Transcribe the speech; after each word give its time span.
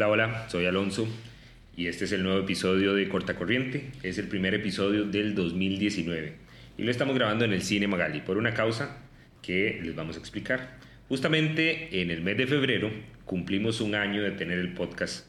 Hola, 0.00 0.08
hola, 0.08 0.48
soy 0.48 0.64
Alonso 0.64 1.06
y 1.76 1.86
este 1.86 2.06
es 2.06 2.12
el 2.12 2.22
nuevo 2.22 2.40
episodio 2.40 2.94
de 2.94 3.06
Corta 3.06 3.36
Corriente. 3.36 3.90
Es 4.02 4.16
el 4.16 4.28
primer 4.28 4.54
episodio 4.54 5.04
del 5.04 5.34
2019 5.34 6.32
y 6.78 6.84
lo 6.84 6.90
estamos 6.90 7.14
grabando 7.14 7.44
en 7.44 7.52
el 7.52 7.60
Cine 7.60 7.86
Magali 7.86 8.22
por 8.22 8.38
una 8.38 8.54
causa 8.54 8.96
que 9.42 9.78
les 9.82 9.94
vamos 9.94 10.16
a 10.16 10.20
explicar. 10.20 10.78
Justamente 11.10 12.00
en 12.00 12.10
el 12.10 12.22
mes 12.22 12.38
de 12.38 12.46
febrero 12.46 12.90
cumplimos 13.26 13.82
un 13.82 13.94
año 13.94 14.22
de 14.22 14.30
tener 14.30 14.58
el 14.58 14.72
podcast 14.72 15.26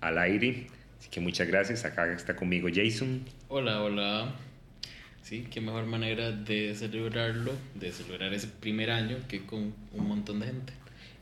al 0.00 0.18
aire, 0.18 0.66
así 0.98 1.08
que 1.08 1.20
muchas 1.20 1.46
gracias. 1.46 1.84
Acá 1.84 2.12
está 2.12 2.34
conmigo 2.34 2.66
Jason. 2.74 3.20
Hola, 3.46 3.80
hola. 3.80 4.34
Sí, 5.22 5.46
qué 5.48 5.60
mejor 5.60 5.86
manera 5.86 6.32
de 6.32 6.74
celebrarlo, 6.74 7.52
de 7.76 7.92
celebrar 7.92 8.34
ese 8.34 8.48
primer 8.48 8.90
año 8.90 9.18
que 9.28 9.46
con 9.46 9.72
un 9.92 10.08
montón 10.08 10.40
de 10.40 10.46
gente. 10.46 10.79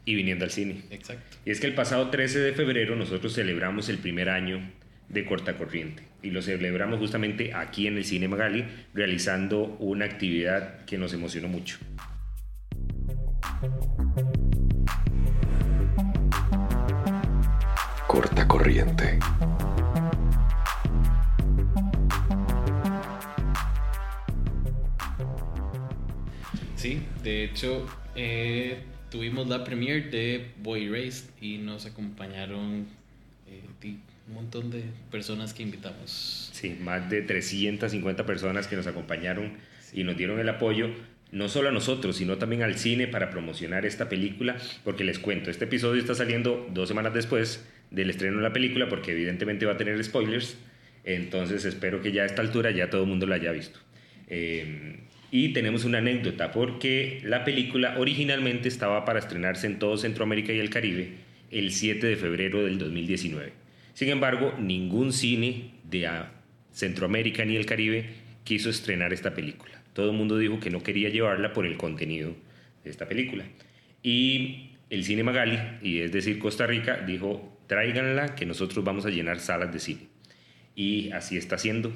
Y 0.08 0.14
viniendo 0.14 0.46
al 0.46 0.50
cine. 0.50 0.84
Exacto. 0.90 1.36
Y 1.44 1.50
es 1.50 1.60
que 1.60 1.66
el 1.66 1.74
pasado 1.74 2.08
13 2.08 2.38
de 2.38 2.54
febrero 2.54 2.96
nosotros 2.96 3.34
celebramos 3.34 3.90
el 3.90 3.98
primer 3.98 4.30
año 4.30 4.72
de 5.10 5.26
Corta 5.26 5.58
Corriente 5.58 6.02
y 6.22 6.30
lo 6.30 6.40
celebramos 6.40 6.98
justamente 6.98 7.52
aquí 7.52 7.86
en 7.86 7.98
el 7.98 8.06
Cine 8.06 8.26
Magali 8.26 8.64
realizando 8.94 9.76
una 9.80 10.06
actividad 10.06 10.86
que 10.86 10.96
nos 10.96 11.12
emocionó 11.12 11.48
mucho. 11.48 11.76
Corta 18.06 18.48
Corriente. 18.48 19.18
Sí, 26.76 27.02
de 27.22 27.44
hecho, 27.44 27.86
eh, 28.14 28.84
tuvimos 29.10 29.48
la 29.48 29.64
premiere 29.64 30.08
de 30.08 30.50
Boy 30.62 30.88
Race 30.88 31.24
y 31.40 31.58
nos 31.58 31.86
acompañaron 31.86 32.86
eh, 33.46 33.96
un 34.28 34.34
montón 34.34 34.70
de 34.70 34.82
personas 35.10 35.54
que 35.54 35.62
invitamos. 35.62 36.50
Sí, 36.52 36.76
más 36.80 37.08
de 37.08 37.22
350 37.22 38.26
personas 38.26 38.66
que 38.66 38.76
nos 38.76 38.86
acompañaron 38.86 39.52
y 39.92 40.04
nos 40.04 40.16
dieron 40.16 40.38
el 40.38 40.48
apoyo, 40.48 40.90
no 41.32 41.48
solo 41.48 41.70
a 41.70 41.72
nosotros, 41.72 42.16
sino 42.16 42.36
también 42.36 42.62
al 42.62 42.76
cine 42.76 43.06
para 43.06 43.30
promocionar 43.30 43.86
esta 43.86 44.08
película, 44.08 44.56
porque 44.84 45.04
les 45.04 45.18
cuento, 45.18 45.50
este 45.50 45.64
episodio 45.64 46.00
está 46.00 46.14
saliendo 46.14 46.68
dos 46.72 46.88
semanas 46.88 47.14
después 47.14 47.64
del 47.90 48.10
estreno 48.10 48.36
de 48.36 48.42
la 48.42 48.52
película, 48.52 48.88
porque 48.88 49.12
evidentemente 49.12 49.64
va 49.64 49.72
a 49.72 49.76
tener 49.76 50.02
spoilers, 50.04 50.56
entonces 51.04 51.64
espero 51.64 52.02
que 52.02 52.12
ya 52.12 52.22
a 52.22 52.26
esta 52.26 52.42
altura 52.42 52.70
ya 52.70 52.90
todo 52.90 53.02
el 53.02 53.08
mundo 53.08 53.26
la 53.26 53.36
haya 53.36 53.52
visto. 53.52 53.78
Eh, 54.26 55.00
y 55.30 55.52
tenemos 55.52 55.84
una 55.84 55.98
anécdota, 55.98 56.52
porque 56.52 57.20
la 57.24 57.44
película 57.44 57.96
originalmente 57.98 58.68
estaba 58.68 59.04
para 59.04 59.18
estrenarse 59.18 59.66
en 59.66 59.78
todo 59.78 59.96
Centroamérica 59.96 60.52
y 60.52 60.58
el 60.58 60.70
Caribe 60.70 61.28
el 61.50 61.72
7 61.72 62.06
de 62.06 62.16
febrero 62.16 62.64
del 62.64 62.78
2019. 62.78 63.52
Sin 63.94 64.08
embargo, 64.10 64.54
ningún 64.58 65.12
cine 65.12 65.72
de 65.84 66.06
ah, 66.06 66.30
Centroamérica 66.72 67.44
ni 67.44 67.56
el 67.56 67.66
Caribe 67.66 68.06
quiso 68.44 68.70
estrenar 68.70 69.12
esta 69.12 69.34
película. 69.34 69.82
Todo 69.92 70.10
el 70.10 70.16
mundo 70.16 70.38
dijo 70.38 70.60
que 70.60 70.70
no 70.70 70.82
quería 70.82 71.08
llevarla 71.08 71.52
por 71.52 71.66
el 71.66 71.76
contenido 71.76 72.34
de 72.84 72.90
esta 72.90 73.08
película. 73.08 73.44
Y 74.02 74.70
el 74.90 75.04
Cine 75.04 75.24
Magali, 75.24 75.58
y 75.82 76.00
es 76.00 76.12
decir 76.12 76.38
Costa 76.38 76.66
Rica, 76.66 76.98
dijo, 77.06 77.58
tráiganla 77.66 78.34
que 78.34 78.46
nosotros 78.46 78.84
vamos 78.84 79.04
a 79.06 79.10
llenar 79.10 79.40
salas 79.40 79.72
de 79.72 79.80
cine. 79.80 80.02
Y 80.76 81.10
así 81.10 81.36
está 81.36 81.58
siendo. 81.58 81.92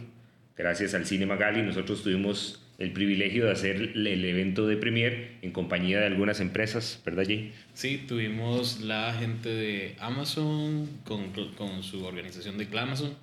Gracias 0.56 0.94
al 0.94 1.06
Cine 1.06 1.26
Magali, 1.26 1.62
nosotros 1.62 2.02
tuvimos 2.02 2.71
el 2.82 2.92
privilegio 2.92 3.44
de 3.46 3.52
hacer 3.52 3.76
el 3.94 4.24
evento 4.24 4.66
de 4.66 4.76
premier 4.76 5.32
en 5.42 5.52
compañía 5.52 6.00
de 6.00 6.06
algunas 6.06 6.40
empresas, 6.40 7.00
¿verdad, 7.04 7.24
Jay? 7.26 7.52
Sí, 7.74 8.04
tuvimos 8.08 8.80
la 8.80 9.14
gente 9.18 9.48
de 9.48 9.96
Amazon 10.00 10.88
con, 11.04 11.30
con 11.56 11.82
su 11.82 12.04
organización 12.04 12.58
de 12.58 12.66
Glamazon. 12.66 13.14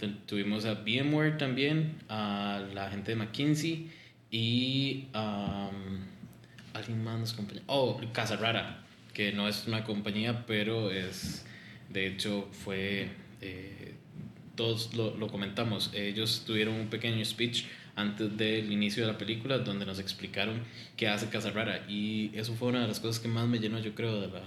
Tu- 0.00 0.12
Tuvimos 0.26 0.64
a 0.66 0.74
VMware 0.74 1.38
también, 1.38 1.94
a 2.08 2.62
la 2.74 2.90
gente 2.90 3.12
de 3.12 3.16
McKinsey 3.16 3.88
y 4.30 5.04
um, 5.14 6.00
alguien 6.74 7.02
más 7.04 7.18
nos 7.20 7.32
acompañó. 7.34 7.60
Oh, 7.66 8.00
Casa 8.12 8.36
Rara, 8.36 8.84
que 9.14 9.32
no 9.32 9.48
es 9.48 9.64
una 9.66 9.84
compañía, 9.84 10.44
pero 10.46 10.90
es, 10.90 11.46
de 11.90 12.06
hecho, 12.08 12.48
fue, 12.52 13.08
eh, 13.40 13.94
todos 14.54 14.94
lo, 14.94 15.16
lo 15.16 15.28
comentamos. 15.28 15.90
Ellos 15.94 16.44
tuvieron 16.46 16.74
un 16.74 16.88
pequeño 16.88 17.24
speech 17.24 17.64
antes 17.96 18.36
del 18.36 18.70
inicio 18.70 19.04
de 19.06 19.12
la 19.12 19.18
película 19.18 19.58
donde 19.58 19.84
nos 19.86 19.98
explicaron 19.98 20.60
qué 20.96 21.08
hace 21.08 21.28
Casa 21.28 21.50
Rara 21.50 21.84
y 21.88 22.30
eso 22.34 22.54
fue 22.54 22.68
una 22.68 22.82
de 22.82 22.88
las 22.88 23.00
cosas 23.00 23.20
que 23.20 23.28
más 23.28 23.48
me 23.48 23.58
llenó, 23.58 23.80
yo 23.80 23.94
creo, 23.94 24.20
de 24.20 24.28
la... 24.28 24.42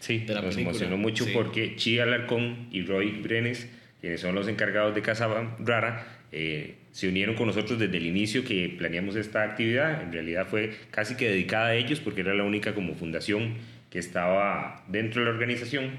Sí, 0.00 0.18
de 0.18 0.34
la 0.34 0.42
nos 0.42 0.54
película. 0.54 0.70
emocionó 0.70 0.96
mucho 0.96 1.24
Sí. 1.24 1.30
porque 1.32 1.76
Chi 1.76 1.98
Alarcón 1.98 2.68
y 2.72 2.82
Roy 2.82 3.10
Brenes, 3.22 3.68
quienes 4.00 4.20
son 4.20 4.34
los 4.34 4.48
encargados 4.48 4.94
de 4.94 5.02
Casa 5.02 5.28
Rara, 5.60 6.06
eh, 6.32 6.76
se 6.90 7.08
unieron 7.08 7.34
con 7.36 7.46
nosotros 7.46 7.78
desde 7.78 7.96
el 7.96 8.06
inicio 8.06 8.44
que 8.44 8.74
planeamos 8.76 9.14
esta 9.16 9.42
actividad. 9.44 10.02
En 10.02 10.12
realidad 10.12 10.46
fue 10.48 10.74
casi 10.90 11.16
que 11.16 11.28
dedicada 11.28 11.68
a 11.68 11.74
ellos 11.74 12.00
porque 12.00 12.22
era 12.22 12.34
la 12.34 12.44
única 12.44 12.74
como 12.74 12.94
fundación 12.94 13.54
que 13.90 13.98
estaba 13.98 14.84
dentro 14.88 15.20
de 15.20 15.26
la 15.26 15.32
organización 15.32 15.90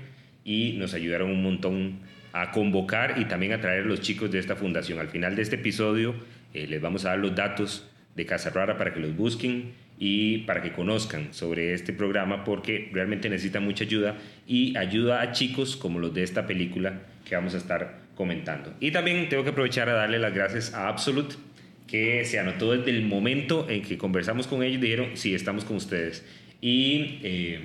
y 0.44 0.74
nos 0.74 0.94
ayudaron 0.94 1.30
un 1.30 1.44
montón 1.44 2.00
a 2.34 2.52
convocar 2.52 3.16
y 3.20 3.26
también 3.26 3.54
a 3.54 3.62
traer 3.62 3.84
a 3.84 3.86
los 3.86 4.02
chicos 4.02 4.32
de 4.32 4.40
esta 4.40 4.56
fundación. 4.56 5.00
Al 5.00 5.10
final 5.10 5.36
de 5.36 5.42
este 5.44 5.58
episodio 5.58 6.16
eh, 6.54 6.68
les 6.68 6.82
vamos 6.82 7.06
a 7.06 7.10
dar 7.10 7.20
los 7.20 7.36
datos 7.36 7.88
de 8.16 8.26
Casa 8.26 8.50
Rara 8.50 8.78
para 8.78 8.94
que 8.94 9.00
los 9.00 9.16
busquen 9.16 9.74
y 10.00 10.40
para 10.40 10.62
que 10.62 10.72
conozcan 10.72 11.34
sobre 11.34 11.74
este 11.74 11.94
programa 11.94 12.44
porque 12.44 12.90
realmente 12.92 13.30
necesita 13.30 13.60
mucha 13.60 13.84
ayuda 13.84 14.18
y 14.48 14.76
ayuda 14.76 15.22
a 15.22 15.32
chicos 15.32 15.76
como 15.76 16.00
los 16.00 16.14
de 16.14 16.24
esta 16.24 16.48
película 16.48 17.02
que 17.24 17.36
vamos 17.36 17.54
a 17.54 17.58
estar 17.58 18.00
comentando. 18.16 18.74
Y 18.80 18.92
también 18.92 19.30
tengo 19.30 19.44
que 19.44 19.52
aprovechar 19.52 19.90
a 19.90 19.94
darle 19.94 20.20
las 20.20 20.34
gracias 20.34 20.74
a 20.74 20.88
Absolute 20.88 21.36
que 21.88 22.24
se 22.26 22.40
anotó 22.40 22.72
desde 22.72 22.90
el 22.92 23.04
momento 23.04 23.70
en 23.70 23.82
que 23.82 23.98
conversamos 23.98 24.48
con 24.48 24.64
ellos, 24.64 24.82
dijeron, 24.82 25.10
sí, 25.16 25.36
estamos 25.36 25.66
con 25.66 25.76
ustedes. 25.76 26.26
Y 26.62 27.20
eh, 27.24 27.60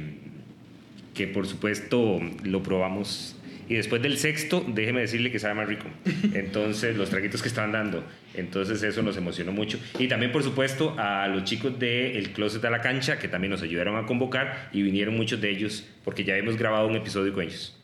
que 1.14 1.26
por 1.26 1.46
supuesto 1.46 2.20
lo 2.42 2.62
probamos. 2.62 3.35
Y 3.69 3.75
después 3.75 4.00
del 4.00 4.16
sexto, 4.16 4.65
déjeme 4.66 5.00
decirle 5.00 5.32
que 5.32 5.38
sabe 5.38 5.54
más 5.54 5.69
rico. 5.69 5.87
Entonces, 6.34 6.97
los 6.97 7.10
traguitos 7.10 7.43
que 7.43 7.49
estaban 7.49 7.72
dando. 7.72 8.04
Entonces, 8.34 8.82
eso 8.82 9.03
nos 9.03 9.16
emocionó 9.16 9.53
mucho. 9.53 9.78
Y 9.99 10.09
también, 10.09 10.31
por 10.31 10.43
supuesto, 10.43 10.94
a 10.99 11.27
los 11.28 11.44
chicos 11.44 11.78
del 11.78 12.16
El 12.16 12.32
Closet 12.32 12.65
a 12.65 12.71
la 12.71 12.81
Cancha, 12.81 13.19
que 13.19 13.28
también 13.28 13.50
nos 13.50 13.62
ayudaron 13.62 13.97
a 13.97 14.06
convocar 14.06 14.71
y 14.72 14.82
vinieron 14.82 15.16
muchos 15.16 15.41
de 15.41 15.50
ellos, 15.50 15.87
porque 16.05 16.25
ya 16.25 16.37
hemos 16.37 16.56
grabado 16.56 16.87
un 16.87 16.97
episodio 16.97 17.32
con 17.32 17.43
ellos. 17.44 17.76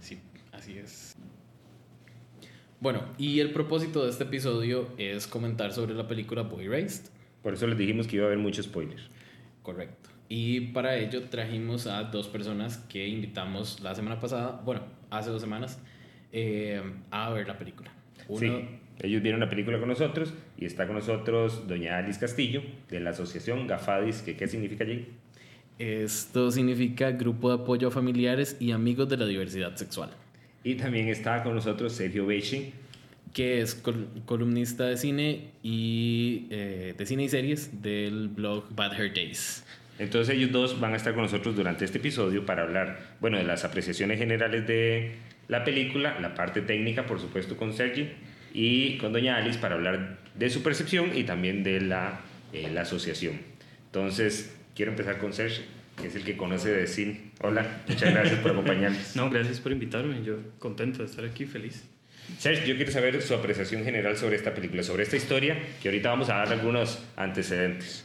Sí, 0.00 0.18
así 0.52 0.76
es. 0.76 1.16
Bueno, 2.80 3.04
y 3.16 3.40
el 3.40 3.50
propósito 3.50 4.04
de 4.04 4.10
este 4.10 4.24
episodio 4.24 4.88
es 4.98 5.26
comentar 5.26 5.72
sobre 5.72 5.94
la 5.94 6.08
película 6.08 6.42
Boy 6.42 6.68
Raised. 6.68 7.06
Por 7.42 7.54
eso 7.54 7.66
les 7.66 7.78
dijimos 7.78 8.06
que 8.06 8.16
iba 8.16 8.24
a 8.24 8.28
haber 8.28 8.38
muchos 8.38 8.66
spoilers. 8.66 9.02
Correcto. 9.62 10.10
Y 10.28 10.60
para 10.72 10.96
ello 10.96 11.22
trajimos 11.24 11.86
a 11.86 12.04
dos 12.04 12.28
personas 12.28 12.76
que 12.88 13.06
invitamos 13.08 13.80
la 13.80 13.94
semana 13.94 14.20
pasada, 14.20 14.60
bueno, 14.64 14.82
hace 15.10 15.30
dos 15.30 15.40
semanas, 15.40 15.80
eh, 16.32 16.82
a 17.10 17.30
ver 17.30 17.46
la 17.48 17.56
película. 17.58 17.90
Uno, 18.28 18.38
Sí, 18.40 18.68
ellos 19.00 19.22
vieron 19.22 19.40
la 19.40 19.48
película 19.48 19.78
con 19.78 19.88
nosotros 19.88 20.34
y 20.58 20.66
está 20.66 20.86
con 20.86 20.96
nosotros 20.96 21.66
doña 21.66 21.96
Alice 21.98 22.20
Castillo 22.20 22.62
de 22.90 23.00
la 23.00 23.10
asociación 23.10 23.66
Gafadis, 23.66 24.20
que 24.20 24.36
qué 24.36 24.46
significa 24.48 24.84
allí. 24.84 25.06
Esto 25.78 26.50
significa 26.50 27.12
Grupo 27.12 27.48
de 27.56 27.62
Apoyo 27.62 27.88
a 27.88 27.90
Familiares 27.90 28.56
y 28.60 28.72
Amigos 28.72 29.08
de 29.08 29.16
la 29.16 29.26
Diversidad 29.26 29.76
Sexual, 29.76 30.10
Y 30.64 30.74
también 30.74 31.08
está 31.08 31.42
con 31.44 31.54
nosotros 31.54 31.92
Sergio 31.92 32.26
Bechi, 32.26 32.72
que 33.32 33.60
es 33.60 33.74
col- 33.76 34.08
columnista 34.26 34.84
de 34.86 34.96
cine 34.96 35.50
y 35.62 36.46
eh, 36.50 36.94
de 36.98 37.06
cine 37.06 37.24
y 37.24 37.28
series 37.28 37.80
del 37.80 38.28
blog 38.28 38.64
Bad 38.74 38.94
Hair 39.00 39.14
Days. 39.14 39.64
Entonces 39.98 40.36
ellos 40.36 40.52
dos 40.52 40.80
van 40.80 40.94
a 40.94 40.96
estar 40.96 41.12
con 41.12 41.22
nosotros 41.22 41.56
durante 41.56 41.84
este 41.84 41.98
episodio 41.98 42.46
para 42.46 42.62
hablar, 42.62 43.00
bueno, 43.20 43.36
de 43.36 43.44
las 43.44 43.64
apreciaciones 43.64 44.18
generales 44.18 44.66
de 44.66 45.16
la 45.48 45.64
película, 45.64 46.18
la 46.20 46.34
parte 46.34 46.60
técnica, 46.60 47.06
por 47.06 47.20
supuesto, 47.20 47.56
con 47.56 47.72
Sergi 47.72 48.08
y 48.54 48.98
con 48.98 49.12
Doña 49.12 49.36
Alice 49.36 49.58
para 49.58 49.74
hablar 49.74 50.18
de 50.34 50.50
su 50.50 50.62
percepción 50.62 51.16
y 51.16 51.24
también 51.24 51.64
de 51.64 51.80
la, 51.80 52.20
eh, 52.52 52.70
la 52.72 52.82
asociación. 52.82 53.40
Entonces, 53.86 54.54
quiero 54.76 54.92
empezar 54.92 55.18
con 55.18 55.32
Sergi, 55.32 55.62
que 56.00 56.06
es 56.06 56.14
el 56.14 56.22
que 56.22 56.36
conoce 56.36 56.70
de 56.70 56.86
cine. 56.86 57.32
Hola, 57.40 57.82
muchas 57.88 58.12
gracias 58.12 58.38
por 58.40 58.52
acompañarnos. 58.52 58.98
No, 59.16 59.28
gracias 59.30 59.58
por 59.58 59.72
invitarme. 59.72 60.22
Yo 60.22 60.36
contento 60.58 60.98
de 60.98 61.06
estar 61.06 61.24
aquí, 61.24 61.44
feliz. 61.44 61.84
Sergio, 62.38 62.66
yo 62.66 62.76
quiero 62.76 62.92
saber 62.92 63.20
su 63.22 63.34
apreciación 63.34 63.84
general 63.84 64.16
sobre 64.16 64.36
esta 64.36 64.54
película, 64.54 64.82
sobre 64.82 65.02
esta 65.02 65.16
historia, 65.16 65.56
que 65.82 65.88
ahorita 65.88 66.10
vamos 66.10 66.28
a 66.28 66.36
dar 66.36 66.52
algunos 66.52 67.02
antecedentes. 67.16 68.04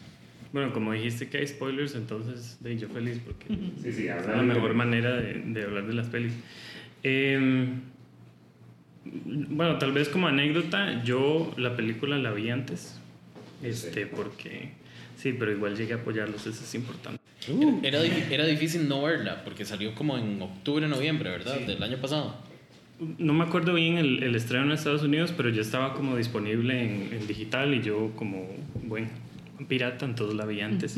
Bueno, 0.53 0.71
como 0.71 0.93
dijiste 0.93 1.27
que 1.29 1.39
hay 1.39 1.47
spoilers, 1.47 1.95
entonces 1.95 2.57
de 2.61 2.77
yo 2.77 2.87
feliz 2.87 3.19
porque 3.25 3.47
Sí, 3.81 3.91
sí, 3.91 4.07
es 4.07 4.25
la 4.27 4.41
mejor 4.43 4.73
manera 4.75 5.15
de, 5.17 5.33
de 5.45 5.63
hablar 5.63 5.85
de 5.87 5.93
las 5.93 6.07
pelis. 6.07 6.33
Eh, 7.03 7.67
bueno, 9.05 9.77
tal 9.79 9.91
vez 9.91 10.07
como 10.09 10.27
anécdota, 10.27 11.03
yo 11.03 11.53
la 11.57 11.75
película 11.75 12.17
la 12.17 12.31
vi 12.31 12.49
antes, 12.49 12.99
este, 13.61 14.05
porque 14.07 14.69
sí, 15.17 15.33
pero 15.37 15.51
igual 15.51 15.75
llegué 15.75 15.93
a 15.93 15.97
apoyarlos, 15.97 16.47
eso 16.47 16.63
es 16.63 16.75
importante. 16.75 17.21
Era, 17.83 18.01
di- 18.01 18.11
era 18.31 18.45
difícil 18.45 18.87
no 18.87 19.01
verla, 19.03 19.43
porque 19.43 19.65
salió 19.65 19.93
como 19.95 20.17
en 20.17 20.41
octubre, 20.41 20.87
noviembre, 20.87 21.29
¿verdad? 21.31 21.59
Del 21.61 21.83
año 21.83 21.97
pasado. 21.97 22.35
No 23.17 23.33
me 23.33 23.43
acuerdo 23.43 23.73
bien 23.73 23.97
el, 23.97 24.23
el 24.23 24.35
estreno 24.35 24.65
en 24.65 24.71
Estados 24.71 25.03
Unidos, 25.03 25.33
pero 25.35 25.49
ya 25.49 25.61
estaba 25.61 25.93
como 25.93 26.15
disponible 26.15 26.81
en, 26.81 27.13
en 27.13 27.27
digital 27.27 27.73
y 27.73 27.81
yo 27.81 28.11
como 28.15 28.47
buen 28.83 29.09
pirata, 29.67 30.05
entonces 30.05 30.35
la 30.35 30.45
vi 30.45 30.61
antes. 30.61 30.97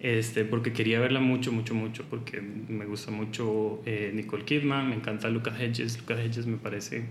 este, 0.00 0.44
porque 0.44 0.72
quería 0.72 1.00
verla 1.00 1.20
mucho, 1.20 1.52
mucho, 1.52 1.74
mucho, 1.74 2.04
porque 2.08 2.40
me 2.40 2.84
gusta 2.86 3.10
mucho 3.10 3.82
eh, 3.86 4.12
Nicole 4.14 4.44
Kidman, 4.44 4.88
me 4.88 4.96
encanta 4.96 5.28
Lucas 5.28 5.60
Hedges. 5.60 5.98
Lucas 5.98 6.18
Hedges 6.20 6.46
me 6.46 6.56
parece 6.56 7.04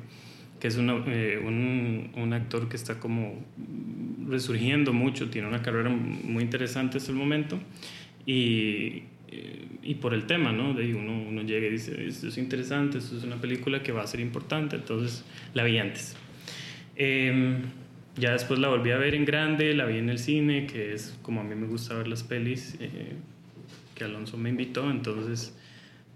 que 0.60 0.68
es 0.68 0.77
una, 0.77 1.04
eh, 1.07 1.42
un, 1.44 2.12
un 2.16 2.33
actor 2.33 2.69
que 2.69 2.75
está 2.75 3.00
como 3.00 3.44
resurgiendo 4.27 4.94
mucho, 4.94 5.30
tiene 5.30 5.48
una 5.48 5.62
carrera 5.62 5.89
muy 5.89 6.44
interesante 6.44 6.98
hasta 6.98 7.12
el 7.12 7.18
momento. 7.18 7.60
Y, 8.25 9.04
eh, 9.27 9.66
y 9.83 9.95
por 9.95 10.13
el 10.13 10.25
tema, 10.25 10.51
¿no? 10.51 10.74
De 10.74 10.83
ahí 10.83 10.94
uno, 10.94 11.24
uno 11.27 11.42
llega 11.44 11.68
y 11.68 11.72
dice, 11.72 12.06
esto 12.07 12.27
es 12.27 12.38
interesante, 12.38 12.98
esto 12.98 13.18
es 13.18 13.24
una 13.24 13.36
película 13.36 13.83
que 13.83 13.92
va 13.92 14.01
a 14.01 14.07
ser 14.07 14.19
importante, 14.19 14.75
entonces 14.75 15.24
la 15.54 15.63
vi 15.63 15.77
antes. 15.77 16.16
Em, 16.95 17.63
ya 18.17 18.31
después 18.31 18.59
la 18.59 18.69
volví 18.69 18.91
a 18.91 18.97
ver 18.97 19.15
en 19.15 19.25
grande, 19.25 19.73
la 19.73 19.85
vi 19.85 19.97
en 19.97 20.09
el 20.09 20.19
cine, 20.19 20.67
que 20.67 20.94
es 20.94 21.17
como 21.21 21.41
a 21.41 21.44
mí 21.44 21.56
me 21.56 21.67
gusta 21.67 21.95
ver 21.95 22.07
las 22.07 22.23
pelis, 22.23 22.77
eh, 22.79 23.13
que 23.94 24.03
Alonso 24.03 24.38
me 24.38 24.50
invitó, 24.50 24.89
entonces 24.89 25.56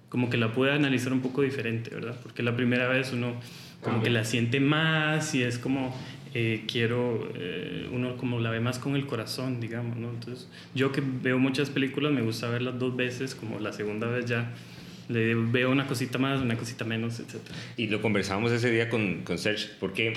como 0.10 0.30
que 0.30 0.38
la 0.38 0.54
pude 0.54 0.72
analizar 0.72 1.14
un 1.14 1.22
poco 1.22 1.42
diferente, 1.42 1.92
¿verdad? 1.92 2.20
Porque 2.22 2.42
la 2.42 2.56
primera 2.56 2.88
vez 2.88 3.14
uno 3.14 3.36
como 3.82 4.02
que 4.02 4.10
la 4.10 4.26
siente 4.26 4.60
más 4.60 5.36
y 5.36 5.44
es 5.44 5.58
como 5.58 5.96
eh, 6.34 6.66
quiero, 6.68 7.32
eh, 7.36 7.88
uno 7.92 8.18
como 8.18 8.40
la 8.40 8.50
ve 8.50 8.60
más 8.60 8.80
con 8.80 8.96
el 8.96 9.06
corazón, 9.06 9.60
digamos, 9.60 9.98
¿no? 9.98 10.10
Entonces 10.10 10.50
yo 10.76 10.92
que 10.92 11.02
veo 11.02 11.38
muchas 11.40 11.70
películas 11.70 12.12
me 12.12 12.22
gusta 12.22 12.50
verlas 12.50 12.78
dos 12.80 12.96
veces, 12.96 13.36
como 13.36 13.60
la 13.60 13.74
segunda 13.74 14.08
vez 14.08 14.26
ya 14.26 14.52
le 15.08 15.34
veo 15.34 15.72
una 15.72 15.88
cosita 15.88 16.18
más, 16.18 16.42
una 16.42 16.56
cosita 16.56 16.86
menos, 16.86 17.20
etc. 17.20 17.36
Y 17.78 17.88
lo 17.88 18.02
conversábamos 18.02 18.52
ese 18.52 18.70
día 18.70 18.90
con, 18.90 19.22
con 19.24 19.38
Serge, 19.38 19.70
porque 19.80 20.14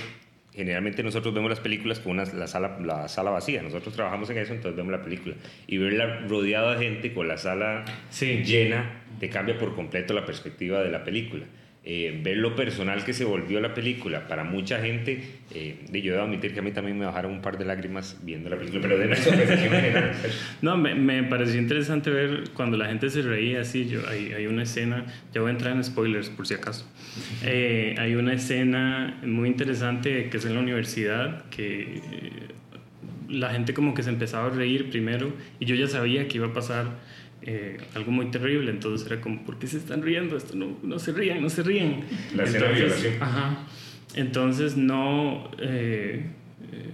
generalmente 0.54 1.02
nosotros 1.02 1.32
vemos 1.34 1.50
las 1.50 1.60
películas 1.60 2.00
con 2.00 2.12
una, 2.12 2.25
la, 2.25 2.46
sala, 2.46 2.78
la 2.84 3.08
sala 3.08 3.31
vacía. 3.31 3.62
Nosotros 3.62 3.94
trabajamos 3.94 4.28
en 4.31 4.38
eso, 4.38 4.52
entonces 4.52 4.76
vemos 4.76 4.93
la 4.93 5.02
película. 5.02 5.34
Y 5.66 5.78
verla 5.78 6.20
rodeada 6.28 6.76
de 6.76 6.84
gente 6.84 7.12
con 7.14 7.28
la 7.28 7.38
sala 7.38 7.84
Sí. 8.10 8.43
llena 8.44 9.02
te 9.19 9.28
cambia 9.28 9.58
por 9.58 9.75
completo 9.75 10.14
la 10.14 10.26
perspectiva 10.26 10.82
de 10.82 10.90
la 10.90 11.04
película. 11.04 11.44
Eh, 11.84 12.20
ver 12.23 12.37
lo 12.37 12.55
personal 12.55 13.05
que 13.05 13.12
se 13.12 13.25
volvió 13.25 13.61
la 13.61 13.75
película 13.75 14.29
para 14.29 14.44
mucha 14.44 14.81
gente, 14.81 15.20
eh, 15.52 15.79
yo 15.93 16.12
debo 16.12 16.23
admitir 16.25 16.55
que 16.55 16.61
a 16.61 16.62
mí 16.62 16.70
también 16.70 16.96
me 16.96 17.06
bajaron 17.06 17.32
un 17.32 17.43
par 17.43 17.58
de 17.58 17.64
lágrimas 17.64 18.20
viendo 18.23 18.49
la 18.49 18.56
película, 18.56 18.82
pero 18.82 18.99
de 18.99 19.17
general. 19.17 20.12
No, 20.61 20.76
me, 20.76 20.94
me 20.94 21.25
pareció 21.25 21.61
interesante 21.61 22.08
ver 22.11 22.44
cuando 22.55 22.76
la 22.76 22.87
gente 22.87 23.11
se 23.11 23.23
reía 23.23 23.62
así. 23.62 23.88
Yo, 23.88 24.00
hay, 24.08 24.32
hay 24.32 24.46
una 24.46 24.62
escena, 24.62 25.06
ya 25.34 25.40
voy 25.40 25.49
a 25.49 25.55
entrar 25.55 25.75
en 25.75 25.82
spoilers 25.82 26.31
por 26.31 26.46
si 26.46 26.55
acaso. 26.55 26.88
Eh, 27.44 27.94
hay 27.99 28.14
una 28.14 28.32
escena 28.32 29.19
muy 29.25 29.49
interesante 29.49 30.31
que 30.31 30.37
es 30.37 30.44
en 30.44 30.55
la 30.55 30.61
universidad 30.61 31.44
que 31.50 31.96
eh, 31.96 32.32
la 33.29 33.50
gente 33.50 33.75
como 33.75 33.94
que 33.94 34.02
se 34.02 34.11
empezaba 34.11 34.46
a 34.46 34.50
reír 34.50 34.90
primero 34.90 35.32
y 35.58 35.67
yo 35.67 35.75
ya 35.75 35.88
sabía 35.88 36.29
que 36.29 36.38
iba 36.38 36.46
a 36.46 36.52
pasar 36.52 36.87
eh, 37.43 37.79
algo 37.94 38.12
muy 38.12 38.27
terrible. 38.31 38.71
Entonces 38.71 39.06
era 39.06 39.21
como, 39.21 39.44
¿por 39.44 39.59
qué 39.59 39.67
se 39.67 39.79
están 39.79 40.03
riendo? 40.03 40.37
Esto 40.37 40.56
no, 40.56 40.79
no 40.83 40.99
se 40.99 41.12
rían, 41.12 41.43
no 41.43 41.50
se 41.50 41.62
rían. 41.62 42.03
La 42.35 42.44
escena 42.44 42.69
de 42.69 42.75
violación. 42.75 43.15
Ajá. 43.21 43.67
Entonces 44.15 44.77
no... 44.77 45.50
eh, 45.59 46.27
eh, 46.73 46.91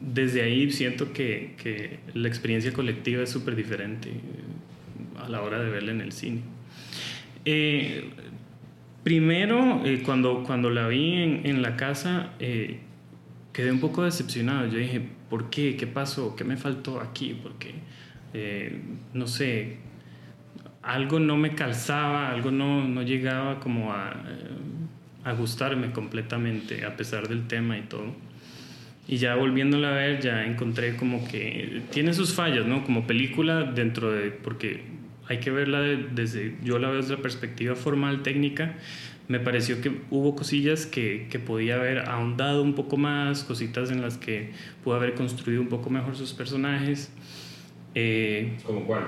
desde 0.00 0.42
ahí 0.42 0.70
siento 0.70 1.12
que, 1.12 1.54
que 1.62 1.98
la 2.14 2.28
experiencia 2.28 2.72
colectiva 2.72 3.22
es 3.22 3.30
súper 3.30 3.54
diferente 3.56 4.10
a 5.18 5.28
la 5.28 5.42
hora 5.42 5.60
de 5.60 5.68
verla 5.68 5.92
en 5.92 6.00
el 6.00 6.12
cine. 6.12 6.40
Primero, 9.02 9.82
cuando, 10.04 10.42
cuando 10.42 10.70
la 10.70 10.88
vi 10.88 11.12
en, 11.12 11.46
en 11.46 11.62
la 11.62 11.76
casa, 11.76 12.32
quedé 13.52 13.70
un 13.70 13.78
poco 13.78 14.02
decepcionado. 14.02 14.66
Yo 14.68 14.78
dije, 14.78 15.00
¿por 15.30 15.48
qué? 15.48 15.76
¿Qué 15.76 15.86
pasó? 15.86 16.34
¿Qué 16.34 16.42
me 16.44 16.56
faltó 16.56 17.00
aquí? 17.00 17.38
Porque, 17.40 17.74
eh, 18.38 18.80
no 19.14 19.26
sé, 19.26 19.78
algo 20.82 21.18
no 21.18 21.36
me 21.36 21.54
calzaba, 21.54 22.30
algo 22.30 22.50
no, 22.50 22.86
no 22.86 23.02
llegaba 23.02 23.60
como 23.60 23.92
a, 23.92 24.10
eh, 24.28 25.24
a 25.24 25.32
gustarme 25.32 25.90
completamente, 25.92 26.84
a 26.84 26.96
pesar 26.96 27.28
del 27.28 27.46
tema 27.48 27.78
y 27.78 27.82
todo. 27.82 28.14
Y 29.08 29.16
ya 29.18 29.36
volviéndola 29.36 29.90
a 29.90 29.94
ver, 29.94 30.20
ya 30.20 30.44
encontré 30.44 30.96
como 30.96 31.26
que 31.28 31.82
tiene 31.90 32.12
sus 32.12 32.34
fallas, 32.34 32.66
¿no? 32.66 32.84
Como 32.84 33.06
película 33.06 33.62
dentro 33.64 34.12
de, 34.12 34.30
porque 34.30 34.82
hay 35.28 35.38
que 35.38 35.50
verla 35.50 35.80
de- 35.80 36.08
desde, 36.12 36.56
yo 36.62 36.78
la 36.78 36.88
veo 36.88 36.98
desde 36.98 37.16
la 37.16 37.22
perspectiva 37.22 37.74
formal, 37.74 38.22
técnica, 38.22 38.74
me 39.28 39.40
pareció 39.40 39.80
que 39.80 39.90
hubo 40.10 40.36
cosillas 40.36 40.86
que, 40.86 41.26
que 41.30 41.40
podía 41.40 41.74
haber 41.76 42.08
ahondado 42.08 42.62
un 42.62 42.74
poco 42.74 42.96
más, 42.96 43.42
cositas 43.42 43.90
en 43.90 44.02
las 44.02 44.18
que 44.18 44.52
pudo 44.84 44.94
haber 44.94 45.14
construido 45.14 45.60
un 45.62 45.68
poco 45.68 45.90
mejor 45.90 46.14
sus 46.14 46.32
personajes. 46.32 47.10
Eh, 47.98 48.58
¿Como 48.62 48.84
cuál? 48.84 49.04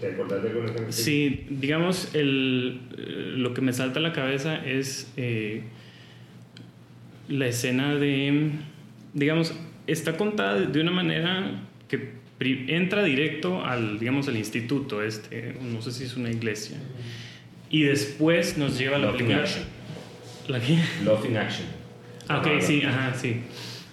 ¿Te 0.00 0.08
acordás 0.08 0.42
de 0.42 0.50
alguna? 0.50 0.72
Sí, 0.90 1.46
digamos, 1.48 2.12
el, 2.12 2.80
eh, 2.98 3.34
lo 3.36 3.54
que 3.54 3.60
me 3.60 3.72
salta 3.72 4.00
a 4.00 4.02
la 4.02 4.12
cabeza 4.12 4.56
es 4.66 5.12
eh, 5.16 5.62
la 7.28 7.46
escena 7.46 7.94
de, 7.94 8.50
digamos, 9.14 9.54
está 9.86 10.16
contada 10.16 10.60
de 10.60 10.80
una 10.80 10.90
manera 10.90 11.62
que 11.88 12.18
entra 12.40 13.04
directo 13.04 13.64
al, 13.64 14.00
digamos, 14.00 14.26
al 14.26 14.36
instituto 14.36 15.02
este, 15.04 15.54
no 15.62 15.80
sé 15.80 15.92
si 15.92 16.02
es 16.02 16.16
una 16.16 16.30
iglesia, 16.30 16.78
y 17.70 17.82
después 17.84 18.58
nos 18.58 18.76
lleva 18.76 18.96
a 18.96 18.98
la 18.98 19.06
Love 19.06 19.20
in 19.20 19.26
película. 19.26 19.44
Action. 19.44 19.64
¿La 20.48 20.60
qué? 20.60 20.78
Love 21.04 21.26
in 21.26 21.36
Action. 21.36 21.66
Ah, 22.26 22.38
ok, 22.38 22.60
sí, 22.60 22.82
ajá, 22.82 23.14
sí. 23.14 23.36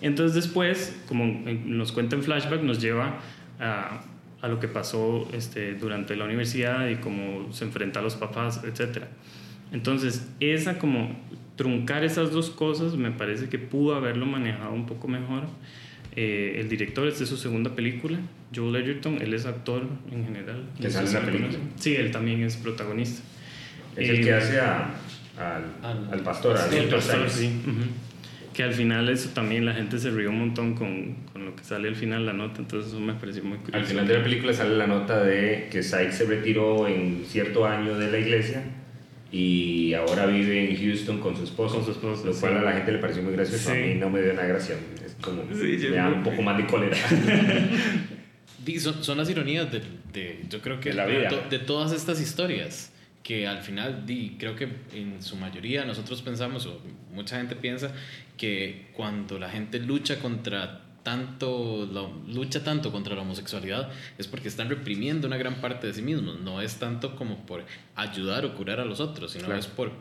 Entonces 0.02 0.34
después, 0.34 0.96
como 1.08 1.26
nos 1.66 1.92
cuenta 1.92 2.16
en 2.16 2.24
flashback, 2.24 2.62
nos 2.64 2.82
lleva 2.82 3.20
a, 3.60 4.02
a 4.42 4.48
lo 4.48 4.60
que 4.60 4.68
pasó 4.68 5.28
este, 5.34 5.74
durante 5.76 6.16
la 6.16 6.26
universidad 6.26 6.88
y 6.90 6.96
cómo 6.96 7.52
se 7.54 7.66
enfrenta 7.66 8.00
a 8.00 8.04
los 8.04 8.16
papás, 8.16 8.62
etc. 8.64 9.04
Entonces, 9.72 10.28
esa 10.40 10.78
como 10.78 11.18
truncar 11.56 12.04
esas 12.04 12.32
dos 12.32 12.50
cosas 12.50 12.96
me 12.96 13.12
parece 13.12 13.50
que 13.50 13.58
pudo 13.60 13.96
haberlo 13.96 14.26
manejado 14.26 14.72
un 14.74 14.86
poco 14.86 15.08
mejor. 15.08 15.44
Eh, 16.18 16.58
el 16.62 16.70
director, 16.70 17.08
esta 17.08 17.24
es 17.24 17.30
su 17.30 17.36
segunda 17.38 17.76
película, 17.76 18.18
Joel 18.56 18.78
Edgerton, 18.78 19.22
él 19.22 19.34
es 19.34 19.46
actor 19.46 19.84
en 20.12 20.24
general. 20.24 20.64
¿Que 20.82 20.90
sale 20.90 21.08
en 21.08 21.14
la 21.14 21.20
película? 21.22 21.48
conocen. 21.50 21.72
Sí, 21.78 21.96
él 21.96 22.12
también 22.12 22.42
es 22.44 22.56
protagonista. 22.56 23.22
Es 23.98 24.10
el 24.10 24.18
Eh, 24.18 24.22
que 24.22 24.34
hace 24.34 24.60
a- 24.62 24.94
al, 25.38 25.64
al- 25.84 26.10
al 26.14 26.20
pastor, 26.22 26.56
al 26.56 26.74
el 26.74 26.90
doctor 26.90 27.00
pastor, 27.00 27.30
sí. 27.30 27.60
ujú. 27.68 27.82
Que 28.56 28.64
al 28.64 28.74
final 28.74 29.10
eso 29.10 29.30
también 29.34 29.66
la 29.66 29.74
gente 29.74 30.00
se 30.00 30.10
rió 30.12 30.30
un 30.30 30.40
montón 30.40 30.76
con, 30.76 31.16
con 31.34 31.44
lo 31.46 31.56
que 31.56 31.64
sale 31.66 31.90
al 31.90 31.96
final 31.96 32.26
la 32.26 32.32
nota, 32.34 32.60
entonces 32.62 32.92
eso 32.92 33.02
me 33.02 33.14
pareció 33.14 33.44
muy 33.44 33.58
curioso. 33.58 33.78
Al 33.78 33.86
final 33.86 34.08
de 34.08 34.18
la 34.18 34.24
película 34.24 34.54
sale 34.54 34.78
la 34.78 34.88
nota 34.88 35.22
de 35.24 35.68
que 35.70 35.84
Sykes 35.84 36.14
se 36.16 36.26
retiró 36.26 36.88
en 36.88 37.26
cierto 37.28 37.66
año 37.66 37.98
de 37.98 38.10
la 38.12 38.18
iglesia 38.18 38.64
y 39.32 39.94
ahora 39.94 40.26
vive 40.28 40.70
en 40.72 40.78
Houston 40.78 41.20
con 41.20 41.36
su 41.36 41.44
esposo. 41.44 41.76
Con 41.76 41.86
su 41.86 41.92
esposo, 41.92 42.26
lo 42.28 42.34
cual 42.34 42.54
sí. 42.54 42.58
a 42.60 42.62
la 42.62 42.72
gente 42.74 42.94
le 42.94 43.00
pareció 43.00 43.24
muy 43.24 43.34
gracioso. 43.34 43.72
A 43.72 43.74
Sí. 43.74 43.80
mí 43.82 43.96
no 43.96 44.10
me 44.10 44.22
dio 44.22 44.32
una 44.32 44.46
gracia. 44.46 44.76
Es 45.06 45.16
como, 45.20 45.42
Sí, 45.54 45.78
me 45.90 45.96
da 45.98 46.08
un 46.08 46.24
poco 46.24 46.42
más 46.42 46.58
de 46.58 46.66
cólera. 46.66 46.96
Son, 48.80 49.04
son 49.04 49.18
las 49.20 49.30
ironías 49.30 49.72
de, 49.72 49.82
de- 50.12 50.40
yo 50.50 50.60
creo 50.60 50.80
que 50.80 50.90
De 50.90 50.96
la 50.96 51.06
vida. 51.06 51.30
to- 51.30 51.44
de 51.52 51.60
todas 51.60 51.92
estas 51.92 52.20
historias 52.20 52.92
que 53.26 53.48
al 53.48 53.64
final 53.64 54.06
di, 54.06 54.36
creo 54.38 54.56
que 54.56 54.68
en 54.94 55.20
su 55.24 55.36
mayoría 55.36 55.84
nosotros 55.84 56.22
pensamos 56.22 56.68
o 56.68 56.80
mucha 57.12 57.38
gente 57.38 57.56
piensa 57.56 57.92
que 58.38 58.90
cuando 58.94 59.40
la 59.40 59.50
gente 59.50 59.80
lucha 59.80 60.20
contra 60.20 60.84
tanto 61.02 61.90
la- 61.92 62.08
lucha 62.34 62.64
tanto 62.64 62.92
contra 62.92 63.16
la 63.16 63.22
homosexualidad 63.24 63.90
es 64.20 64.28
porque 64.28 64.48
están 64.48 64.70
reprimiendo 64.70 65.26
una 65.28 65.38
gran 65.38 65.56
parte 65.56 65.88
de 65.88 65.94
sí 65.96 66.04
mismos 66.04 66.40
no 66.40 66.62
es 66.62 66.76
tanto 66.78 67.16
como 67.16 67.46
por 67.48 67.64
ayudar 67.96 68.46
o 68.46 68.54
curar 68.54 68.80
a 68.80 68.86
los 68.86 69.00
otros 69.00 69.32
sino 69.32 69.46
Claro. 69.46 69.60
es 69.60 69.68
por 69.68 69.92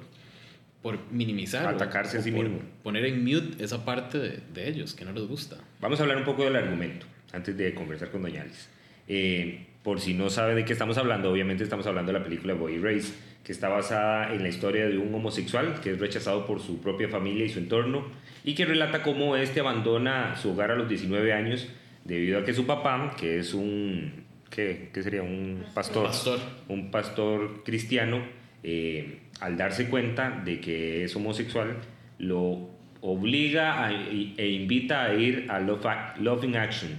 por 0.82 0.98
minimizar 1.10 1.64
o- 1.64 1.68
Atacarse 1.76 2.18
a 2.18 2.20
o 2.20 2.22
sí 2.22 2.30
por 2.30 2.44
mismo. 2.46 2.60
poner 2.82 3.06
en 3.06 3.24
mute 3.24 3.64
esa 3.64 3.86
parte 3.86 4.18
de, 4.18 4.40
de 4.52 4.68
ellos 4.68 4.92
que 4.92 5.06
no 5.06 5.12
les 5.12 5.24
gusta 5.26 5.56
Vamos 5.80 5.98
a 5.98 6.02
hablar 6.02 6.18
un 6.18 6.24
poco 6.24 6.44
del 6.44 6.56
argumento 6.56 7.06
antes 7.32 7.56
de 7.56 7.74
conversar 7.74 8.10
con 8.10 8.20
Doña 8.22 8.42
Alice. 8.42 8.68
Eh, 9.08 9.66
por 9.84 10.00
si 10.00 10.14
no 10.14 10.30
sabe 10.30 10.54
de 10.56 10.64
qué 10.64 10.72
estamos 10.72 10.98
hablando, 10.98 11.30
obviamente 11.30 11.62
estamos 11.62 11.86
hablando 11.86 12.10
de 12.12 12.18
la 12.18 12.24
película 12.24 12.54
Boy 12.54 12.78
Race, 12.78 13.12
que 13.44 13.52
está 13.52 13.68
basada 13.68 14.34
en 14.34 14.42
la 14.42 14.48
historia 14.48 14.86
de 14.88 14.98
un 14.98 15.14
homosexual 15.14 15.78
que 15.82 15.90
es 15.92 16.00
rechazado 16.00 16.46
por 16.46 16.60
su 16.60 16.80
propia 16.80 17.08
familia 17.08 17.44
y 17.44 17.50
su 17.50 17.58
entorno 17.60 18.06
y 18.44 18.54
que 18.54 18.64
relata 18.64 19.02
cómo 19.02 19.36
este 19.36 19.60
abandona 19.60 20.34
su 20.36 20.50
hogar 20.52 20.70
a 20.72 20.74
los 20.76 20.88
19 20.88 21.32
años 21.32 21.68
debido 22.04 22.38
a 22.40 22.44
que 22.44 22.54
su 22.54 22.66
papá, 22.66 23.14
que 23.18 23.38
es 23.38 23.52
un 23.54 24.24
¿qué, 24.50 24.88
qué 24.92 25.02
sería? 25.02 25.22
Un 25.22 25.64
pastor, 25.74 26.06
Pastor. 26.06 26.38
un 26.68 26.90
pastor 26.90 27.62
cristiano, 27.64 28.22
eh, 28.62 29.18
al 29.40 29.56
darse 29.58 29.88
cuenta 29.90 30.30
de 30.44 30.60
que 30.60 31.04
es 31.04 31.14
homosexual, 31.14 31.76
lo 32.18 32.70
obliga 33.02 33.84
a- 33.84 33.92
e 33.92 34.48
invita 34.48 35.04
a 35.04 35.14
ir 35.14 35.46
a 35.50 35.60
Love, 35.60 35.84
Love 36.20 36.44
in 36.44 36.56
Action, 36.56 36.90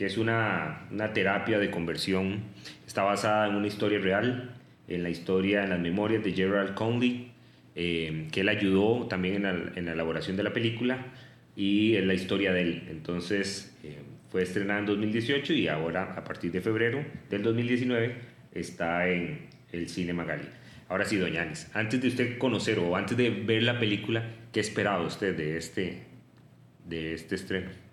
que 0.00 0.06
es 0.06 0.16
una, 0.16 0.86
una 0.90 1.12
terapia 1.12 1.58
de 1.58 1.70
conversión. 1.70 2.44
Está 2.86 3.02
basada 3.02 3.46
en 3.48 3.54
una 3.54 3.66
historia 3.66 3.98
real, 3.98 4.56
en 4.88 5.02
la 5.02 5.10
historia, 5.10 5.62
en 5.62 5.68
las 5.68 5.78
memorias 5.78 6.24
de 6.24 6.32
Gerald 6.32 6.72
Conley, 6.72 7.32
eh, 7.74 8.26
que 8.32 8.40
él 8.40 8.48
ayudó 8.48 9.08
también 9.08 9.34
en 9.34 9.42
la, 9.42 9.50
en 9.76 9.84
la, 9.84 9.92
elaboración 9.92 10.38
de 10.38 10.42
la 10.42 10.54
película 10.54 11.04
y 11.54 11.96
en 11.96 12.08
la 12.08 12.14
historia 12.14 12.50
de 12.54 12.62
él. 12.62 12.88
Entonces 12.88 13.76
eh, 13.84 13.98
fue 14.30 14.42
estrenada 14.42 14.80
en 14.80 14.86
2018 14.86 15.52
y 15.52 15.68
ahora 15.68 16.14
a 16.16 16.24
partir 16.24 16.50
de 16.50 16.62
febrero 16.62 17.04
del 17.28 17.42
2019 17.42 18.14
está 18.54 19.06
en 19.06 19.48
el 19.70 19.90
Cine 19.90 20.14
Magali. 20.14 20.48
Ahora 20.88 21.04
sí, 21.04 21.18
doña 21.18 21.42
Anis, 21.42 21.70
antes 21.74 22.00
de 22.00 22.08
usted 22.08 22.38
conocer 22.38 22.78
o 22.78 22.96
antes 22.96 23.18
de 23.18 23.28
ver 23.28 23.64
la 23.64 23.78
película, 23.78 24.24
¿qué 24.50 24.60
esperaba 24.60 25.04
usted 25.04 25.36
de 25.36 25.58
este, 25.58 26.04
de 26.88 27.12
este 27.12 27.34
estreno? 27.34 27.89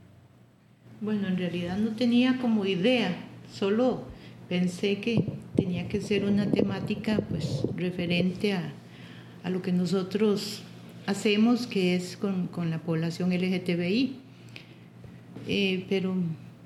Bueno, 0.99 1.27
en 1.27 1.37
realidad 1.37 1.77
no 1.77 1.91
tenía 1.91 2.39
como 2.39 2.65
idea, 2.65 3.15
solo 3.53 4.05
pensé 4.49 4.99
que 4.99 5.25
tenía 5.55 5.87
que 5.87 6.01
ser 6.01 6.25
una 6.25 6.49
temática 6.49 7.19
pues 7.29 7.63
referente 7.75 8.53
a, 8.53 8.73
a 9.43 9.49
lo 9.49 9.61
que 9.61 9.71
nosotros 9.71 10.63
hacemos, 11.05 11.67
que 11.67 11.95
es 11.95 12.17
con, 12.17 12.47
con 12.47 12.69
la 12.69 12.79
población 12.79 13.29
LGTBI. 13.31 14.15
Eh, 15.47 15.85
pero... 15.89 16.15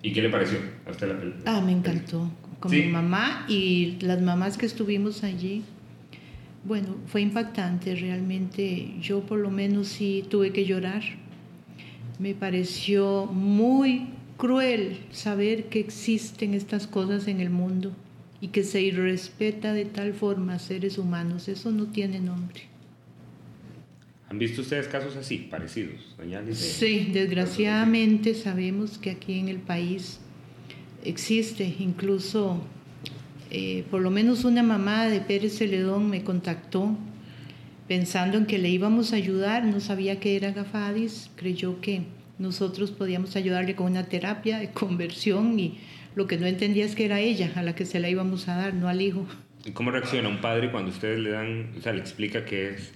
¿Y 0.02 0.14
qué 0.14 0.22
le 0.22 0.30
pareció 0.30 0.60
a 0.88 0.92
usted 0.92 1.08
la 1.10 1.20
película? 1.20 1.44
Ah, 1.46 1.62
me 1.62 1.72
encantó. 1.74 2.32
Con 2.60 2.72
¿Sí? 2.72 2.78
mi 2.78 2.88
mamá 2.88 3.46
y 3.50 3.98
las 4.02 4.22
mamás 4.22 4.58
que 4.58 4.66
estuvimos 4.66 5.24
allí. 5.24 5.64
Bueno, 6.64 6.96
fue 7.08 7.22
impactante 7.22 7.96
realmente. 7.96 8.94
Yo 9.02 9.22
por 9.22 9.40
lo 9.40 9.52
menos 9.52 9.88
sí 9.88 10.24
tuve 10.30 10.52
que 10.52 10.66
llorar. 10.66 11.02
Me 12.20 12.34
pareció 12.34 13.26
muy 13.26 14.08
cruel 14.42 14.98
saber 15.12 15.66
que 15.66 15.80
existen 15.80 16.56
estas 16.56 16.88
cosas 16.88 17.28
en 17.28 17.42
el 17.42 17.52
mundo 17.52 17.92
y 18.42 18.48
que 18.48 18.64
se 18.64 18.82
irrespeta 18.82 19.72
de 19.72 19.86
tal 19.86 20.16
forma 20.16 20.56
a 20.56 20.60
seres 20.60 20.98
humanos. 20.98 21.48
Eso 21.48 21.72
no 21.72 21.86
tiene 21.86 22.20
nombre. 22.20 22.62
¿Han 24.30 24.40
visto 24.40 24.62
ustedes 24.62 24.88
casos 24.88 25.16
así, 25.16 25.38
parecidos? 25.38 26.18
De, 26.18 26.56
sí, 26.56 27.12
desgraciadamente 27.14 28.34
sabemos 28.34 28.98
que 28.98 29.12
aquí 29.12 29.38
en 29.38 29.48
el 29.48 29.60
país 29.60 30.20
existe, 31.04 31.76
incluso 31.78 32.64
eh, 33.52 33.84
por 33.92 34.02
lo 34.02 34.10
menos 34.10 34.44
una 34.44 34.64
mamá 34.64 35.06
de 35.06 35.20
Pérez 35.20 35.60
Celedón 35.60 36.10
me 36.10 36.24
contactó 36.24 36.98
pensando 37.88 38.40
en 38.40 38.48
que 38.48 38.58
le 38.58 38.70
íbamos 38.70 39.14
a 39.14 39.18
ayudar, 39.18 39.66
no 39.66 39.80
sabía 39.80 40.20
que 40.20 40.36
era 40.36 40.50
Gafadis, 40.50 41.30
creyó 41.36 41.80
que 41.80 42.06
nosotros 42.42 42.90
podíamos 42.92 43.36
ayudarle 43.36 43.76
con 43.76 43.92
una 43.92 44.06
terapia 44.06 44.58
de 44.58 44.72
conversión 44.72 45.60
y 45.60 45.78
lo 46.16 46.26
que 46.26 46.38
no 46.38 46.48
entendía 46.48 46.84
es 46.84 46.96
que 46.96 47.06
era 47.06 47.20
ella 47.20 47.52
a 47.56 47.62
la 47.62 47.76
que 47.76 47.86
se 47.86 48.00
la 48.00 48.10
íbamos 48.10 48.48
a 48.48 48.56
dar, 48.58 48.74
no 48.74 48.90
al 48.90 49.02
hijo. 49.02 49.26
¿Y 49.64 49.72
cómo 49.72 49.92
reacciona 49.92 50.28
un 50.28 50.42
padre 50.42 50.72
cuando 50.72 50.90
ustedes 50.90 51.20
le 51.20 51.30
dan, 51.30 51.70
o 51.78 51.82
sea, 51.82 51.94
le 51.94 52.00
explica 52.00 52.44
qué 52.44 52.72
es? 52.72 52.92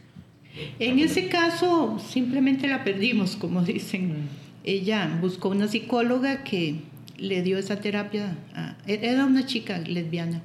En 0.79 0.97
ese 0.99 1.27
caso, 1.27 1.99
simplemente 1.99 2.67
la 2.67 2.83
perdimos, 2.83 3.35
como 3.35 3.61
dicen. 3.61 4.27
Ella 4.63 5.19
buscó 5.21 5.49
una 5.49 5.67
psicóloga 5.67 6.43
que 6.43 6.77
le 7.17 7.43
dio 7.43 7.59
esa 7.59 7.79
terapia. 7.79 8.35
era 8.87 9.25
una 9.25 9.45
chica 9.45 9.77
lesbiana. 9.77 10.41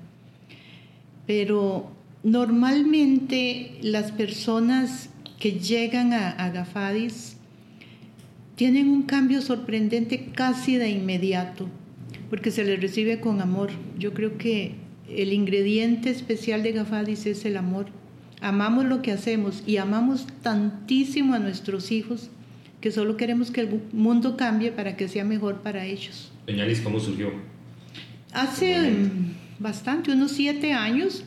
Pero 1.27 1.91
normalmente 2.23 3.79
las 3.81 4.13
personas 4.13 5.09
que 5.39 5.53
llegan 5.53 6.13
a, 6.13 6.33
a 6.33 6.51
Gafadis 6.51 7.40
tienen 8.61 8.91
un 8.91 9.05
cambio 9.05 9.41
sorprendente 9.41 10.27
casi 10.35 10.77
de 10.77 10.91
inmediato, 10.91 11.67
porque 12.29 12.51
se 12.51 12.63
les 12.63 12.79
recibe 12.79 13.19
con 13.19 13.41
amor. 13.41 13.71
Yo 13.99 14.13
creo 14.13 14.37
que 14.37 14.75
el 15.09 15.33
ingrediente 15.33 16.11
especial 16.11 16.63
de 16.63 16.73
Gafadis 16.73 17.25
es 17.25 17.47
el 17.47 17.57
amor 17.57 17.87
amamos 18.43 18.85
lo 18.85 19.01
que 19.01 19.13
hacemos 19.13 19.63
y 19.67 19.79
amamos 19.79 20.27
tantísimo 20.43 21.33
a 21.33 21.39
nuestros 21.39 21.91
hijos 21.91 22.29
que 22.83 22.91
solo 22.91 23.17
queremos 23.17 23.51
que 23.51 23.63
el 23.63 23.81
mundo 23.93 24.37
cambie 24.37 24.73
para 24.73 24.95
que 24.95 25.09
sea 25.09 25.25
mejor 25.25 25.63
para 25.63 25.87
ellos. 25.87 26.31
Doña 26.47 26.67
¿cómo 26.85 27.01
surgió? 27.01 27.31
Hace 28.33 28.93
bastante, 29.59 30.13
unos 30.13 30.33
siete 30.33 30.75
años, 30.75 31.25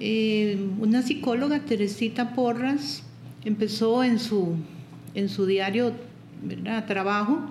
eh, 0.00 0.58
una 0.80 1.02
psicóloga, 1.02 1.60
Teresita 1.60 2.34
Porras, 2.34 3.04
empezó 3.44 4.02
en 4.02 4.18
su, 4.18 4.56
en 5.14 5.28
su 5.28 5.46
diario 5.46 5.92
¿verdad? 6.42 6.86
trabajo 6.86 7.50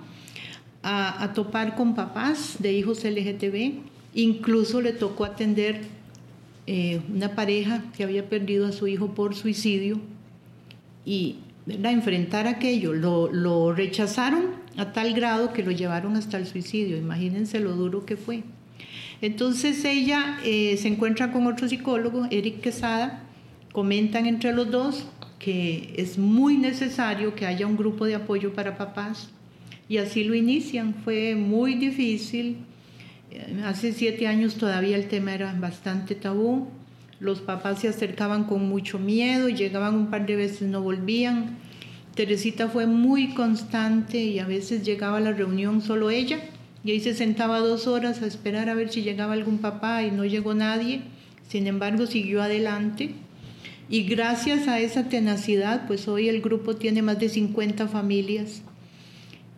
a, 0.82 1.32
topar 1.34 1.74
con 1.74 1.94
papás 1.94 2.56
de 2.58 2.72
hijos 2.72 3.04
LGTB. 3.04 3.80
Incluso 4.14 4.80
le 4.80 4.92
tocó 4.92 5.24
atender 5.24 5.82
eh, 6.66 7.00
una 7.12 7.34
pareja 7.34 7.82
que 7.96 8.04
había 8.04 8.28
perdido 8.28 8.66
a 8.66 8.72
su 8.72 8.86
hijo 8.86 9.14
por 9.14 9.34
suicidio 9.34 10.00
y 11.04 11.36
¿verdad? 11.66 11.92
enfrentar 11.92 12.46
aquello, 12.46 12.92
lo, 12.92 13.30
lo, 13.32 13.72
rechazaron 13.72 14.46
a 14.76 14.92
tal 14.92 15.12
grado 15.14 15.52
que 15.52 15.62
lo 15.62 15.70
llevaron 15.70 16.16
hasta 16.16 16.38
el 16.38 16.46
suicidio, 16.46 16.96
imagínense 16.96 17.60
lo 17.60 17.72
duro 17.72 18.06
que 18.06 18.16
fue. 18.16 18.42
Entonces 19.20 19.84
ella 19.84 20.38
eh, 20.44 20.76
se 20.76 20.88
encuentra 20.88 21.32
con 21.32 21.46
otro 21.46 21.68
psicólogo, 21.68 22.26
Eric 22.30 22.60
Quesada, 22.60 23.22
comentan 23.72 24.26
entre 24.26 24.52
los 24.52 24.70
dos 24.70 25.06
que 25.38 25.94
es 25.96 26.18
muy 26.18 26.56
necesario 26.56 27.34
que 27.34 27.46
haya 27.46 27.66
un 27.66 27.76
grupo 27.76 28.06
de 28.06 28.14
apoyo 28.14 28.54
para 28.54 28.76
papás 28.76 29.28
y 29.88 29.98
así 29.98 30.24
lo 30.24 30.34
inician. 30.34 30.94
Fue 31.04 31.34
muy 31.34 31.74
difícil, 31.74 32.58
Hace 33.64 33.92
siete 33.92 34.26
años 34.26 34.54
todavía 34.54 34.96
el 34.96 35.08
tema 35.08 35.34
era 35.34 35.52
bastante 35.52 36.14
tabú. 36.14 36.68
Los 37.18 37.40
papás 37.40 37.80
se 37.80 37.88
acercaban 37.88 38.44
con 38.44 38.68
mucho 38.68 38.98
miedo, 38.98 39.48
llegaban 39.48 39.94
un 39.94 40.10
par 40.10 40.26
de 40.26 40.36
veces, 40.36 40.68
no 40.68 40.80
volvían. 40.80 41.58
Teresita 42.14 42.68
fue 42.68 42.86
muy 42.86 43.34
constante 43.34 44.18
y 44.18 44.38
a 44.38 44.46
veces 44.46 44.84
llegaba 44.84 45.18
a 45.18 45.20
la 45.20 45.32
reunión 45.32 45.82
solo 45.82 46.10
ella 46.10 46.38
y 46.82 46.92
ahí 46.92 47.00
se 47.00 47.14
sentaba 47.14 47.58
dos 47.58 47.86
horas 47.86 48.22
a 48.22 48.26
esperar 48.26 48.68
a 48.68 48.74
ver 48.74 48.90
si 48.90 49.02
llegaba 49.02 49.34
algún 49.34 49.58
papá 49.58 50.02
y 50.02 50.10
no 50.10 50.24
llegó 50.24 50.54
nadie. 50.54 51.02
Sin 51.48 51.66
embargo, 51.66 52.06
siguió 52.06 52.42
adelante 52.42 53.14
y 53.88 54.02
gracias 54.02 54.66
a 54.66 54.80
esa 54.80 55.08
tenacidad, 55.08 55.86
pues 55.86 56.08
hoy 56.08 56.28
el 56.28 56.40
grupo 56.40 56.74
tiene 56.74 57.02
más 57.02 57.20
de 57.20 57.28
50 57.28 57.86
familias. 57.86 58.62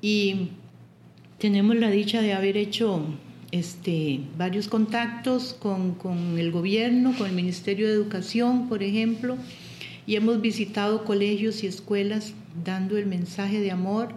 Y 0.02 0.50
tenemos 1.38 1.76
la 1.76 1.90
dicha 1.90 2.20
de 2.20 2.34
haber 2.34 2.56
hecho 2.56 3.02
este, 3.52 4.20
varios 4.36 4.68
contactos 4.68 5.54
con, 5.58 5.94
con, 5.94 6.38
el 6.38 6.52
gobierno, 6.52 7.14
con 7.16 7.26
el 7.26 7.32
Ministerio 7.32 7.86
de 7.86 7.94
Educación, 7.94 8.68
por 8.68 8.82
ejemplo, 8.82 9.36
y 10.06 10.16
hemos 10.16 10.40
visitado 10.42 11.04
colegios 11.04 11.64
y 11.64 11.66
escuelas 11.66 12.34
dando 12.64 12.98
el 12.98 13.06
mensaje 13.06 13.60
de 13.60 13.70
amor 13.70 14.10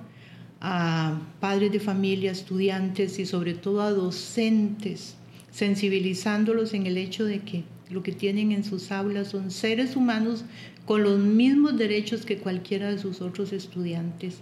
a 0.59 1.19
padres 1.39 1.71
de 1.71 1.79
familia, 1.79 2.31
estudiantes 2.31 3.17
y 3.17 3.25
sobre 3.25 3.53
todo 3.53 3.81
a 3.81 3.91
docentes, 3.91 5.15
sensibilizándolos 5.51 6.73
en 6.73 6.85
el 6.85 6.97
hecho 6.97 7.23
de 7.25 7.39
que 7.39 7.63
lo 7.91 8.03
que 8.03 8.11
tienen 8.11 8.51
en 8.51 8.63
sus 8.63 8.91
aulas 8.91 9.29
son 9.29 9.51
seres 9.51 9.95
humanos 9.95 10.45
con 10.85 11.03
los 11.03 11.19
mismos 11.19 11.77
derechos 11.77 12.25
que 12.25 12.37
cualquiera 12.37 12.89
de 12.89 12.97
sus 12.97 13.21
otros 13.21 13.53
estudiantes. 13.53 14.41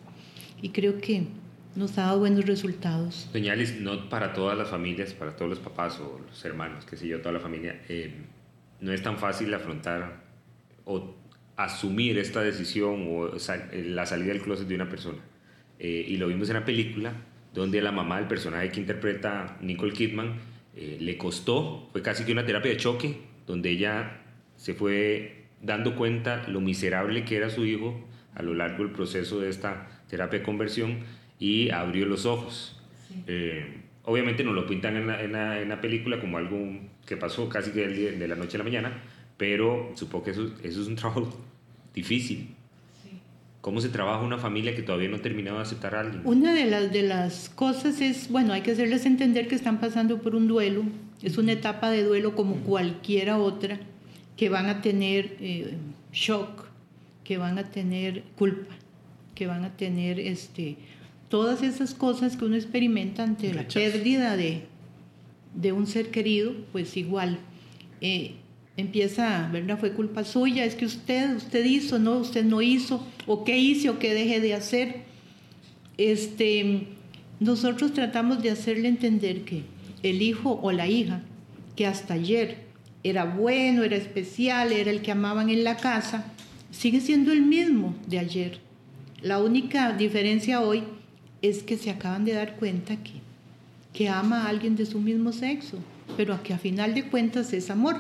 Y 0.62 0.70
creo 0.70 1.00
que 1.00 1.28
nos 1.76 1.98
ha 1.98 2.04
dado 2.04 2.20
buenos 2.20 2.46
resultados. 2.46 3.30
Doña 3.34 3.56
no 3.80 4.10
para 4.10 4.34
todas 4.34 4.58
las 4.58 4.70
familias, 4.70 5.14
para 5.14 5.36
todos 5.36 5.50
los 5.50 5.60
papás 5.60 6.00
o 6.00 6.20
los 6.28 6.46
hermanos, 6.46 6.86
qué 6.86 6.98
sé 6.98 7.08
yo, 7.08 7.20
toda 7.22 7.34
la 7.34 7.40
familia, 7.40 7.82
eh, 7.90 8.14
no 8.82 8.92
es 8.92 9.02
tan 9.02 9.18
fácil 9.18 9.54
afrontar 9.54 10.24
o 10.86 11.16
asumir 11.56 12.18
esta 12.18 12.42
decisión 12.42 13.08
o 13.10 13.36
eh, 13.36 13.84
la 13.88 14.06
salida 14.06 14.34
del 14.34 14.42
closet 14.42 14.68
de 14.68 14.76
una 14.76 14.90
persona. 14.90 15.20
Eh, 15.80 16.06
y 16.08 16.18
lo 16.18 16.28
vimos 16.28 16.50
en 16.50 16.56
la 16.56 16.66
película, 16.66 17.14
donde 17.54 17.82
la 17.82 17.92
mamá, 17.92 18.20
el 18.20 18.28
personaje 18.28 18.70
que 18.72 18.80
interpreta 18.80 19.58
Nicole 19.62 19.94
Kidman, 19.94 20.38
le 20.76 21.18
costó, 21.18 21.90
fue 21.92 22.02
casi 22.02 22.24
que 22.24 22.32
una 22.32 22.46
terapia 22.46 22.72
de 22.72 22.78
choque, 22.78 23.18
donde 23.50 23.72
ella 23.72 24.22
se 24.58 24.76
fue 24.76 25.46
dando 25.60 25.96
cuenta 25.96 26.48
lo 26.48 26.62
miserable 26.62 27.26
que 27.26 27.36
era 27.36 27.50
su 27.50 27.66
hijo 27.66 28.00
a 28.36 28.44
lo 28.44 28.54
largo 28.54 28.84
del 28.84 28.94
proceso 28.94 29.40
de 29.40 29.50
esta 29.50 29.88
terapia 30.08 30.40
de 30.40 30.46
conversión 30.46 31.00
y 31.40 31.72
abrió 31.72 32.06
los 32.06 32.28
ojos. 32.28 32.80
Eh, 33.26 33.82
obviamente 34.04 34.44
no 34.44 34.54
lo 34.54 34.68
pintan 34.68 34.96
en 34.98 35.08
la, 35.08 35.60
en, 35.60 35.70
la, 35.70 35.82
película 35.82 36.22
como 36.22 36.38
algo 36.38 36.60
que 37.08 37.18
pasó 37.18 37.50
casi 37.50 37.72
que 37.72 37.88
de 37.88 38.28
la 38.28 38.36
noche 38.36 38.56
a 38.58 38.60
la 38.60 38.66
mañana, 38.66 39.02
pero 39.36 39.94
supongo 39.96 40.26
que 40.26 40.32
eso, 40.32 40.52
eso 40.64 40.82
es 40.84 40.88
un 40.88 40.96
trabajo 40.96 41.36
difícil. 41.94 42.56
¿Cómo 43.62 43.82
se 43.82 43.90
trabaja 43.90 44.24
una 44.24 44.38
familia 44.38 44.76
que 44.76 44.84
todavía 44.84 45.10
no 45.10 45.18
ha 45.18 45.22
terminado 45.22 45.58
de 45.58 45.64
aceptar 45.64 45.96
a 45.96 46.02
alguien? 46.02 46.22
Una 46.24 46.54
de 46.54 46.66
las, 46.66 46.94
de 46.94 47.02
las 47.02 47.50
cosas 47.50 48.00
es, 48.00 48.30
bueno, 48.30 48.54
hay 48.54 48.62
que 48.62 48.72
hacerles 48.72 49.08
entender 49.08 49.48
que 49.48 49.56
están 49.56 49.80
pasando 49.80 50.22
por 50.22 50.36
un 50.36 50.48
duelo, 50.48 50.84
es 51.22 51.38
una 51.38 51.52
etapa 51.52 51.92
de 51.92 52.04
duelo 52.04 52.36
como 52.36 52.56
cualquiera 52.58 53.38
otra, 53.38 53.80
que 54.38 54.50
van 54.50 54.68
a 54.68 54.82
tener 54.82 55.36
eh, 55.42 55.74
shock, 56.14 56.66
que 57.24 57.38
van 57.38 57.58
a 57.58 57.70
tener 57.70 58.24
culpa, 58.38 58.74
que 59.36 59.48
van 59.48 59.66
a 59.66 59.76
tener 59.76 60.20
este, 60.20 60.78
todas 61.28 61.62
esas 61.62 61.94
cosas 61.94 62.38
que 62.38 62.46
uno 62.46 62.56
experimenta 62.56 63.24
ante 63.24 63.54
la 63.54 63.68
pérdida 63.68 64.38
de, 64.38 64.64
de 65.54 65.72
un 65.74 65.88
ser 65.88 66.10
querido, 66.10 66.54
pues 66.72 66.96
igual. 66.96 67.38
Eh, 68.02 68.36
empieza, 68.78 69.50
¿verdad? 69.52 69.78
Fue 69.78 69.92
culpa 69.92 70.24
suya, 70.24 70.64
es 70.64 70.76
que 70.76 70.86
usted, 70.86 71.36
usted 71.36 71.66
hizo, 71.66 72.00
no, 72.00 72.18
usted 72.18 72.46
no 72.46 72.62
hizo, 72.62 73.06
o 73.28 73.44
qué 73.44 73.58
hizo, 73.58 73.92
o 73.92 74.00
qué 74.00 74.14
deje 74.14 74.40
de 74.40 74.54
hacer. 74.54 75.04
Este, 75.98 76.88
nosotros 77.40 77.94
tratamos 77.94 78.42
de 78.42 78.52
hacerle 78.52 78.88
entender 78.88 79.44
que 79.44 79.64
el 80.04 80.22
hijo 80.22 80.60
o 80.62 80.72
la 80.72 80.88
hija, 80.88 81.22
que 81.76 81.86
hasta 81.86 82.16
ayer 82.16 82.70
era 83.04 83.26
bueno, 83.26 83.84
era 83.84 83.96
especial, 83.96 84.72
era 84.72 84.92
el 84.92 85.02
que 85.02 85.12
amaban 85.12 85.50
en 85.50 85.64
la 85.64 85.78
casa, 85.78 86.26
sigue 86.72 87.00
siendo 87.00 87.32
el 87.32 87.42
mismo 87.42 87.96
de 88.08 88.20
ayer. 88.20 88.60
La 89.22 89.40
única 89.40 89.94
diferencia 89.94 90.62
hoy 90.62 90.84
es 91.42 91.64
que 91.64 91.78
se 91.78 91.90
acaban 91.90 92.26
de 92.26 92.34
dar 92.34 92.56
cuenta 92.58 92.98
que, 92.98 93.14
que 93.94 94.10
ama 94.10 94.44
a 94.44 94.50
alguien 94.50 94.76
de 94.76 94.86
su 94.86 95.00
mismo 95.00 95.32
sexo, 95.32 95.78
pero 96.18 96.42
que 96.44 96.54
a 96.54 96.58
final 96.58 96.94
de 96.94 97.08
cuentas 97.08 97.54
es 97.54 97.70
amor 97.70 97.98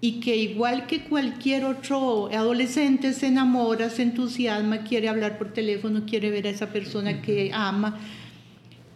y 0.00 0.20
que 0.20 0.36
igual 0.36 0.86
que 0.86 1.04
cualquier 1.04 1.64
otro 1.64 2.28
adolescente 2.32 3.12
se 3.12 3.26
enamora, 3.26 3.90
se 3.90 4.02
entusiasma, 4.02 4.84
quiere 4.84 5.08
hablar 5.08 5.38
por 5.38 5.52
teléfono, 5.52 6.04
quiere 6.06 6.30
ver 6.30 6.46
a 6.46 6.50
esa 6.50 6.72
persona 6.72 7.20
que 7.20 7.50
ama 7.52 7.98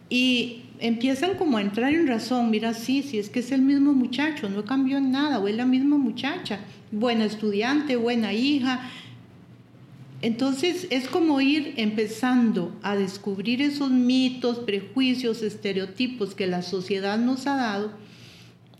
y 0.09 0.61
empiezan 0.83 1.35
como 1.35 1.57
a 1.57 1.61
entrar 1.61 1.93
en 1.93 2.07
razón, 2.07 2.51
mira, 2.51 2.73
sí, 2.73 3.03
sí, 3.03 3.17
es 3.17 3.29
que 3.29 3.39
es 3.39 3.53
el 3.53 3.61
mismo 3.61 3.93
muchacho, 3.93 4.49
no 4.49 4.65
cambió 4.65 4.97
en 4.97 5.11
nada, 5.11 5.39
o 5.39 5.47
es 5.47 5.55
la 5.55 5.65
misma 5.65 5.97
muchacha, 5.97 6.59
buena 6.91 7.23
estudiante, 7.23 7.95
buena 7.95 8.33
hija. 8.33 8.91
Entonces 10.21 10.87
es 10.89 11.07
como 11.07 11.39
ir 11.39 11.73
empezando 11.77 12.77
a 12.83 12.97
descubrir 12.97 13.61
esos 13.61 13.91
mitos, 13.91 14.59
prejuicios, 14.59 15.41
estereotipos 15.41 16.35
que 16.35 16.47
la 16.47 16.61
sociedad 16.61 17.17
nos 17.17 17.47
ha 17.47 17.55
dado 17.55 17.93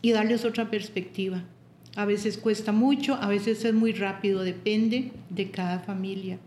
y 0.01 0.12
darles 0.12 0.43
otra 0.43 0.69
perspectiva. 0.69 1.41
A 1.95 2.03
veces 2.03 2.38
cuesta 2.38 2.74
mucho, 2.74 3.15
a 3.15 3.29
veces 3.29 3.63
es 3.63 3.74
muy 3.74 3.93
rápido, 3.93 4.43
depende 4.43 5.13
de 5.29 5.51
cada 5.51 5.79
familia. 5.79 6.38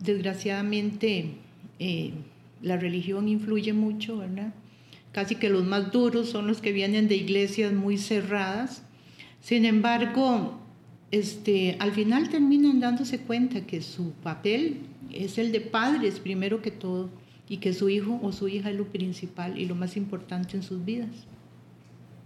Desgraciadamente, 0.00 1.30
eh, 1.78 2.12
la 2.60 2.76
religión 2.76 3.26
influye 3.26 3.72
mucho, 3.72 4.18
¿verdad? 4.18 4.52
Casi 5.16 5.36
que 5.36 5.48
los 5.48 5.64
más 5.64 5.92
duros 5.92 6.28
son 6.28 6.46
los 6.46 6.60
que 6.60 6.72
vienen 6.72 7.08
de 7.08 7.16
iglesias 7.16 7.72
muy 7.72 7.96
cerradas. 7.96 8.82
Sin 9.40 9.64
embargo, 9.64 10.60
este, 11.10 11.74
al 11.78 11.92
final 11.92 12.28
terminan 12.28 12.80
dándose 12.80 13.20
cuenta 13.20 13.62
que 13.62 13.80
su 13.80 14.10
papel 14.12 14.80
es 15.10 15.38
el 15.38 15.52
de 15.52 15.62
padres 15.62 16.20
primero 16.20 16.60
que 16.60 16.70
todo 16.70 17.08
y 17.48 17.56
que 17.56 17.72
su 17.72 17.88
hijo 17.88 18.20
o 18.22 18.30
su 18.30 18.46
hija 18.48 18.68
es 18.68 18.76
lo 18.76 18.88
principal 18.88 19.58
y 19.58 19.64
lo 19.64 19.74
más 19.74 19.96
importante 19.96 20.54
en 20.54 20.62
sus 20.62 20.84
vidas. 20.84 21.08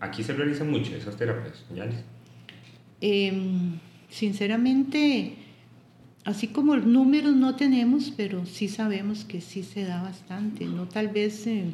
Aquí 0.00 0.24
se 0.24 0.32
realizan 0.32 0.68
mucho 0.68 0.92
esas 0.96 1.16
terapias, 1.16 1.64
¿ya? 1.72 1.88
Em, 3.00 3.78
sinceramente, 4.08 5.34
así 6.24 6.48
como 6.48 6.74
números 6.74 7.36
no 7.36 7.54
tenemos, 7.54 8.12
pero 8.16 8.46
sí 8.46 8.66
sabemos 8.66 9.24
que 9.24 9.40
sí 9.40 9.62
se 9.62 9.84
da 9.84 10.02
bastante, 10.02 10.64
no 10.64 10.88
tal 10.88 11.06
vez... 11.06 11.46
Eh, 11.46 11.72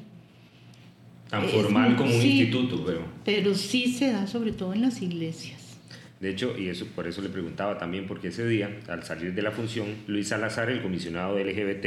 Tan 1.31 1.49
formal 1.49 1.97
como 1.97 2.15
un 2.15 2.23
instituto, 2.23 2.85
pero... 2.85 3.01
Pero 3.25 3.55
sí 3.55 3.93
se 3.93 4.13
da 4.13 4.27
sobre 4.27 4.53
todo 4.53 4.75
en 4.75 4.83
las 4.83 5.03
iglesias. 5.03 5.79
De 6.21 6.31
hecho, 6.31 6.57
y 6.59 6.69
eso 6.69 6.87
por 6.95 7.07
eso 7.07 7.21
le 7.21 7.29
preguntaba 7.29 7.79
también, 7.79 8.07
porque 8.07 8.29
ese 8.29 8.47
día, 8.47 8.79
al 8.89 9.03
salir 9.05 9.35
de 9.35 9.43
la 9.43 9.51
función, 9.51 9.87
Luis 10.07 10.29
Salazar, 10.29 10.71
el 10.71 10.81
comisionado 10.81 11.39
LGBT 11.39 11.87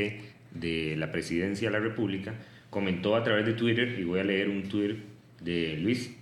de 0.54 0.96
la 0.98 1.12
Presidencia 1.12 1.70
de 1.70 1.72
la 1.72 1.84
República, 1.84 2.36
comentó 2.70 3.16
a 3.16 3.24
través 3.24 3.46
de 3.46 3.54
Twitter, 3.54 3.98
y 4.00 4.04
voy 4.04 4.20
a 4.20 4.24
leer 4.24 4.50
un 4.50 4.64
Twitter 4.64 4.98
de 5.42 5.78
Luis, 5.78 6.16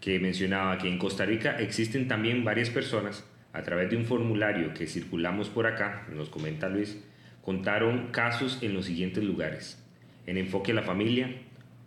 que 0.00 0.18
mencionaba 0.18 0.78
que 0.78 0.88
en 0.88 0.98
Costa 0.98 1.24
Rica 1.24 1.60
existen 1.60 2.08
también 2.08 2.42
varias 2.42 2.70
personas, 2.70 3.24
a 3.52 3.62
través 3.62 3.90
de 3.90 3.96
un 3.96 4.06
formulario 4.06 4.74
que 4.74 4.86
circulamos 4.86 5.48
por 5.48 5.66
acá, 5.66 6.06
nos 6.12 6.30
comenta 6.30 6.68
Luis, 6.68 6.98
contaron 7.42 8.08
casos 8.10 8.58
en 8.62 8.74
los 8.74 8.86
siguientes 8.86 9.22
lugares. 9.22 9.78
En 10.26 10.38
Enfoque 10.38 10.72
a 10.72 10.76
la 10.76 10.82
Familia, 10.82 11.32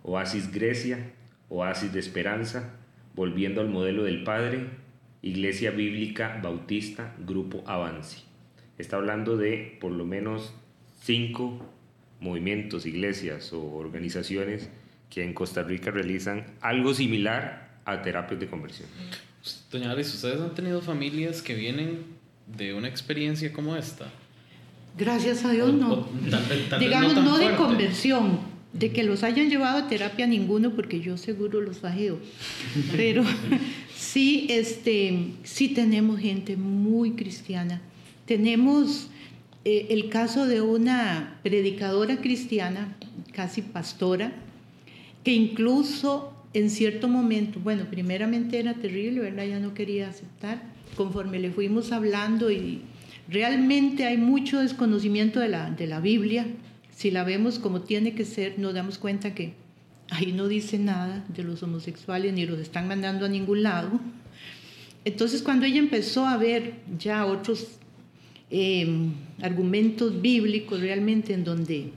Oasis 0.08 0.52
Grecia, 0.52 1.12
Oasis 1.50 1.91
de 1.91 2.00
Esperanza, 2.00 2.74
Volviendo 3.15 3.62
al 3.62 3.70
Modelo 3.70 4.04
del 4.04 4.24
Padre, 4.24 4.68
Iglesia 5.22 5.72
Bíblica 5.72 6.39
Bautista, 6.44 7.15
Grupo 7.26 7.63
Avance. 7.65 8.20
Está 8.78 8.98
hablando 8.98 9.38
de 9.38 9.78
por 9.80 9.91
lo 9.91 10.06
menos 10.06 10.54
cinco 11.02 11.65
movimientos, 12.20 12.86
iglesias 12.86 13.54
o 13.54 13.74
organizaciones 13.76 14.70
que 15.10 15.24
en 15.24 15.34
Costa 15.34 15.63
Rica 15.63 15.91
realizan 15.91 16.46
algo 16.62 16.94
similar 16.94 17.80
a 17.86 18.02
terapias 18.02 18.39
de 18.39 18.48
conversión. 18.48 18.89
Doña 19.72 19.91
Alice, 19.91 20.13
¿ustedes 20.13 20.41
han 20.41 20.54
tenido 20.54 20.82
familias 20.82 21.41
que 21.41 21.56
vienen 21.56 22.04
de 22.48 22.74
una 22.74 22.89
experiencia 22.89 23.54
como 23.54 23.76
esta? 23.76 24.08
Gracias 24.98 25.46
a 25.46 25.52
Dios 25.52 25.74
no. 25.74 26.08
Digamos, 26.80 27.15
no, 27.15 27.38
de 27.38 27.56
conversión, 27.56 28.55
de 28.78 28.92
que 28.92 29.04
los 29.04 29.24
hayan 29.24 29.50
llevado 29.50 29.78
a 29.78 29.88
terapia 29.88 30.28
ninguno, 30.28 30.72
porque 30.76 31.00
yo 31.00 31.18
seguro 31.18 31.62
los 31.62 31.80
fajeo. 31.80 32.20
Pero 32.96 33.24
sí, 33.96 34.48
este, 34.50 35.32
sí 35.44 35.70
tenemos 35.70 36.20
gente 36.20 36.58
muy 36.58 37.12
cristiana. 37.12 37.82
Tenemos 38.26 39.10
eh, 39.64 39.88
el 39.92 40.10
caso 40.10 40.46
de 40.46 40.62
una 40.62 41.40
predicadora 41.42 42.18
cristiana, 42.18 42.98
casi 43.32 43.62
pastora, 43.62 44.34
que 45.24 45.34
incluso 45.34 46.34
en 46.54 46.70
cierto 46.70 47.08
momento, 47.08 47.60
bueno, 47.60 47.86
primeramente 47.90 48.60
era 48.60 48.74
terrible, 48.74 49.22
¿verdad? 49.22 49.46
Ya 49.46 49.60
no 49.60 49.74
quería 49.74 50.10
aceptar. 50.10 50.62
Conforme 50.96 51.40
le 51.40 51.52
fuimos 51.52 51.92
hablando 51.92 52.52
y 52.52 52.82
realmente 53.28 54.06
hay 54.06 54.18
mucho 54.18 54.60
desconocimiento 54.60 55.40
de 55.40 55.50
la, 55.50 55.72
de 55.72 55.88
la 55.88 56.00
Biblia. 56.00 56.46
Si 56.96 57.12
la 57.12 57.26
vemos 57.26 57.60
como 57.60 57.82
tiene 57.82 58.16
que 58.16 58.24
ser, 58.24 58.58
nos 58.58 58.74
damos 58.74 58.98
cuenta 58.98 59.36
que 59.36 59.54
ahí 60.10 60.32
no 60.32 60.48
dice 60.48 60.80
nada 60.80 61.26
de 61.28 61.44
los 61.44 61.62
homosexuales 61.62 62.34
ni 62.34 62.46
los 62.46 62.58
están 62.60 62.88
mandando 62.88 63.26
a 63.26 63.30
ningún 63.30 63.64
lado. 63.64 64.00
Entonces 65.04 65.42
cuando 65.44 65.66
ella 65.66 65.80
empezó 65.80 66.26
a 66.26 66.38
ver 66.38 66.76
ya 66.98 67.26
otros 67.26 67.68
em, 68.50 69.12
argumentos 69.42 70.22
bíblicos 70.22 70.80
realmente 70.80 71.34
en 71.34 71.44
donde 71.44 71.92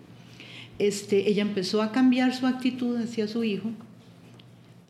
este, 0.80 1.30
ella 1.30 1.42
empezó 1.42 1.80
a 1.80 1.92
cambiar 1.92 2.34
su 2.34 2.48
actitud 2.48 2.96
hacia 2.96 3.28
su 3.28 3.44
hijo, 3.44 3.70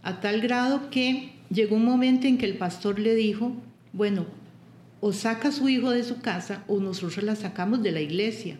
a 0.02 0.20
tal 0.20 0.40
grado 0.40 0.88
que 0.90 1.32
llegó 1.50 1.76
un 1.76 1.84
momento 1.84 2.26
en 2.26 2.38
que 2.38 2.46
el 2.46 2.56
pastor 2.56 2.98
le 2.98 3.14
dijo, 3.14 3.52
bueno, 3.92 4.24
o 5.00 5.12
saca 5.12 5.48
a 5.48 5.52
su 5.52 5.68
hijo 5.68 5.90
de 5.90 6.02
su 6.02 6.20
casa 6.20 6.64
o 6.66 6.80
nosotros 6.80 7.22
la 7.22 7.36
sacamos 7.36 7.82
de 7.82 7.92
la 7.92 8.00
iglesia. 8.00 8.58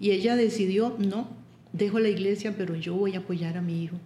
Y 0.00 0.12
ella 0.12 0.34
decidió, 0.34 0.96
no, 0.98 1.28
dejo 1.72 2.00
la 2.00 2.08
iglesia, 2.08 2.54
pero 2.56 2.74
yo 2.74 2.94
voy 2.94 3.14
a 3.14 3.18
apoyar 3.18 3.56
a 3.58 3.62
mi 3.62 3.84
hijo. 3.84 3.96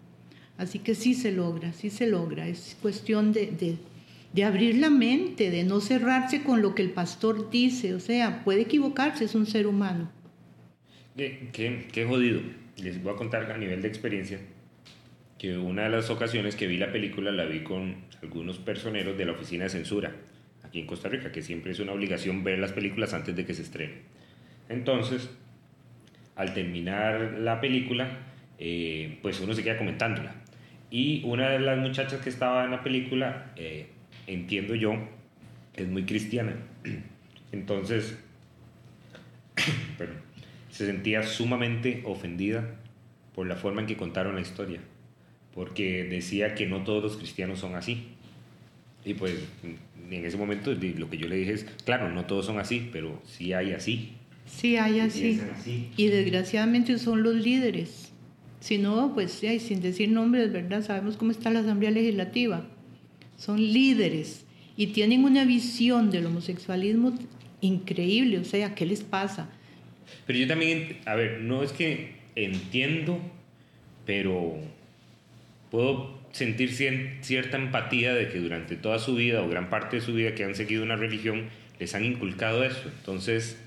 Así 0.59 0.80
que 0.80 0.94
sí 0.94 1.14
se 1.14 1.33
logra, 1.33 1.72
sí 1.72 1.88
se 1.88 2.07
logra. 2.07 2.46
Es 2.46 2.76
cuestión 2.83 3.33
de, 3.33 3.78
de, 4.33 4.44
abrir 4.44 4.76
la 4.76 4.90
mente, 4.90 5.50
de 5.50 5.64
no 5.64 5.80
cerrarse 5.80 6.42
con 6.42 6.62
lo 6.62 6.74
que 6.74 6.83
el 6.83 6.90
pastor 6.90 7.50
dice. 7.50 7.94
O 7.94 8.00
sea, 8.00 8.42
puede 8.44 8.62
equivocarse, 8.62 9.24
es 9.24 9.35
un 9.35 9.46
ser 9.46 9.66
humano. 9.66 10.11
Qué, 11.16 11.50
qué 11.52 12.04
jodido. 12.04 12.40
Les 12.76 13.02
voy 13.02 13.14
a 13.14 13.16
contar 13.16 13.50
a 13.50 13.57
nivel 13.57 13.80
de 13.80 13.88
experiencia 13.88 14.40
que 15.38 15.57
una 15.59 15.85
de 15.85 15.90
las 15.90 16.11
ocasiones 16.11 16.57
que 16.57 16.66
vi 16.66 16.76
la 16.76 16.92
película 16.92 17.30
la 17.30 17.44
vi 17.44 17.62
con 17.62 17.96
algunos 18.22 18.59
personeros 18.59 19.16
de 19.18 19.26
la 19.26 19.33
oficina 19.33 19.64
de 19.64 19.70
censura 19.70 20.16
aquí 20.62 20.80
en 20.80 20.87
Costa 20.87 21.09
Rica, 21.09 21.30
que 21.30 21.42
siempre 21.42 21.72
es 21.72 21.78
una 21.78 21.92
obligación 21.92 22.42
ver 22.42 22.59
las 22.59 22.72
películas 22.72 23.14
antes 23.14 23.37
de 23.37 23.44
que 23.44 23.54
se 23.54 23.62
estrenen. 23.62 24.00
Entonces, 24.68 25.28
al 26.37 26.55
terminar 26.55 27.37
la 27.38 27.61
película, 27.61 28.09
eh, 28.59 29.18
pues 29.23 29.40
uno 29.40 29.55
se 29.55 29.62
queda 29.62 29.79
comentándola. 29.79 30.35
Y 30.90 31.23
una 31.25 31.51
de 31.51 31.59
las 31.61 31.79
muchachas 31.79 32.20
que 32.20 32.31
estaba 32.31 32.64
en 32.64 32.70
la 32.70 32.83
película, 32.83 33.53
eh, 33.57 33.88
entiendo 34.27 34.75
yo, 34.75 34.97
es 35.75 35.88
muy 35.88 36.05
cristiana. 36.05 36.55
Entonces, 37.53 38.18
se 40.70 40.87
sentía 40.87 41.23
sumamente 41.23 42.03
ofendida 42.05 42.77
por 43.35 43.47
la 43.47 43.57
forma 43.57 43.81
en 43.81 43.87
que 43.87 43.97
contaron 43.97 44.35
la 44.35 44.40
historia 44.40 44.81
porque 45.55 46.05
decía 46.05 46.55
que 46.55 46.66
no 46.66 46.83
todos 46.83 47.03
los 47.03 47.16
cristianos 47.16 47.61
son 47.61 47.77
así. 47.77 48.09
Y 49.05 49.14
pues 49.14 49.35
en 49.62 50.25
ese 50.25 50.37
momento 50.37 50.73
lo 50.73 51.11
que 51.11 51.16
yo 51.16 51.29
le 51.29 51.37
dije 51.37 51.53
es, 51.53 51.64
claro, 51.85 52.11
no 52.11 52.25
todos 52.25 52.47
son 52.47 52.59
así, 52.59 52.88
pero 52.92 53.23
sí 53.25 53.53
hay 53.53 53.73
así. 53.73 54.14
Sí 54.46 54.76
hay 54.76 55.00
así. 55.00 55.40
Y, 55.96 56.09
desgraciadamente 56.09 56.98
son 56.98 57.22
los 57.22 57.35
líderes. 57.35 58.12
Si 58.61 58.78
no, 58.78 59.12
pues 59.14 59.33
sí, 59.33 59.59
sin 59.61 59.80
decir 59.80 60.09
nombres, 60.11 60.52
¿verdad? 60.52 60.83
Sabemos 60.83 61.16
cómo 61.16 61.30
está 61.30 61.50
la 61.50 61.61
Asamblea 61.61 61.90
Legislativa. 61.90 62.66
Son 63.37 63.59
líderes 63.59 64.44
y 64.76 64.88
tienen 64.88 65.24
una 65.24 65.44
visión 65.44 66.11
del 66.11 66.26
homosexualismo 66.26 67.14
increíble. 67.61 68.38
O 68.38 68.44
sea, 68.44 68.74
¿qué 68.74 68.87
les 68.87 69.02
pasa? 69.02 69.50
Pero 70.26 70.38
yo 70.38 70.46
también, 70.46 70.98
a 71.04 71.14
ver, 71.14 71.40
no 71.40 71.62
es 71.62 71.72
que 71.72 72.16
entiendo, 72.37 73.18
pero 74.07 74.57
puedo 75.70 76.18
sentir 76.33 76.72
cierta 77.20 77.57
empatía 77.57 78.14
de 78.14 78.28
que 78.28 78.38
durante 78.38 78.76
toda 78.76 78.98
su 78.98 79.14
vida 79.14 79.42
o 79.42 79.48
gran 79.48 79.70
parte 79.70 79.96
de 79.96 80.02
su 80.02 80.14
vida 80.14 80.35
que 80.35 80.44
han 80.44 80.54
seguido 80.54 80.83
una 80.83 80.96
religión, 80.96 81.48
les 81.78 81.94
han 81.94 82.04
inculcado 82.04 82.64
eso. 82.64 82.90
Entonces, 82.98 83.63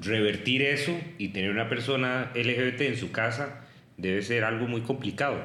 revertir 0.00 0.62
eso 0.62 0.92
y 1.18 1.28
tener 1.28 1.50
una 1.50 1.68
persona 1.68 2.30
LGBT 2.34 2.80
en 2.82 2.96
su 2.96 3.10
casa 3.12 3.60
debe 3.96 4.22
ser 4.22 4.44
algo 4.44 4.66
muy 4.66 4.80
complicado. 4.82 5.38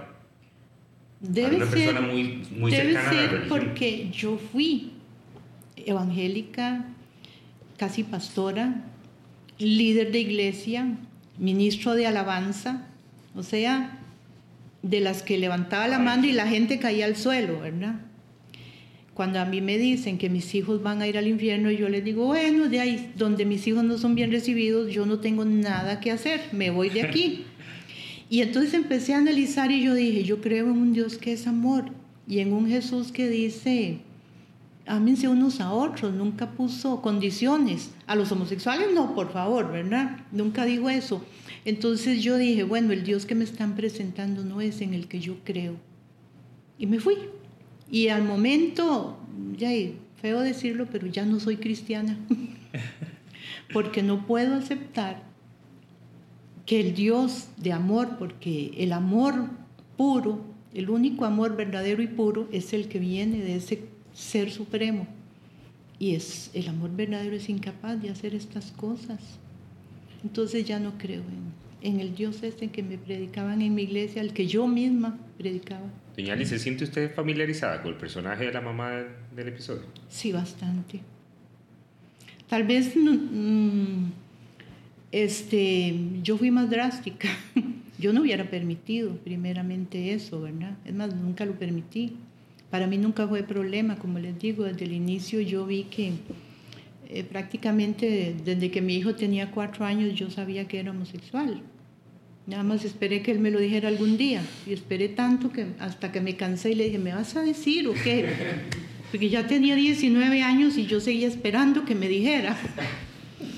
Debe 1.21 1.57
una 1.57 1.65
ser, 1.67 1.73
persona 1.85 2.01
muy- 2.01 2.47
muy 2.57 2.71
debe 2.71 2.93
cercana 2.93 3.09
a 3.09 3.13
la 3.13 3.19
ser 3.21 3.31
religión. 3.31 3.59
porque 3.59 4.09
yo 4.11 4.37
fui 4.51 4.91
evangélica, 5.85 6.85
casi 7.77 8.03
pastora, 8.03 8.83
líder 9.57 10.11
de 10.11 10.19
iglesia, 10.19 10.87
ministro 11.37 11.95
de 11.95 12.07
alabanza, 12.07 12.87
o 13.35 13.43
sea, 13.43 13.97
de 14.81 14.99
las 15.01 15.21
que 15.23 15.37
levantaba 15.37 15.87
la 15.87 15.99
mano 15.99 16.25
y 16.25 16.31
la 16.31 16.47
gente 16.47 16.79
caía 16.79 17.05
al 17.05 17.15
suelo, 17.15 17.59
¿verdad? 17.59 17.95
Cuando 19.19 19.41
a 19.41 19.43
mí 19.43 19.59
me 19.59 19.77
dicen 19.77 20.17
que 20.17 20.29
mis 20.29 20.55
hijos 20.55 20.81
van 20.81 21.01
a 21.01 21.07
ir 21.09 21.17
al 21.17 21.27
infierno, 21.27 21.69
yo 21.71 21.89
les 21.89 22.05
digo, 22.05 22.27
bueno, 22.27 22.69
de 22.69 22.79
ahí 22.79 23.11
donde 23.17 23.43
mis 23.43 23.67
hijos 23.67 23.83
no 23.83 23.97
son 23.97 24.15
bien 24.15 24.31
recibidos, 24.31 24.93
yo 24.93 25.05
no 25.05 25.19
tengo 25.19 25.43
nada 25.43 25.99
que 25.99 26.09
hacer, 26.09 26.39
me 26.53 26.69
voy 26.69 26.89
de 26.89 27.01
aquí. 27.01 27.43
Y 28.29 28.41
entonces 28.41 28.73
empecé 28.73 29.13
a 29.13 29.17
analizar 29.17 29.71
y 29.71 29.83
yo 29.83 29.93
dije, 29.93 30.23
yo 30.23 30.39
creo 30.39 30.67
en 30.67 30.71
un 30.71 30.93
Dios 30.93 31.17
que 31.17 31.33
es 31.33 31.47
amor 31.47 31.91
y 32.29 32.39
en 32.39 32.53
un 32.53 32.69
Jesús 32.69 33.11
que 33.11 33.27
dice, 33.27 33.97
ámense 34.85 35.27
unos 35.27 35.59
a 35.59 35.73
otros, 35.73 36.13
nunca 36.13 36.51
puso 36.51 37.01
condiciones. 37.01 37.91
A 38.07 38.15
los 38.15 38.31
homosexuales 38.31 38.87
no, 38.95 39.15
por 39.15 39.33
favor, 39.33 39.69
¿verdad? 39.69 40.19
Nunca 40.31 40.63
dijo 40.63 40.89
eso. 40.89 41.25
Entonces 41.65 42.23
yo 42.23 42.37
dije, 42.37 42.63
bueno, 42.63 42.93
el 42.93 43.03
Dios 43.03 43.25
que 43.25 43.35
me 43.35 43.43
están 43.43 43.75
presentando 43.75 44.45
no 44.45 44.61
es 44.61 44.79
en 44.79 44.93
el 44.93 45.09
que 45.09 45.19
yo 45.19 45.35
creo. 45.43 45.75
Y 46.77 46.87
me 46.87 47.01
fui. 47.01 47.17
Y 47.91 48.09
al 48.09 48.23
momento, 48.23 49.17
ya 49.57 49.69
feo 50.21 50.41
decirlo, 50.41 50.87
pero 50.91 51.07
ya 51.07 51.25
no 51.25 51.39
soy 51.39 51.57
cristiana. 51.57 52.17
Porque 53.73 54.03
no 54.03 54.25
puedo 54.25 54.55
aceptar 54.55 55.23
que 56.65 56.79
el 56.79 56.93
Dios 56.93 57.47
de 57.57 57.71
amor, 57.71 58.17
porque 58.19 58.71
el 58.77 58.93
amor 58.93 59.49
puro, 59.97 60.41
el 60.73 60.91
único 60.91 61.25
amor 61.25 61.55
verdadero 61.55 62.03
y 62.03 62.07
puro 62.07 62.47
es 62.51 62.73
el 62.73 62.87
que 62.87 62.99
viene 62.99 63.39
de 63.39 63.55
ese 63.55 63.85
ser 64.13 64.51
supremo. 64.51 65.07
Y 65.97 66.13
es 66.13 66.51
el 66.53 66.67
amor 66.67 66.95
verdadero 66.95 67.35
es 67.35 67.49
incapaz 67.49 67.99
de 68.01 68.09
hacer 68.09 68.35
estas 68.35 68.71
cosas. 68.71 69.19
Entonces 70.23 70.65
ya 70.65 70.79
no 70.79 70.97
creo 70.97 71.21
en, 71.21 71.53
en 71.81 71.99
el 71.99 72.15
Dios 72.15 72.43
este 72.43 72.69
que 72.69 72.83
me 72.83 72.97
predicaban 72.97 73.61
en 73.61 73.75
mi 73.75 73.83
iglesia, 73.83 74.21
al 74.21 74.33
que 74.33 74.47
yo 74.47 74.67
misma 74.67 75.17
predicaba. 75.37 75.85
Doña 76.15 76.33
Ali, 76.33 76.45
¿se 76.45 76.59
siente 76.59 76.83
usted 76.83 77.13
familiarizada 77.13 77.81
con 77.81 77.93
el 77.93 77.97
personaje 77.97 78.45
de 78.45 78.51
la 78.51 78.61
mamá 78.61 79.03
del 79.35 79.47
episodio? 79.47 79.83
Sí, 80.09 80.31
bastante. 80.31 80.99
Tal 82.49 82.63
vez 82.63 82.93
mm, 82.95 84.05
este, 85.11 85.95
yo 86.23 86.37
fui 86.37 86.51
más 86.51 86.69
drástica. 86.69 87.29
Yo 87.99 88.13
no 88.13 88.21
hubiera 88.21 88.49
permitido 88.49 89.13
primeramente 89.17 90.13
eso, 90.13 90.39
¿verdad? 90.39 90.77
Es 90.85 90.93
más, 90.93 91.13
nunca 91.13 91.43
lo 91.43 91.59
permití. 91.59 92.15
Para 92.69 92.87
mí 92.87 92.97
nunca 92.97 93.27
fue 93.27 93.43
problema, 93.43 93.97
como 93.97 94.19
les 94.19 94.39
digo, 94.39 94.63
desde 94.63 94.85
el 94.85 94.93
inicio 94.93 95.41
yo 95.41 95.65
vi 95.65 95.83
que 95.83 96.13
eh, 97.11 97.23
prácticamente 97.23 98.35
desde 98.45 98.69
que 98.69 98.81
mi 98.81 98.95
hijo 98.95 99.15
tenía 99.15 99.49
cuatro 99.49 99.83
años 99.83 100.13
yo 100.13 100.29
sabía 100.29 100.67
que 100.67 100.79
era 100.79 100.91
homosexual. 100.91 101.63
Nada 102.45 102.61
más 102.61 102.85
esperé 102.85 103.23
que 103.23 103.31
él 103.31 103.39
me 103.39 103.49
lo 103.49 103.59
dijera 103.59 103.89
algún 103.89 104.15
día 104.15 104.43
y 104.67 104.73
esperé 104.73 105.09
tanto 105.09 105.51
que 105.51 105.67
hasta 105.79 106.11
que 106.11 106.21
me 106.21 106.35
cansé 106.35 106.71
y 106.71 106.75
le 106.75 106.85
dije, 106.85 106.99
¿me 106.99 107.13
vas 107.13 107.35
a 107.35 107.41
decir 107.41 107.87
o 107.87 107.93
qué? 107.93 108.27
Porque 109.11 109.29
ya 109.29 109.47
tenía 109.47 109.75
19 109.75 110.43
años 110.43 110.77
y 110.77 110.85
yo 110.85 110.99
seguía 110.99 111.27
esperando 111.27 111.83
que 111.83 111.95
me 111.95 112.07
dijera. 112.07 112.55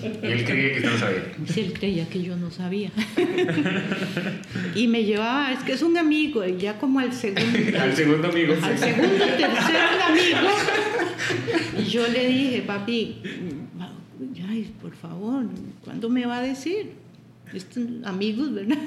Y 0.01 0.25
él 0.25 0.45
creía 0.45 0.73
que 0.73 0.79
no 0.79 0.97
sabía. 0.97 1.23
Él 1.57 1.73
creía 1.73 2.09
que 2.09 2.21
yo 2.21 2.37
no 2.37 2.51
sabía. 2.51 2.91
y 4.75 4.87
me 4.87 5.03
llevaba, 5.03 5.51
es 5.51 5.59
que 5.59 5.73
es 5.73 5.81
un 5.81 5.97
amigo, 5.97 6.45
y 6.45 6.57
ya 6.57 6.77
como 6.79 6.99
al 6.99 7.13
segundo, 7.13 7.59
Al 7.79 7.95
segundo 7.95 8.29
amigo. 8.29 8.55
al 8.61 8.77
segundo, 8.77 9.25
tercer 9.25 9.75
amigo. 10.07 10.49
Y 11.79 11.84
yo 11.84 12.07
le 12.07 12.27
dije, 12.27 12.62
papi, 12.62 13.17
ay, 14.47 14.73
por 14.81 14.95
favor, 14.95 15.45
¿cuándo 15.84 16.10
me 16.10 16.25
va 16.25 16.38
a 16.38 16.41
decir? 16.41 16.91
Estos 17.53 17.84
amigos, 18.03 18.53
¿verdad? 18.53 18.77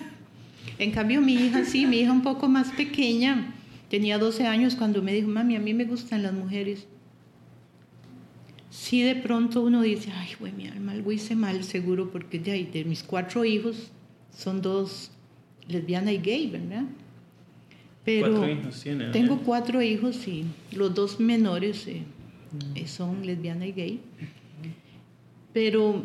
En 0.79 0.91
cambio, 0.91 1.21
mi 1.21 1.35
hija 1.35 1.65
sí, 1.65 1.87
mi 1.87 1.99
hija 1.99 2.13
un 2.13 2.23
poco 2.23 2.49
más 2.49 2.71
pequeña, 2.73 3.55
tenía 3.91 4.19
12 4.19 4.47
años 4.47 4.75
cuando 4.75 5.03
me 5.03 5.13
dijo, 5.13 5.29
mami, 5.29 5.57
a 5.57 5.61
mí 5.61 5.75
me 5.75 5.85
gustan 5.85 6.23
las 6.23 6.33
mujeres. 6.33 6.87
Sí, 8.71 9.03
de 9.03 9.15
pronto 9.15 9.63
uno 9.63 9.83
dice, 9.83 10.11
ay, 10.13 10.31
güey, 10.41 10.53
mi 10.53 10.67
alma, 10.67 10.93
algo 10.93 11.13
hice 11.13 11.37
mal, 11.37 11.63
seguro, 11.63 12.11
porque 12.11 12.39
de, 12.39 12.51
ahí, 12.53 12.65
de 12.65 12.85
mis 12.85 13.03
cuatro 13.03 13.45
hijos 13.45 13.93
son 14.37 14.63
dos 14.63 15.13
lesbiana 15.69 16.13
y 16.13 16.19
gay, 16.19 16.51
¿verdad? 16.51 16.85
Pero 18.05 18.33
Cuatro 18.33 18.51
hijos 18.51 18.83
tiene, 18.83 19.11
Tengo 19.11 19.39
cuatro 19.39 19.81
hijos 19.81 20.27
y 20.29 20.45
los 20.73 20.95
dos 20.95 21.21
menores 21.21 21.87
eh, 21.87 22.03
son 22.87 23.27
lesbiana 23.27 23.67
y 23.67 23.73
gay. 23.73 24.01
Pero 25.53 26.03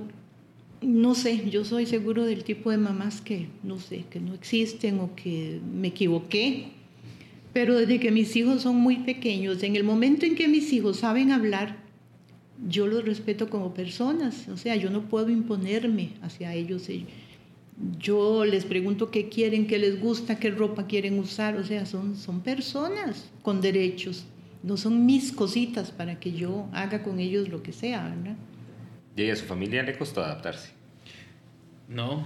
no 0.82 1.16
sé, 1.16 1.50
yo 1.50 1.66
soy 1.66 1.86
seguro 1.86 2.26
del 2.26 2.44
tipo 2.44 2.72
de 2.72 2.78
mamás 2.78 3.22
que 3.22 3.48
no 3.64 3.80
sé, 3.80 4.06
que 4.10 4.20
no 4.20 4.34
existen 4.34 5.00
o 5.00 5.16
que 5.16 5.60
me 5.74 5.90
equivoqué. 5.90 6.68
Pero 7.52 7.78
desde 7.78 8.00
que 8.00 8.12
mis 8.12 8.36
hijos 8.36 8.62
son 8.62 8.76
muy 8.76 8.98
pequeños, 8.98 9.64
en 9.64 9.76
el 9.76 9.84
momento 9.84 10.26
en 10.26 10.36
que 10.36 10.48
mis 10.48 10.72
hijos 10.72 10.98
saben 10.98 11.32
hablar, 11.32 11.78
yo 12.70 12.86
los 12.88 13.04
respeto 13.06 13.50
como 13.50 13.74
personas. 13.74 14.48
O 14.50 14.58
sea, 14.58 14.76
yo 14.76 14.90
no 14.90 15.04
puedo 15.10 15.30
imponerme 15.30 16.12
hacia 16.22 16.54
ellos. 16.54 16.88
eh, 16.90 17.06
Yo 18.00 18.46
les 18.46 18.66
pregunto 18.66 19.10
qué 19.10 19.30
quieren, 19.30 19.66
qué 19.66 19.80
les 19.80 20.00
gusta, 20.00 20.38
qué 20.40 20.52
ropa 20.52 20.86
quieren 20.86 21.18
usar. 21.18 21.56
O 21.58 21.64
sea, 21.64 21.86
son, 21.86 22.16
son 22.18 22.42
personas 22.42 23.30
con 23.42 23.62
derechos. 23.62 24.26
No 24.64 24.76
son 24.78 25.06
mis 25.06 25.32
cositas 25.32 25.92
para 25.92 26.20
que 26.20 26.34
yo 26.34 26.68
haga 26.74 27.02
con 27.04 27.20
ellos 27.20 27.48
lo 27.50 27.64
que 27.64 27.72
sea, 27.72 28.04
¿verdad? 28.10 28.36
Y 29.16 29.30
a 29.30 29.36
su 29.36 29.46
familia 29.46 29.84
le 29.84 29.98
costó 29.98 30.24
adaptarse. 30.24 30.72
No, 31.88 32.26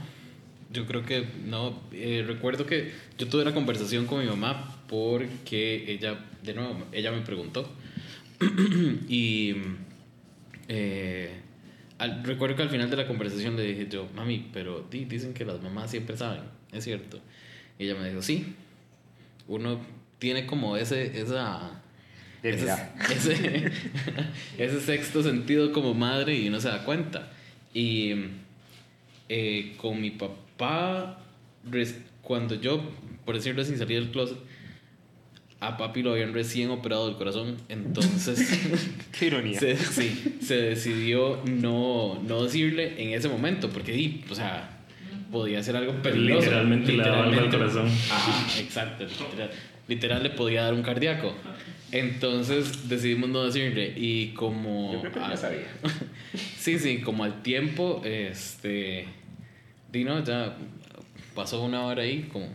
yo 0.71 0.85
creo 0.85 1.03
que 1.05 1.27
no. 1.45 1.79
Eh, 1.91 2.23
recuerdo 2.27 2.65
que 2.65 2.91
yo 3.17 3.27
tuve 3.27 3.43
una 3.43 3.53
conversación 3.53 4.05
con 4.07 4.19
mi 4.21 4.25
mamá 4.27 4.77
porque 4.87 5.91
ella, 5.91 6.19
de 6.43 6.53
nuevo, 6.53 6.77
ella 6.91 7.11
me 7.11 7.21
preguntó. 7.21 7.69
y 9.07 9.53
eh, 10.67 11.29
al- 11.99 12.23
recuerdo 12.23 12.55
que 12.55 12.63
al 12.63 12.69
final 12.69 12.89
de 12.89 12.97
la 12.97 13.07
conversación 13.07 13.55
le 13.55 13.63
dije 13.63 13.87
yo, 13.89 14.07
mami, 14.15 14.49
pero 14.51 14.85
di- 14.89 15.05
dicen 15.05 15.33
que 15.33 15.45
las 15.45 15.61
mamás 15.61 15.91
siempre 15.91 16.17
saben, 16.17 16.41
es 16.71 16.83
cierto. 16.83 17.19
Y 17.79 17.85
ella 17.85 17.95
me 17.99 18.09
dijo, 18.09 18.21
sí, 18.21 18.55
uno 19.47 19.79
tiene 20.19 20.45
como 20.45 20.77
ese, 20.77 21.19
esa... 21.21 21.81
De 22.43 22.49
ese, 22.51 22.61
mirar. 22.61 22.93
ese, 23.15 23.71
ese 24.57 24.81
sexto 24.81 25.23
sentido 25.23 25.71
como 25.71 25.93
madre 25.93 26.35
y 26.35 26.47
uno 26.49 26.59
se 26.59 26.67
da 26.67 26.83
cuenta. 26.83 27.31
Y 27.73 28.13
eh, 29.29 29.73
con 29.77 29.99
mi 29.99 30.11
papá, 30.11 31.17
cuando 32.21 32.55
yo, 32.55 32.83
por 33.25 33.35
decirlo 33.35 33.61
así, 33.61 33.75
salí 33.77 33.95
del 33.95 34.11
closet, 34.11 34.37
a 35.59 35.77
papi 35.77 36.03
lo 36.03 36.11
habían 36.11 36.33
recién 36.33 36.69
operado 36.71 37.07
del 37.07 37.15
corazón, 37.15 37.55
entonces 37.69 38.49
Qué 39.17 39.27
ironía. 39.27 39.57
se, 39.57 39.77
sí, 39.77 40.37
se 40.41 40.57
decidió 40.57 41.41
no, 41.45 42.21
no 42.21 42.43
decirle 42.43 43.01
en 43.01 43.13
ese 43.17 43.29
momento, 43.29 43.69
porque 43.69 44.21
o 44.29 44.35
sea, 44.35 44.69
podía 45.31 45.63
ser 45.63 45.77
algo 45.77 45.93
peligroso. 46.01 46.41
Literalmente 46.41 46.91
le 46.91 47.03
daba 47.03 47.23
algo 47.23 47.39
al 47.39 47.49
corazón. 47.49 47.87
Ajá, 47.87 48.59
exacto. 48.59 49.05
Literal, 49.05 49.51
literal 49.87 50.23
le 50.23 50.29
podía 50.31 50.63
dar 50.63 50.73
un 50.73 50.83
cardíaco. 50.83 51.33
Entonces 51.93 52.89
decidimos 52.89 53.29
no 53.29 53.43
decirle 53.45 53.93
y 53.95 54.29
como... 54.29 54.91
Yo 54.93 54.99
creo 55.01 55.13
que 55.13 55.19
ya 55.19 55.27
a- 55.31 55.37
sabía. 55.37 55.67
Sí, 56.57 56.79
sí, 56.79 57.01
como 57.01 57.23
al 57.23 57.41
tiempo, 57.43 58.01
este... 58.03 59.05
Dino 59.91 60.23
ya 60.23 60.57
pasó 61.35 61.61
una 61.63 61.83
hora 61.85 62.01
ahí 62.01 62.23
con, 62.23 62.47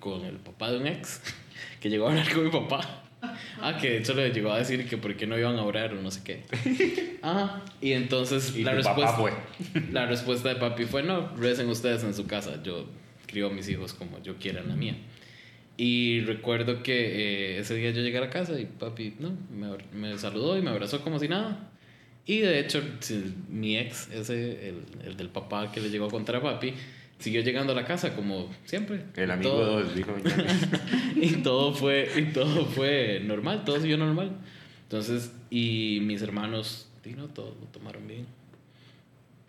con 0.00 0.24
el 0.24 0.36
papá 0.36 0.72
de 0.72 0.78
un 0.78 0.86
ex, 0.88 1.20
que 1.80 1.88
llegó 1.88 2.08
a 2.08 2.10
hablar 2.10 2.32
con 2.32 2.44
mi 2.44 2.50
papá. 2.50 3.02
Ah, 3.60 3.78
que 3.80 3.90
de 3.90 3.98
hecho 3.98 4.12
le 4.14 4.30
llegó 4.32 4.52
a 4.52 4.58
decir 4.58 4.86
que 4.88 4.96
por 4.98 5.16
qué 5.16 5.26
no 5.26 5.38
iban 5.38 5.56
a 5.56 5.62
orar 5.62 5.94
o 5.94 6.02
no 6.02 6.10
sé 6.10 6.22
qué. 6.24 7.18
Ajá, 7.22 7.62
y 7.80 7.92
entonces 7.92 8.54
Y 8.56 8.64
la 8.64 8.72
respuesta, 8.74 9.16
papá 9.16 9.16
fue. 9.16 9.32
la 9.92 10.04
respuesta 10.06 10.48
de 10.48 10.56
papi 10.56 10.84
fue, 10.84 11.02
no, 11.04 11.34
recen 11.36 11.68
ustedes 11.68 12.02
en 12.02 12.12
su 12.12 12.26
casa, 12.26 12.60
yo 12.62 12.86
crío 13.26 13.46
a 13.46 13.50
mis 13.50 13.68
hijos 13.68 13.94
como 13.94 14.20
yo 14.22 14.36
quiera 14.36 14.60
en 14.60 14.68
la 14.68 14.74
mía. 14.76 14.96
Y 15.76 16.20
recuerdo 16.20 16.82
que 16.82 17.56
eh, 17.56 17.58
ese 17.58 17.74
día 17.74 17.90
yo 17.90 18.00
llegué 18.02 18.18
a 18.18 18.22
la 18.22 18.30
casa 18.30 18.58
y 18.60 18.64
papi, 18.66 19.14
no, 19.18 19.36
me, 19.50 19.76
me 19.92 20.16
saludó 20.18 20.56
y 20.56 20.62
me 20.62 20.70
abrazó 20.70 21.02
como 21.02 21.18
si 21.18 21.28
nada. 21.28 21.70
Y 22.26 22.38
de 22.38 22.60
hecho, 22.60 22.80
mi 23.48 23.76
ex, 23.76 24.08
ese, 24.12 24.68
el, 24.68 24.84
el 25.04 25.16
del 25.16 25.28
papá 25.28 25.72
que 25.72 25.80
le 25.80 25.90
llegó 25.90 26.06
a 26.06 26.10
contar 26.10 26.36
a 26.36 26.42
papi, 26.42 26.74
siguió 27.18 27.42
llegando 27.42 27.72
a 27.72 27.76
la 27.76 27.84
casa 27.84 28.14
como 28.14 28.50
siempre. 28.64 29.02
El 29.16 29.30
amigo 29.30 29.50
Todo- 29.50 29.82
dos, 29.82 29.94
dijo. 29.96 30.14
y 31.16 31.30
todo 31.42 31.74
fue 31.74 32.08
y 32.16 32.32
todo 32.32 32.64
fue 32.66 33.20
normal, 33.24 33.64
todo 33.64 33.80
siguió 33.80 33.98
normal. 33.98 34.30
Entonces, 34.84 35.32
y 35.50 35.98
mis 36.02 36.22
hermanos, 36.22 36.88
y 37.04 37.10
no, 37.10 37.26
todo 37.28 37.56
lo 37.60 37.66
tomaron 37.66 38.06
bien. 38.06 38.26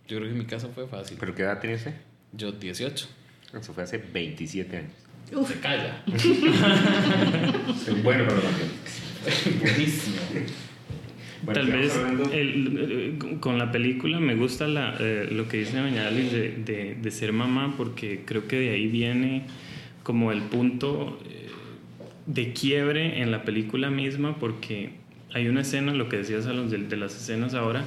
Yo 0.08 0.18
creo 0.18 0.30
que 0.30 0.36
mi 0.38 0.46
casa 0.46 0.68
fue 0.70 0.88
fácil. 0.88 1.18
¿Pero 1.20 1.36
qué 1.36 1.44
edad 1.44 1.60
tiene 1.60 1.76
usted? 1.76 1.94
Yo 2.34 2.52
18. 2.52 3.08
Eso 3.54 3.74
fue 3.74 3.84
hace 3.84 3.98
27 4.00 4.78
años. 4.78 4.92
Uf, 5.34 5.48
Se 5.50 5.60
calla. 5.60 6.02
Bueno 8.04 8.26
para 8.26 8.36
los 8.36 9.60
Buenísimo. 9.62 10.16
Bueno, 11.44 11.62
Tal 11.62 11.72
vez 11.72 11.96
el- 12.34 12.78
eh, 13.22 13.36
con 13.40 13.58
la 13.60 13.72
película 13.72 14.20
me 14.20 14.36
gusta 14.36 14.68
la, 14.68 14.96
eh, 15.00 15.28
lo 15.32 15.48
que 15.48 15.58
dice 15.58 15.78
Doña 15.78 16.08
Alice 16.08 16.36
de, 16.36 16.50
de- 16.64 16.96
de 16.96 17.12
ser 17.12 17.34
mamá 17.34 17.76
porque 17.78 18.22
creo 18.26 18.48
que 18.48 18.60
de 18.60 18.70
ahí 18.72 18.88
viene 18.88 19.44
como 20.04 20.32
el 20.32 20.42
punto 20.42 21.20
eh, 21.30 21.48
de 22.26 22.54
quiebre 22.54 23.22
en 23.22 23.32
la 23.32 23.44
película 23.44 23.90
misma 23.92 24.38
porque 24.38 24.92
hay 25.34 25.48
una 25.48 25.62
escena, 25.62 25.94
lo 25.94 26.08
que 26.10 26.18
decías 26.18 26.48
a 26.48 26.54
los 26.54 26.72
de, 26.72 26.78
de 26.80 26.98
las 26.98 27.16
escenas 27.16 27.54
ahora, 27.54 27.84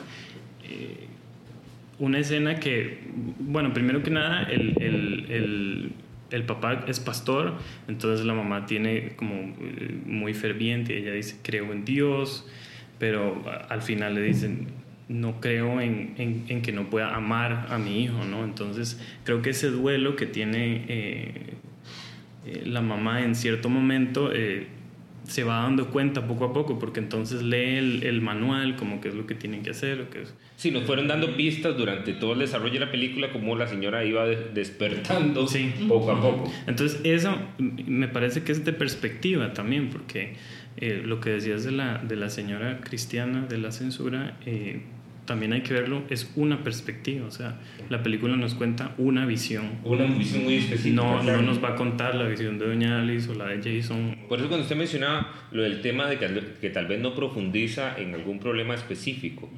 eh, 0.68 1.06
una 1.98 2.18
escena 2.20 2.60
que, 2.60 2.98
bueno, 3.40 3.72
primero 3.72 4.02
que 4.02 4.10
nada, 4.10 4.42
el, 4.44 4.74
el- 4.80 5.92
el- 6.30 6.44
papá 6.44 6.84
es 6.88 7.00
pastor, 7.00 7.54
entonces 7.88 8.24
la 8.26 8.34
mamá 8.34 8.66
tiene 8.66 9.12
como 9.16 9.34
eh, 9.34 9.98
muy 10.06 10.34
ferviente, 10.34 10.96
ella 10.98 11.12
dice, 11.12 11.36
creo 11.42 11.72
en 11.72 11.84
Dios, 11.84 12.46
pero 12.98 13.42
al 13.68 13.82
final 13.82 14.14
le 14.14 14.22
dicen, 14.22 14.68
no 15.08 15.40
creo 15.40 15.80
en, 15.80 16.14
en- 16.18 16.44
que 16.62 16.72
no 16.72 16.90
pueda 16.90 17.14
amar 17.14 17.66
a 17.70 17.78
mi 17.78 18.02
hijo, 18.04 18.24
¿no? 18.24 18.44
Entonces 18.44 19.00
creo 19.24 19.40
que 19.40 19.50
ese 19.50 19.68
duelo 19.70 20.16
que 20.16 20.26
tiene 20.26 20.84
eh, 20.88 21.32
eh, 22.46 22.62
la 22.66 22.82
mamá 22.82 23.22
en 23.22 23.34
cierto 23.34 23.68
momento 23.70 24.30
se 25.28 25.44
va 25.44 25.62
dando 25.62 25.88
cuenta 25.90 26.26
poco 26.26 26.46
a 26.46 26.52
poco, 26.52 26.78
porque 26.78 27.00
entonces 27.00 27.42
lee 27.42 27.76
el, 27.76 28.02
el 28.02 28.20
manual, 28.20 28.76
como 28.76 29.00
qué 29.00 29.08
es 29.08 29.14
lo 29.14 29.26
que 29.26 29.34
tienen 29.34 29.62
que 29.62 29.70
hacer, 29.70 29.98
lo 29.98 30.10
que 30.10 30.22
es... 30.22 30.34
Sí, 30.56 30.70
nos 30.72 30.82
fueron 30.84 31.06
dando 31.06 31.36
pistas 31.36 31.76
durante 31.76 32.12
todo 32.14 32.32
el 32.32 32.40
desarrollo 32.40 32.72
de 32.74 32.80
la 32.80 32.90
película, 32.90 33.30
como 33.30 33.54
la 33.54 33.66
señora 33.68 34.04
iba 34.04 34.26
de- 34.26 34.50
despertando 34.54 35.46
Sí. 35.46 35.72
poco 35.88 36.10
a 36.10 36.20
poco. 36.20 36.52
Entonces, 36.66 37.00
eso 37.04 37.36
me 37.58 38.08
parece 38.08 38.42
que 38.42 38.52
es 38.52 38.64
de 38.64 38.72
perspectiva 38.72 39.52
también, 39.52 39.90
porque 39.90 40.34
eh, 40.78 41.02
lo 41.04 41.20
que 41.20 41.30
decías 41.30 41.62
de 41.64 41.72
la, 41.72 41.98
de 41.98 42.16
la 42.16 42.28
señora 42.30 42.80
cristiana 42.80 43.46
de 43.46 43.58
la 43.58 43.70
censura, 43.70 44.36
eh, 44.46 44.82
también 45.28 45.52
hay 45.52 45.60
que 45.60 45.74
verlo, 45.74 46.02
es 46.08 46.32
una 46.34 46.64
perspectiva, 46.64 47.26
o 47.26 47.30
sea, 47.30 47.60
la 47.90 48.02
película 48.02 48.34
nos 48.34 48.54
cuenta 48.54 48.94
una 48.98 49.26
visión. 49.26 49.78
Una 49.84 50.06
visión 50.06 50.42
muy 50.42 50.56
específica. 50.56 50.96
No, 50.96 51.20
claro. 51.20 51.42
no 51.42 51.48
nos 51.48 51.62
va 51.62 51.68
a 51.68 51.74
contar 51.76 52.14
la 52.16 52.26
visión 52.26 52.58
de 52.58 52.66
Doña 52.66 53.00
Alice 53.00 53.30
o 53.30 53.34
la 53.34 53.46
de 53.46 53.58
Jason. 53.62 54.16
Por 54.28 54.38
eso 54.38 54.48
cuando 54.48 54.64
usted 54.64 54.76
mencionaba 54.76 55.32
lo 55.52 55.62
del 55.62 55.82
tema 55.82 56.08
de 56.08 56.18
que, 56.18 56.28
que 56.60 56.70
tal 56.70 56.86
vez 56.86 56.98
no 56.98 57.14
profundiza 57.14 57.96
en 57.98 58.14
algún 58.14 58.40
problema 58.40 58.74
específico, 58.74 59.48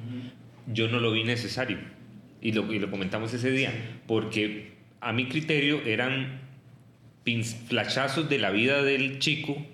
yo 0.67 0.89
no 0.89 0.99
lo 0.99 1.11
vi 1.11 1.23
necesario. 1.23 1.77
Y 2.41 2.51
lo, 2.51 2.71
y 2.73 2.79
lo 2.79 2.91
comentamos 2.91 3.33
ese 3.33 3.51
día, 3.51 3.71
porque 4.07 4.73
a 4.99 5.13
mi 5.13 5.27
criterio 5.29 5.81
eran 5.85 6.41
flashazos 7.69 8.29
de 8.29 8.39
la 8.39 8.51
vida 8.51 8.83
del 8.83 9.19
chico, 9.19 9.65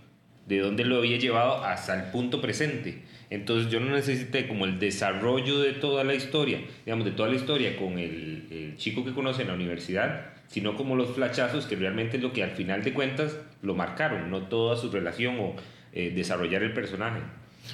de 0.45 0.59
dónde 0.59 0.85
lo 0.85 0.97
había 0.97 1.17
llevado 1.17 1.63
hasta 1.63 1.95
el 1.95 2.11
punto 2.11 2.39
presente. 2.39 3.01
Entonces 3.29 3.71
yo 3.71 3.79
no 3.79 3.91
necesité 3.91 4.47
como 4.47 4.65
el 4.65 4.79
desarrollo 4.79 5.59
de 5.59 5.73
toda 5.73 6.03
la 6.03 6.15
historia, 6.15 6.59
digamos, 6.85 7.05
de 7.05 7.11
toda 7.11 7.29
la 7.29 7.35
historia 7.35 7.75
con 7.77 7.99
el, 7.99 8.45
el 8.51 8.77
chico 8.77 9.03
que 9.03 9.11
conoce 9.13 9.41
en 9.41 9.49
la 9.49 9.53
universidad, 9.53 10.27
sino 10.47 10.75
como 10.75 10.95
los 10.95 11.09
flashazos 11.13 11.65
que 11.65 11.75
realmente 11.75 12.17
es 12.17 12.23
lo 12.23 12.31
que 12.31 12.43
al 12.43 12.51
final 12.51 12.83
de 12.83 12.93
cuentas 12.93 13.37
lo 13.61 13.75
marcaron, 13.75 14.29
no 14.31 14.43
toda 14.43 14.77
su 14.77 14.89
relación 14.91 15.35
o 15.39 15.55
eh, 15.93 16.13
desarrollar 16.15 16.63
el 16.63 16.71
personaje. 16.73 17.19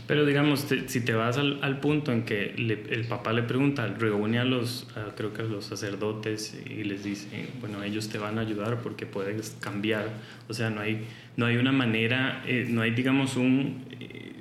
Pero 0.07 0.25
digamos, 0.25 0.67
te- 0.67 0.89
si 0.89 1.01
te 1.01 1.13
vas 1.13 1.37
al, 1.37 1.59
al 1.61 1.79
punto 1.79 2.11
en 2.11 2.23
que 2.23 2.55
le- 2.57 2.81
el 2.89 3.05
papá 3.05 3.31
le 3.31 3.43
pregunta, 3.43 3.85
reúne 3.99 4.39
a 4.39 4.43
los, 4.43 4.87
a- 4.97 5.13
creo 5.15 5.33
que 5.33 5.43
a 5.43 5.45
los 5.45 5.65
sacerdotes 5.65 6.59
y 6.67 6.83
les 6.83 7.03
dice, 7.03 7.27
bueno, 7.59 7.83
ellos 7.83 8.09
te 8.09 8.17
van 8.17 8.39
a 8.39 8.41
ayudar 8.41 8.79
porque 8.81 9.05
puedes 9.05 9.51
cambiar. 9.61 10.07
O 10.49 10.53
sea, 10.55 10.71
no 10.71 10.81
hay, 10.81 11.05
no 11.37 11.45
hay 11.45 11.57
una 11.57 11.71
manera, 11.71 12.43
eh, 12.47 12.65
no 12.67 12.81
hay, 12.81 12.89
digamos, 12.91 13.37
un... 13.37 13.85
eh, 13.99 14.31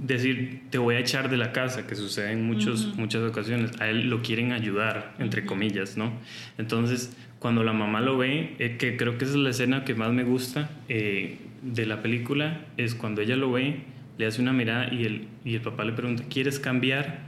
decir, 0.00 0.62
te 0.70 0.78
voy 0.78 0.94
a 0.94 0.98
echar 0.98 1.30
de 1.30 1.36
la 1.36 1.52
casa, 1.52 1.86
que 1.86 1.94
sucede 1.94 2.32
en 2.32 2.44
muchos, 2.44 2.96
muchas 2.96 3.22
ocasiones. 3.22 3.72
A 3.80 3.88
él 3.88 4.08
lo 4.08 4.22
quieren 4.22 4.52
ayudar, 4.52 5.14
entre 5.18 5.44
comillas, 5.44 5.96
¿no? 5.96 6.12
Entonces, 6.58 7.16
cuando 7.38 7.62
la 7.64 7.72
mamá 7.72 8.00
lo 8.00 8.16
ve, 8.16 8.54
eh, 8.58 8.76
que 8.78 8.96
creo 8.96 9.18
que 9.18 9.24
esa 9.24 9.34
es 9.34 9.40
la 9.40 9.50
escena 9.50 9.84
que 9.84 9.94
más 9.94 10.12
me 10.12 10.24
gusta 10.24 10.70
eh, 10.88 11.38
de 11.62 11.86
la 11.86 12.02
película, 12.02 12.66
es 12.76 12.94
cuando 12.94 13.20
ella 13.20 13.36
lo 13.36 13.52
ve, 13.52 13.80
le 14.18 14.26
hace 14.26 14.40
una 14.40 14.52
mirada 14.52 14.92
y 14.92 15.04
el, 15.04 15.28
y 15.44 15.54
el 15.54 15.60
papá 15.60 15.84
le 15.84 15.92
pregunta, 15.92 16.24
¿quieres 16.28 16.58
cambiar? 16.58 17.20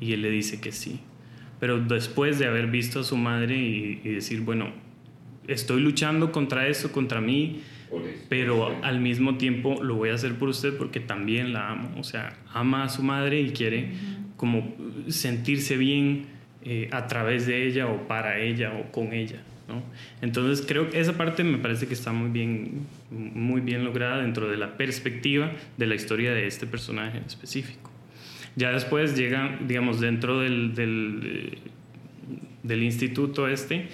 Y 0.00 0.12
él 0.12 0.22
le 0.22 0.30
dice 0.30 0.60
que 0.60 0.72
sí. 0.72 1.00
Pero 1.60 1.80
después 1.80 2.38
de 2.38 2.46
haber 2.46 2.68
visto 2.68 3.00
a 3.00 3.04
su 3.04 3.16
madre 3.16 3.56
y, 3.56 4.00
y 4.02 4.08
decir, 4.10 4.40
bueno, 4.40 4.72
estoy 5.46 5.80
luchando 5.80 6.32
contra 6.32 6.66
eso, 6.66 6.92
contra 6.92 7.20
mí, 7.20 7.62
pero 8.28 8.76
al 8.82 9.00
mismo 9.00 9.36
tiempo 9.36 9.82
lo 9.82 9.96
voy 9.96 10.10
a 10.10 10.14
hacer 10.14 10.34
por 10.36 10.48
usted 10.48 10.76
porque 10.76 11.00
también 11.00 11.52
la 11.52 11.70
amo. 11.70 11.90
O 11.98 12.04
sea, 12.04 12.36
ama 12.52 12.84
a 12.84 12.88
su 12.88 13.02
madre 13.02 13.40
y 13.40 13.50
quiere 13.50 13.90
como 14.36 14.74
sentirse 15.08 15.76
bien 15.76 16.26
eh, 16.64 16.88
a 16.92 17.06
través 17.06 17.46
de 17.46 17.66
ella 17.66 17.86
o 17.86 18.06
para 18.08 18.38
ella 18.40 18.72
o 18.72 18.90
con 18.92 19.12
ella. 19.12 19.42
¿no? 19.68 19.82
Entonces 20.20 20.64
creo 20.66 20.90
que 20.90 21.00
esa 21.00 21.16
parte 21.16 21.44
me 21.44 21.58
parece 21.58 21.86
que 21.86 21.94
está 21.94 22.12
muy 22.12 22.30
bien, 22.30 22.86
muy 23.10 23.60
bien 23.60 23.84
lograda 23.84 24.22
dentro 24.22 24.48
de 24.48 24.56
la 24.56 24.76
perspectiva 24.76 25.52
de 25.76 25.86
la 25.86 25.94
historia 25.94 26.32
de 26.32 26.46
este 26.46 26.66
personaje 26.66 27.18
en 27.18 27.24
específico. 27.24 27.90
Ya 28.56 28.70
después 28.70 29.16
llega, 29.16 29.58
digamos, 29.66 30.00
dentro 30.00 30.40
del, 30.40 30.74
del, 30.74 31.20
eh, 31.24 31.58
del 32.62 32.82
instituto 32.82 33.48
este, 33.48 33.88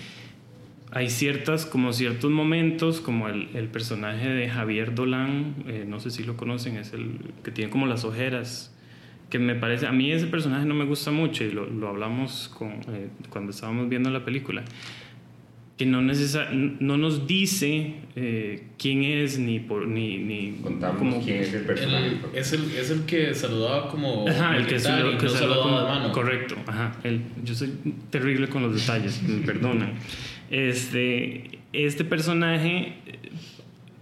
hay 0.90 1.10
ciertas, 1.10 1.66
como 1.66 1.92
ciertos 1.92 2.30
momentos, 2.30 3.00
como 3.00 3.28
el, 3.28 3.48
el 3.54 3.68
personaje 3.68 4.28
de 4.28 4.48
Javier 4.48 4.94
Dolan, 4.94 5.54
eh, 5.66 5.84
no 5.86 6.00
sé 6.00 6.10
si 6.10 6.24
lo 6.24 6.36
conocen, 6.36 6.76
es 6.76 6.92
el 6.92 7.18
que 7.44 7.50
tiene 7.50 7.70
como 7.70 7.86
las 7.86 8.04
ojeras, 8.04 8.74
que 9.30 9.38
me 9.38 9.54
parece, 9.54 9.86
a 9.86 9.92
mí 9.92 10.10
ese 10.10 10.26
personaje 10.26 10.64
no 10.64 10.74
me 10.74 10.86
gusta 10.86 11.10
mucho 11.10 11.44
y 11.44 11.50
lo, 11.50 11.68
lo 11.68 11.88
hablamos 11.88 12.48
con, 12.56 12.70
eh, 12.88 13.08
cuando 13.28 13.50
estábamos 13.50 13.88
viendo 13.90 14.08
la 14.10 14.24
película, 14.24 14.64
que 15.76 15.84
no, 15.86 16.00
necesa- 16.02 16.50
no 16.50 16.96
nos 16.96 17.28
dice 17.28 17.94
eh, 18.16 18.64
quién 18.78 19.04
es 19.04 19.38
ni 19.38 19.60
por 19.60 19.86
ni, 19.86 20.16
ni 20.18 20.52
Contamos 20.62 20.98
como- 20.98 21.22
quién 21.22 21.36
es 21.42 21.52
el 21.54 21.62
personaje. 21.64 22.06
El- 22.32 22.38
es, 22.38 22.52
el, 22.52 22.64
es 22.72 22.90
el 22.90 23.02
que 23.02 23.32
saludaba 23.34 23.88
como. 23.88 24.26
Ajá, 24.28 24.56
el 24.56 24.66
que, 24.66 24.74
y 24.74 24.78
que 24.78 24.82
no 24.82 24.88
saluda 24.88 25.28
saludaba 25.38 25.62
como- 25.62 25.78
de 25.78 25.84
mano. 26.00 26.12
Correcto, 26.12 26.56
ajá. 26.66 26.96
El- 27.04 27.20
yo 27.44 27.54
soy 27.54 27.72
terrible 28.10 28.48
con 28.48 28.62
los 28.62 28.74
detalles, 28.74 29.22
me 29.22 29.46
perdonan. 29.46 29.92
Este, 30.50 31.58
este 31.72 32.04
personaje 32.04 32.94
eh, 33.06 33.18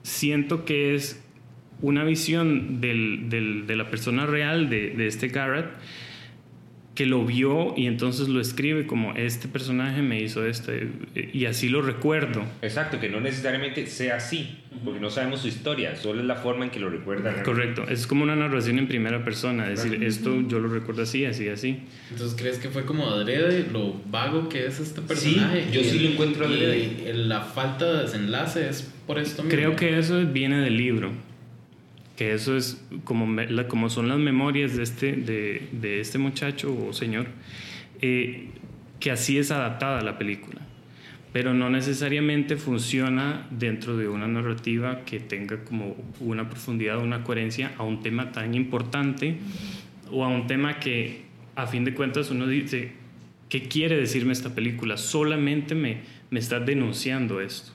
siento 0.03 0.65
que 0.65 0.95
es 0.95 1.23
una 1.83 2.05
visión 2.05 2.81
del- 2.81 3.29
del- 3.29 3.67
de 3.67 3.77
la 3.77 3.91
persona 3.91 4.27
real 4.27 4.71
de, 4.71 4.91
de 4.91 5.07
este 5.07 5.29
Garrett 5.29 5.67
que 6.97 7.07
lo 7.07 7.25
vio 7.25 7.75
y 7.77 7.87
entonces 7.87 8.27
lo 8.29 8.41
escribe 8.41 8.87
como 8.87 9.13
este 9.13 9.47
personaje 9.47 10.03
me 10.03 10.21
hizo 10.21 10.45
esto 10.45 10.73
y 11.15 11.45
así 11.45 11.69
lo 11.69 11.83
recuerdo. 11.83 12.43
Exacto, 12.63 12.99
que 12.99 13.09
no 13.09 13.21
necesariamente 13.21 13.87
sea 13.87 14.17
así, 14.17 14.57
porque 14.85 14.99
no 14.99 15.11
sabemos 15.11 15.43
su 15.43 15.49
historia, 15.49 15.95
solo 15.95 16.23
es 16.23 16.27
la 16.27 16.37
forma 16.37 16.65
en 16.65 16.71
que 16.71 16.81
lo 16.81 16.89
recuerdan. 16.89 17.43
Correcto, 17.45 17.85
es 17.89 18.07
como 18.07 18.25
una 18.25 18.35
narración 18.35 18.79
en 18.79 18.89
primera 18.89 19.23
persona, 19.25 19.71
es 19.71 19.85
decir, 19.85 20.03
esto 20.03 20.43
yo 20.49 20.59
lo 20.59 20.69
recuerdo 20.69 21.03
así, 21.03 21.25
así, 21.27 21.49
así. 21.49 21.81
Entonces, 22.11 22.35
¿crees 22.41 22.59
que 22.59 22.71
fue 22.71 22.85
como 22.87 23.07
adrede 23.09 23.67
lo 23.71 24.01
vago 24.11 24.49
que 24.49 24.67
es 24.67 24.81
este 24.81 25.03
personaje? 25.03 25.67
yo 25.71 25.83
Y 25.83 25.85
sí 25.85 25.99
el- 25.99 26.05
lo 26.05 26.11
encuentro 26.13 26.47
adrede. 26.47 26.79
Y 26.79 27.13
la 27.13 27.43
falta 27.43 27.93
de 27.93 28.03
desenlace 28.05 28.69
es 28.71 28.91
por 29.07 29.19
esto 29.19 29.43
mismo. 29.43 29.55
Creo 29.57 29.77
que 29.77 29.99
eso 29.99 30.25
viene 30.25 30.61
del 30.63 30.79
libro. 30.79 31.13
Que 32.17 32.33
eso 32.33 32.57
es 32.57 32.83
como, 33.05 33.27
me- 33.27 33.49
la- 33.49 33.69
como 33.69 33.91
son 33.91 34.09
las 34.09 34.19
memorias 34.19 34.77
de 34.77 34.83
este, 34.83 35.13
de, 35.13 35.69
de 35.73 36.01
este 36.01 36.19
muchacho 36.19 36.75
o 36.89 36.93
señor, 36.93 37.27
eh, 38.01 38.49
que 39.01 39.11
así 39.11 39.37
es 39.39 39.51
adaptada 39.51 40.01
la 40.03 40.17
película. 40.19 40.61
Pero 41.33 41.53
no 41.53 41.69
necesariamente 41.69 42.57
funciona 42.57 43.47
dentro 43.51 43.99
de 43.99 44.09
una 44.09 44.27
narrativa 44.27 45.05
que 45.05 45.21
tenga 45.21 45.63
como 45.65 45.95
una 46.21 46.49
profundidad, 46.49 46.99
una 47.03 47.23
coherencia 47.23 47.73
a 47.77 47.83
un 47.83 48.03
tema 48.03 48.33
tan 48.33 48.55
importante 48.55 49.37
o 50.11 50.25
a 50.25 50.29
un 50.29 50.47
tema 50.47 50.79
que 50.81 51.27
a 51.55 51.67
fin 51.67 51.85
de 51.85 51.93
cuentas 51.93 52.31
uno 52.31 52.47
dice, 52.47 52.93
¿qué 53.51 53.63
quiere 53.69 53.97
decirme 53.99 54.33
esta 54.33 54.55
película? 54.55 54.97
Solamente 54.97 55.75
me, 55.75 55.99
me 56.31 56.39
está 56.39 56.59
denunciando 56.61 57.43
esto 57.43 57.73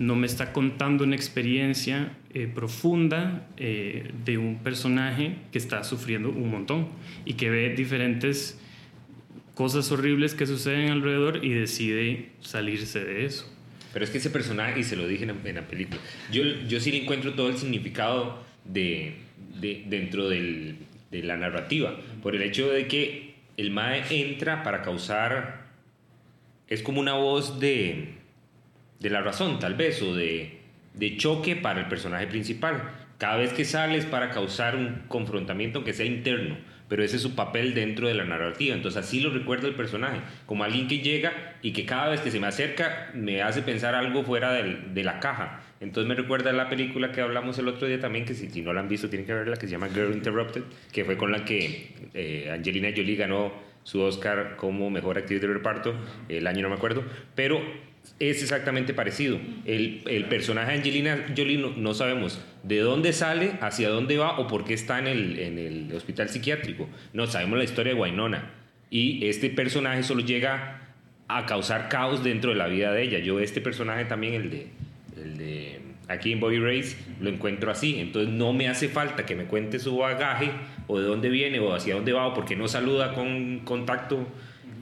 no 0.00 0.16
me 0.16 0.26
está 0.26 0.52
contando 0.52 1.04
una 1.04 1.14
experiencia 1.14 2.16
eh, 2.34 2.48
profunda 2.52 3.46
eh, 3.58 4.10
de 4.24 4.38
un 4.38 4.56
personaje 4.58 5.36
que 5.52 5.58
está 5.58 5.84
sufriendo 5.84 6.30
un 6.30 6.50
montón 6.50 6.88
y 7.24 7.34
que 7.34 7.50
ve 7.50 7.74
diferentes 7.76 8.58
cosas 9.54 9.92
horribles 9.92 10.34
que 10.34 10.46
suceden 10.46 10.90
alrededor 10.90 11.44
y 11.44 11.50
decide 11.50 12.30
salirse 12.40 13.04
de 13.04 13.26
eso. 13.26 13.46
Pero 13.92 14.04
es 14.04 14.10
que 14.10 14.18
ese 14.18 14.30
personaje, 14.30 14.80
y 14.80 14.84
se 14.84 14.96
lo 14.96 15.06
dije 15.06 15.24
en 15.24 15.54
la, 15.54 15.66
película, 15.68 16.00
yo, 16.32 16.44
yo 16.66 16.80
sí 16.80 16.90
le 16.92 17.02
encuentro 17.02 17.34
todo 17.34 17.50
el 17.50 17.58
significado 17.58 18.42
de, 18.64 19.14
de- 19.60 19.84
dentro 19.86 20.28
del- 20.30 20.76
de 21.10 21.22
la 21.24 21.36
narrativa, 21.36 21.98
por 22.22 22.34
el 22.36 22.42
hecho 22.42 22.70
de 22.70 22.86
que 22.86 23.34
el 23.58 23.70
Mae 23.72 24.02
entra 24.10 24.62
para 24.62 24.80
causar, 24.80 25.66
es 26.68 26.82
como 26.82 27.00
una 27.00 27.14
voz 27.14 27.58
de, 27.60 28.14
de 29.00 29.10
la 29.10 29.22
razón 29.22 29.58
tal 29.58 29.74
vez, 29.74 30.00
o 30.02 30.14
de, 30.14 30.60
de 30.94 31.16
choque 31.16 31.56
para 31.56 31.80
el 31.80 31.88
personaje 31.88 32.26
principal. 32.26 32.90
Cada 33.18 33.36
vez 33.36 33.52
que 33.52 33.64
sale 33.64 33.98
es 33.98 34.06
para 34.06 34.30
causar 34.30 34.76
un 34.76 35.02
confrontamiento, 35.08 35.78
aunque 35.78 35.92
sea 35.92 36.06
interno, 36.06 36.56
pero 36.88 37.04
ese 37.04 37.16
es 37.16 37.22
su 37.22 37.34
papel 37.34 37.74
dentro 37.74 38.08
de 38.08 38.14
la 38.14 38.24
narrativa. 38.24 38.74
Entonces 38.74 39.04
así 39.04 39.20
lo 39.20 39.30
recuerda 39.30 39.68
el 39.68 39.74
personaje, 39.74 40.20
como 40.46 40.64
alguien 40.64 40.88
que 40.88 41.00
llega 41.00 41.56
y 41.60 41.72
que 41.72 41.84
cada 41.84 42.08
vez 42.08 42.20
que 42.20 42.30
se 42.30 42.40
me 42.40 42.46
acerca 42.46 43.10
me 43.14 43.42
hace 43.42 43.62
pensar 43.62 43.94
algo 43.94 44.22
fuera 44.22 44.52
de 44.52 45.04
la 45.04 45.20
caja. 45.20 45.62
Entonces 45.80 46.08
me 46.08 46.14
recuerda 46.14 46.52
la 46.52 46.68
película 46.68 47.10
que 47.10 47.22
hablamos 47.22 47.58
el 47.58 47.66
otro 47.68 47.86
día 47.86 47.98
también, 47.98 48.26
que 48.26 48.34
si, 48.34 48.50
si 48.50 48.60
no 48.60 48.74
la 48.74 48.80
han 48.80 48.88
visto 48.88 49.08
tienen 49.08 49.26
que 49.26 49.32
verla, 49.32 49.56
que 49.56 49.66
se 49.66 49.72
llama 49.72 49.88
Girl 49.88 50.12
Interrupted, 50.12 50.62
que 50.92 51.04
fue 51.06 51.16
con 51.16 51.32
la 51.32 51.44
que 51.44 51.94
eh, 52.12 52.50
Angelina 52.52 52.90
Jolie 52.94 53.16
ganó 53.16 53.52
su 53.82 54.00
Oscar 54.02 54.56
como 54.56 54.90
mejor 54.90 55.16
actriz 55.16 55.40
de 55.40 55.46
reparto, 55.46 55.94
el 56.28 56.46
año 56.46 56.62
no 56.62 56.68
me 56.68 56.74
acuerdo, 56.74 57.02
pero 57.34 57.62
es 58.20 58.42
exactamente 58.42 58.92
parecido. 58.92 59.38
El, 59.64 60.02
el 60.06 60.26
personaje 60.26 60.72
de 60.72 60.78
Angelina 60.78 61.26
Jolie 61.36 61.56
no, 61.58 61.70
no 61.76 61.94
sabemos 61.94 62.38
de 62.62 62.80
dónde 62.80 63.12
sale, 63.14 63.52
hacia 63.60 63.88
dónde 63.88 64.18
va 64.18 64.38
o 64.38 64.46
por 64.46 64.64
qué 64.64 64.74
está 64.74 64.98
en 64.98 65.06
el, 65.06 65.38
en 65.38 65.58
el 65.58 65.94
hospital 65.94 66.28
psiquiátrico. 66.28 66.88
No 67.14 67.26
sabemos 67.26 67.58
la 67.58 67.64
historia 67.64 67.94
de 67.94 68.00
Wynonna. 68.00 68.50
Y 68.90 69.26
este 69.26 69.48
personaje 69.50 70.02
solo 70.02 70.20
llega 70.20 70.82
a 71.28 71.46
causar 71.46 71.88
caos 71.88 72.22
dentro 72.22 72.50
de 72.50 72.56
la 72.56 72.66
vida 72.66 72.92
de 72.92 73.02
ella. 73.02 73.18
Yo 73.20 73.40
este 73.40 73.60
personaje 73.60 74.04
también, 74.04 74.34
el 74.34 74.50
de, 74.50 74.66
el 75.16 75.38
de 75.38 75.80
aquí 76.08 76.32
en 76.32 76.40
Bobby 76.40 76.58
Race, 76.58 76.98
lo 77.20 77.30
encuentro 77.30 77.70
así. 77.70 78.00
Entonces 78.00 78.32
no 78.34 78.52
me 78.52 78.68
hace 78.68 78.88
falta 78.88 79.24
que 79.24 79.34
me 79.34 79.44
cuente 79.44 79.78
su 79.78 79.96
bagaje 79.96 80.50
o 80.88 80.98
de 80.98 81.06
dónde 81.06 81.30
viene 81.30 81.60
o 81.60 81.72
hacia 81.72 81.94
dónde 81.94 82.12
va 82.12 82.26
o 82.26 82.34
porque 82.34 82.56
no 82.56 82.68
saluda 82.68 83.14
con 83.14 83.60
contacto 83.60 84.26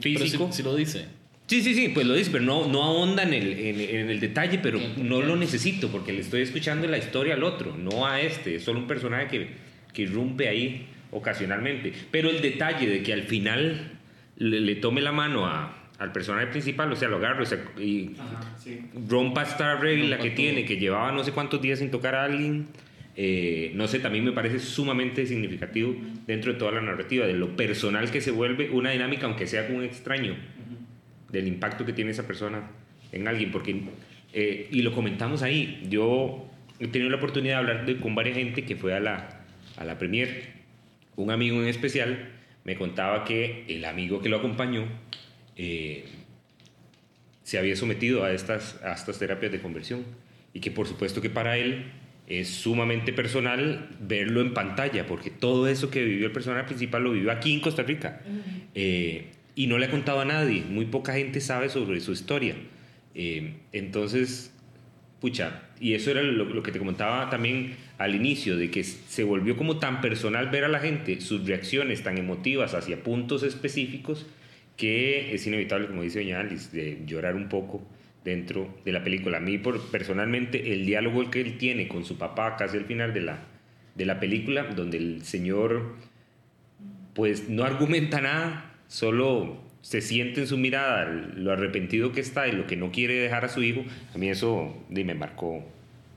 Pero 0.01 0.19
físico. 0.19 0.47
si, 0.51 0.57
si 0.57 0.63
lo 0.63 0.75
dice. 0.75 1.18
Sí, 1.49 1.63
sí, 1.63 1.73
sí, 1.73 1.89
pues 1.89 2.05
lo 2.05 2.13
dice, 2.13 2.29
pero 2.31 2.43
no, 2.43 2.67
no 2.67 2.83
ahonda 2.83 3.23
en 3.23 3.33
el, 3.33 3.53
en, 3.59 3.79
en 3.81 4.09
el 4.11 4.19
detalle, 4.19 4.59
pero 4.61 4.79
no 4.97 5.19
lo 5.23 5.35
necesito 5.35 5.89
porque 5.89 6.13
le 6.13 6.19
estoy 6.21 6.41
escuchando 6.41 6.87
la 6.87 6.99
historia 6.99 7.33
al 7.33 7.43
otro, 7.43 7.75
no 7.75 8.05
a 8.05 8.21
este. 8.21 8.53
Es 8.55 8.63
solo 8.63 8.77
un 8.79 8.85
personaje 8.87 9.27
que, 9.27 9.47
que 9.91 10.03
irrumpe 10.03 10.47
ahí 10.47 10.85
ocasionalmente. 11.09 11.91
Pero 12.11 12.29
el 12.29 12.41
detalle 12.41 12.87
de 12.87 13.01
que 13.01 13.13
al 13.13 13.23
final 13.23 13.93
le, 14.37 14.59
le 14.59 14.75
tome 14.75 15.01
la 15.01 15.11
mano 15.11 15.47
a, 15.47 15.89
al 15.97 16.11
personaje 16.11 16.45
principal, 16.47 16.91
o 16.91 16.95
sea, 16.95 17.07
lo 17.09 17.17
agarro 17.17 17.41
o 17.41 17.45
sea, 17.47 17.57
y 17.79 18.11
rompa 19.07 19.41
esta 19.41 19.75
regla 19.75 20.17
Rompa 20.17 20.23
que 20.23 20.29
todo. 20.29 20.35
tiene, 20.35 20.65
que 20.65 20.77
llevaba 20.77 21.11
no 21.11 21.23
sé 21.23 21.31
cuántos 21.31 21.59
días 21.63 21.79
sin 21.79 21.89
tocar 21.89 22.13
a 22.13 22.25
alguien. 22.25 22.67
eh, 23.15 23.71
no 23.73 23.87
sé, 23.87 23.97
también 23.99 24.23
me 24.23 24.31
parece 24.33 24.59
sumamente 24.59 25.25
significativo 25.25 25.95
dentro 26.27 26.53
de 26.53 26.59
toda 26.59 26.73
la 26.73 26.81
narrativa, 26.81 27.25
de 27.25 27.33
lo 27.33 27.55
personal 27.55 28.11
que 28.11 28.21
se 28.21 28.29
vuelve 28.29 28.69
una 28.69 28.91
dinámica, 28.91 29.25
aunque 29.25 29.47
sea 29.47 29.65
con 29.65 29.77
un 29.77 29.83
extraño 29.83 30.35
del 31.31 31.47
impacto 31.47 31.85
que 31.85 31.93
tiene 31.93 32.11
esa 32.11 32.25
persona 32.27 32.69
en 33.11 33.27
alguien, 33.27 33.51
porque, 33.51 33.81
eh, 34.33 34.67
y 34.71 34.81
lo 34.81 34.93
comentamos 34.93 35.41
ahí, 35.41 35.85
yo 35.89 36.47
he 36.79 36.87
tenido 36.87 37.09
la 37.09 37.17
oportunidad 37.17 37.55
de 37.55 37.59
hablar 37.59 37.85
de- 37.85 37.97
con 37.97 38.15
varias 38.15 38.37
gente 38.37 38.63
que 38.63 38.75
fue 38.75 38.93
a 38.93 38.99
la, 38.99 39.41
a 39.77 39.83
la 39.85 39.97
premier, 39.97 40.53
un 41.15 41.31
amigo 41.31 41.61
en 41.61 41.67
especial 41.67 42.29
me 42.63 42.75
contaba 42.75 43.23
que 43.25 43.65
el 43.67 43.85
amigo 43.85 44.21
que 44.21 44.29
lo 44.29 44.37
acompañó 44.37 44.85
eh, 45.57 46.05
se 47.43 47.57
había 47.57 47.75
sometido 47.75 48.23
a 48.23 48.31
estas, 48.31 48.79
a 48.83 48.93
estas 48.93 49.17
terapias 49.19 49.51
de 49.51 49.59
conversión 49.59 50.05
y 50.53 50.59
que 50.59 50.71
por 50.71 50.87
supuesto 50.87 51.21
que 51.21 51.29
para 51.29 51.57
él 51.57 51.85
es 52.27 52.47
sumamente 52.47 53.11
personal 53.11 53.89
verlo 53.99 54.41
en 54.41 54.53
pantalla, 54.53 55.07
porque 55.07 55.31
todo 55.31 55.67
eso 55.67 55.89
que 55.89 56.03
vivió 56.03 56.27
el 56.27 56.31
personaje 56.31 56.65
principal 56.67 57.03
lo 57.03 57.11
vivió 57.11 57.31
aquí 57.31 57.51
en 57.53 57.59
Costa 57.59 57.81
Rica. 57.81 58.21
Eh, 58.75 59.31
y 59.59 59.67
no 59.67 59.77
le 59.77 59.87
ha 59.87 59.91
contado 59.91 60.21
a 60.21 60.25
nadie, 60.25 60.63
muy 60.69 60.85
poca 60.85 61.15
gente 61.15 61.41
sabe 61.41 61.67
sobre 61.67 61.99
su 61.99 62.13
historia. 62.13 62.55
Eh, 63.13 63.55
entonces, 63.73 64.53
pucha, 65.19 65.63
y 65.81 65.95
eso 65.95 66.11
era 66.11 66.23
lo, 66.23 66.63
que 66.63 66.71
te 66.71 66.79
comentaba 66.79 67.29
también 67.29 67.75
al 67.97 68.15
inicio, 68.15 68.55
de 68.55 68.71
que 68.71 68.85
se 68.85 69.25
volvió 69.25 69.57
como 69.57 69.77
tan 69.77 69.99
personal 69.99 70.49
ver 70.49 70.63
a 70.63 70.69
la 70.69 70.79
gente, 70.79 71.19
sus 71.19 71.45
reacciones 71.45 72.03
tan 72.03 72.17
emotivas 72.17 72.73
hacia 72.73 73.03
puntos 73.03 73.43
específicos, 73.43 74.27
que 74.77 75.35
es 75.35 75.45
inevitable, 75.45 75.87
como 75.87 76.03
dice 76.03 76.19
Doña 76.19 76.39
Alice, 76.39 76.73
de 76.73 77.01
llorar 77.05 77.35
un 77.35 77.49
poco 77.49 77.85
dentro 78.23 78.73
de 78.85 78.93
la 78.93 79.03
película. 79.03 79.39
A 79.39 79.41
mí, 79.41 79.57
por, 79.57 79.91
personalmente, 79.91 80.71
el 80.71 80.85
diálogo 80.85 81.29
que 81.29 81.41
él 81.41 81.57
tiene 81.57 81.89
con 81.89 82.05
su 82.05 82.17
papá 82.17 82.55
casi 82.55 82.77
al 82.77 82.85
final 82.85 83.13
de 83.13 83.19
la, 83.19 83.39
de 83.95 84.05
la 84.05 84.21
película, 84.21 84.63
donde 84.63 84.95
el 84.99 85.25
señor 85.25 85.97
pues 87.13 87.49
no 87.49 87.65
argumenta 87.65 88.21
nada, 88.21 88.68
solo 88.89 89.57
se 89.81 90.01
siente 90.01 90.41
en 90.41 90.47
su 90.47 90.57
mirada 90.57 91.05
lo 91.37 91.53
arrepentido 91.53 92.11
que 92.11 92.19
está 92.19 92.49
y 92.49 92.51
lo 92.51 92.67
que 92.67 92.75
no 92.75 92.91
quiere 92.91 93.13
dejar 93.15 93.45
a 93.45 93.49
su 93.49 93.63
hijo, 93.63 93.85
a 94.13 94.17
mí 94.17 94.27
eso 94.29 94.75
me 94.89 95.15
marcó 95.15 95.63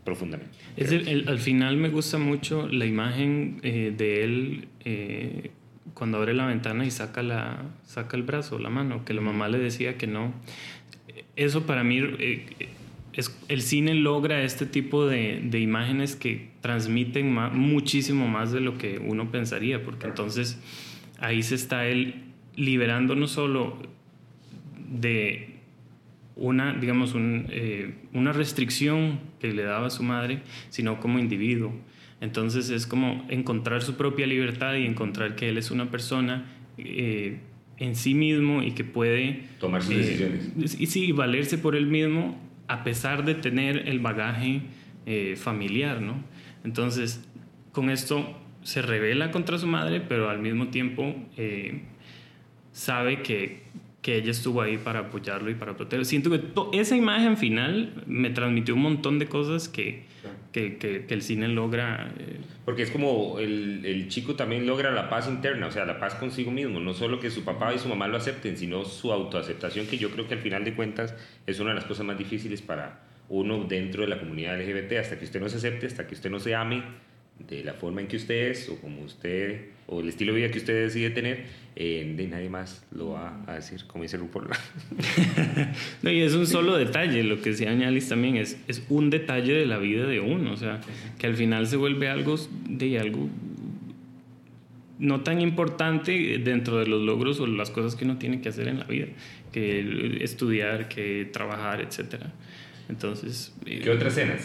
profundamente. 0.05 0.51
Es 0.77 0.91
el- 0.91 1.07
el- 1.07 1.29
al 1.29 1.39
final 1.39 1.77
me 1.77 1.89
gusta 1.91 2.19
mucho 2.19 2.67
la 2.67 2.87
imagen 2.87 3.61
eh, 3.63 3.95
de 3.97 4.25
él 4.25 4.69
eh, 4.85 5.53
cuando 5.95 6.19
abre 6.19 6.35
la 6.35 6.45
ventana 6.47 6.85
y 6.85 6.91
saca, 6.91 7.23
la, 7.23 7.63
saca 7.85 8.17
el 8.17 8.25
brazo, 8.25 8.59
la 8.59 8.69
mano, 8.69 9.05
que 9.05 9.15
la 9.15 9.21
mamá 9.21 9.47
le 9.49 9.59
decía 9.59 9.97
que 9.97 10.09
no. 10.09 10.33
Eso 11.37 11.67
para 11.67 11.85
mí, 11.85 12.01
eh, 12.19 12.47
es, 13.13 13.39
el 13.49 13.63
cine 13.63 13.95
logra 13.95 14.43
este 14.43 14.67
tipo 14.67 15.07
de, 15.07 15.41
de 15.45 15.61
imágenes 15.61 16.17
que 16.17 16.49
transmiten 16.63 17.31
ma- 17.33 17.51
muchísimo 17.51 18.27
más 18.27 18.51
de 18.51 18.61
lo 18.61 18.77
que 18.79 18.99
uno 18.99 19.31
pensaría, 19.31 19.85
porque 19.85 20.07
entonces 20.09 20.59
ahí 21.21 21.43
se 21.45 21.55
está 21.55 21.87
él 21.87 22.32
liberando 22.57 23.15
no 23.15 23.27
solo 23.27 23.77
de 24.91 25.57
una, 26.37 26.75
digamos, 26.75 27.15
un, 27.15 27.47
eh, 27.51 27.95
una 28.13 28.33
restricción 28.33 29.21
que 29.41 29.53
le 29.53 29.63
daba 29.63 29.89
a 29.89 29.91
su 29.91 30.03
madre, 30.03 30.43
sino 30.71 31.01
como 31.01 31.19
individuo. 31.19 31.73
Entonces 32.21 32.71
es 32.71 32.87
como 32.87 33.27
encontrar 33.29 33.83
su 33.83 33.97
propia 33.97 34.27
libertad 34.27 34.75
y 34.77 34.87
encontrar 34.87 35.35
que 35.35 35.49
él 35.49 35.59
es 35.59 35.71
una 35.71 35.91
persona 35.91 36.47
eh, 36.79 37.41
en 37.79 37.97
sí 37.97 38.15
mismo 38.15 38.63
y 38.63 38.73
que 38.73 38.85
puede... 38.85 39.45
Tomar 39.59 39.83
sus 39.83 39.95
eh, 39.95 39.99
decisiones. 39.99 40.81
Y 40.81 40.87
sí, 40.87 41.13
valerse 41.13 41.59
por 41.59 41.75
él 41.75 41.87
mismo 41.87 42.39
a 42.69 42.85
pesar 42.85 43.25
de 43.25 43.35
tener 43.35 43.89
el 43.89 43.99
bagaje 43.99 44.63
familiar, 45.35 46.01
¿no? 46.01 46.23
Entonces, 46.65 47.29
con 47.73 47.91
esto 47.91 48.39
se 48.63 48.83
revela 48.83 49.31
contra 49.31 49.59
su 49.59 49.67
madre, 49.67 50.01
pero 50.01 50.31
al 50.31 50.39
mismo 50.39 50.69
tiempo 50.69 51.15
eh, 51.37 51.83
sabe 52.73 53.23
que, 53.23 53.63
que 54.03 54.17
ella 54.17 54.31
estuvo 54.31 54.63
ahí 54.63 54.79
para 54.79 55.01
apoyarlo 55.01 55.51
y 55.51 55.55
para 55.55 55.77
protegerlo. 55.77 56.05
Siento 56.05 56.31
que 56.31 56.41
esa 56.79 56.97
imagen 56.97 57.37
final 57.37 58.03
me 58.07 58.31
transmitió 58.31 58.75
un 58.75 58.83
montón 58.83 59.19
de 59.19 59.27
cosas 59.27 59.69
que, 59.69 60.05
que, 60.53 60.77
que- 60.79 61.07
que 61.07 61.15
el 61.15 61.23
cine 61.23 61.49
logra. 61.49 62.13
eh, 62.19 62.39
Porque 62.65 62.83
es 62.83 62.91
como 62.91 63.39
el, 63.39 63.85
el 63.85 64.09
chico 64.09 64.35
también 64.35 64.67
logra 64.67 64.91
la 64.91 65.09
paz 65.09 65.29
interna, 65.29 65.67
o 65.67 65.71
sea, 65.71 65.85
la 65.85 65.99
paz 66.01 66.15
consigo 66.17 66.51
mismo, 66.51 66.81
no 66.81 66.95
solo 66.95 67.21
que 67.21 67.31
su 67.31 67.45
papá 67.45 67.73
y 67.75 67.79
su 67.79 67.89
mamá 67.89 68.09
lo 68.09 68.17
acepten, 68.17 68.57
sino 68.57 68.85
su 68.85 69.13
autoaceptación, 69.13 69.87
que 69.87 69.99
yo 69.99 70.11
creo 70.11 70.27
que 70.27 70.35
al 70.35 70.41
final 70.41 70.65
de 70.65 70.75
cuentas 70.75 71.15
es 71.47 71.61
una 71.61 71.71
de 71.71 71.77
las 71.77 71.85
cosas 71.85 72.05
más 72.07 72.19
difíciles 72.19 72.61
para 72.63 73.05
uno 73.29 73.65
dentro 73.65 74.03
de 74.03 74.09
la 74.09 74.19
comunidad 74.19 74.61
LGBT, 74.61 74.93
hasta 74.99 75.19
que 75.19 75.25
usted 75.25 75.41
no 75.41 75.49
se 75.49 75.57
acepte, 75.57 75.87
hasta 75.87 76.07
que 76.07 76.15
usted 76.15 76.31
no 76.31 76.39
se 76.41 76.55
ame 76.55 76.83
de 77.49 77.65
la 77.65 77.75
forma 77.75 78.01
en 78.01 78.07
que 78.07 78.17
usted 78.17 78.51
es, 78.51 78.69
o 78.69 78.77
como 78.77 79.03
usted, 79.03 79.67
o 79.87 80.01
el 80.01 80.09
estilo 80.09 80.33
de 80.33 80.41
vida 80.41 80.51
que 80.51 80.59
usted 80.59 80.85
decide 80.85 81.11
tener, 81.11 81.45
eh, 81.75 82.15
de 82.17 82.27
nadie 82.29 82.49
más 82.49 82.85
lo 82.95 83.11
va 83.11 83.43
a 83.47 83.55
decir, 83.55 83.85
como 83.87 84.03
dice 84.03 84.17
RuPaul. 84.17 84.49
No, 86.03 86.11
y 86.11 86.21
es 86.21 86.35
un 86.35 86.47
solo 86.47 86.77
detalle, 86.77 87.23
lo 87.23 87.41
que 87.41 87.51
decía 87.51 87.71
Alice 87.71 88.09
también, 88.09 88.37
es, 88.37 88.59
es 88.69 88.83
un 88.89 89.11
detalle 89.11 89.53
de 89.53 89.67
la 89.67 89.79
vida 89.79 90.07
de 90.07 90.21
uno, 90.21 90.53
o 90.53 90.57
sea, 90.57 90.81
que 91.19 91.27
al 91.27 91.35
final 91.35 91.67
se 91.67 91.77
vuelve 91.77 92.09
algo 92.09 92.37
de 92.69 92.99
algo 92.99 93.29
no 95.03 95.23
tan 95.23 95.41
importante 95.41 96.39
dentro 96.39 96.79
de 96.79 96.87
los 96.87 97.03
logros 97.03 97.41
o 97.41 97.47
las 97.47 97.71
cosas 97.71 97.97
que 97.97 98.05
uno 98.05 98.19
tiene 98.19 98.41
que 98.41 98.49
hacer 98.49 98.69
en 98.69 98.79
la 98.79 98.85
vida, 98.85 99.07
que 99.51 100.19
estudiar, 100.23 100.89
que 100.89 101.29
trabajar, 101.33 101.81
etcétera. 101.81 102.33
Entonces, 102.89 103.55
eh, 103.67 103.81
¿Qué 103.83 103.91
otra 103.91 104.09
escena, 104.09 104.37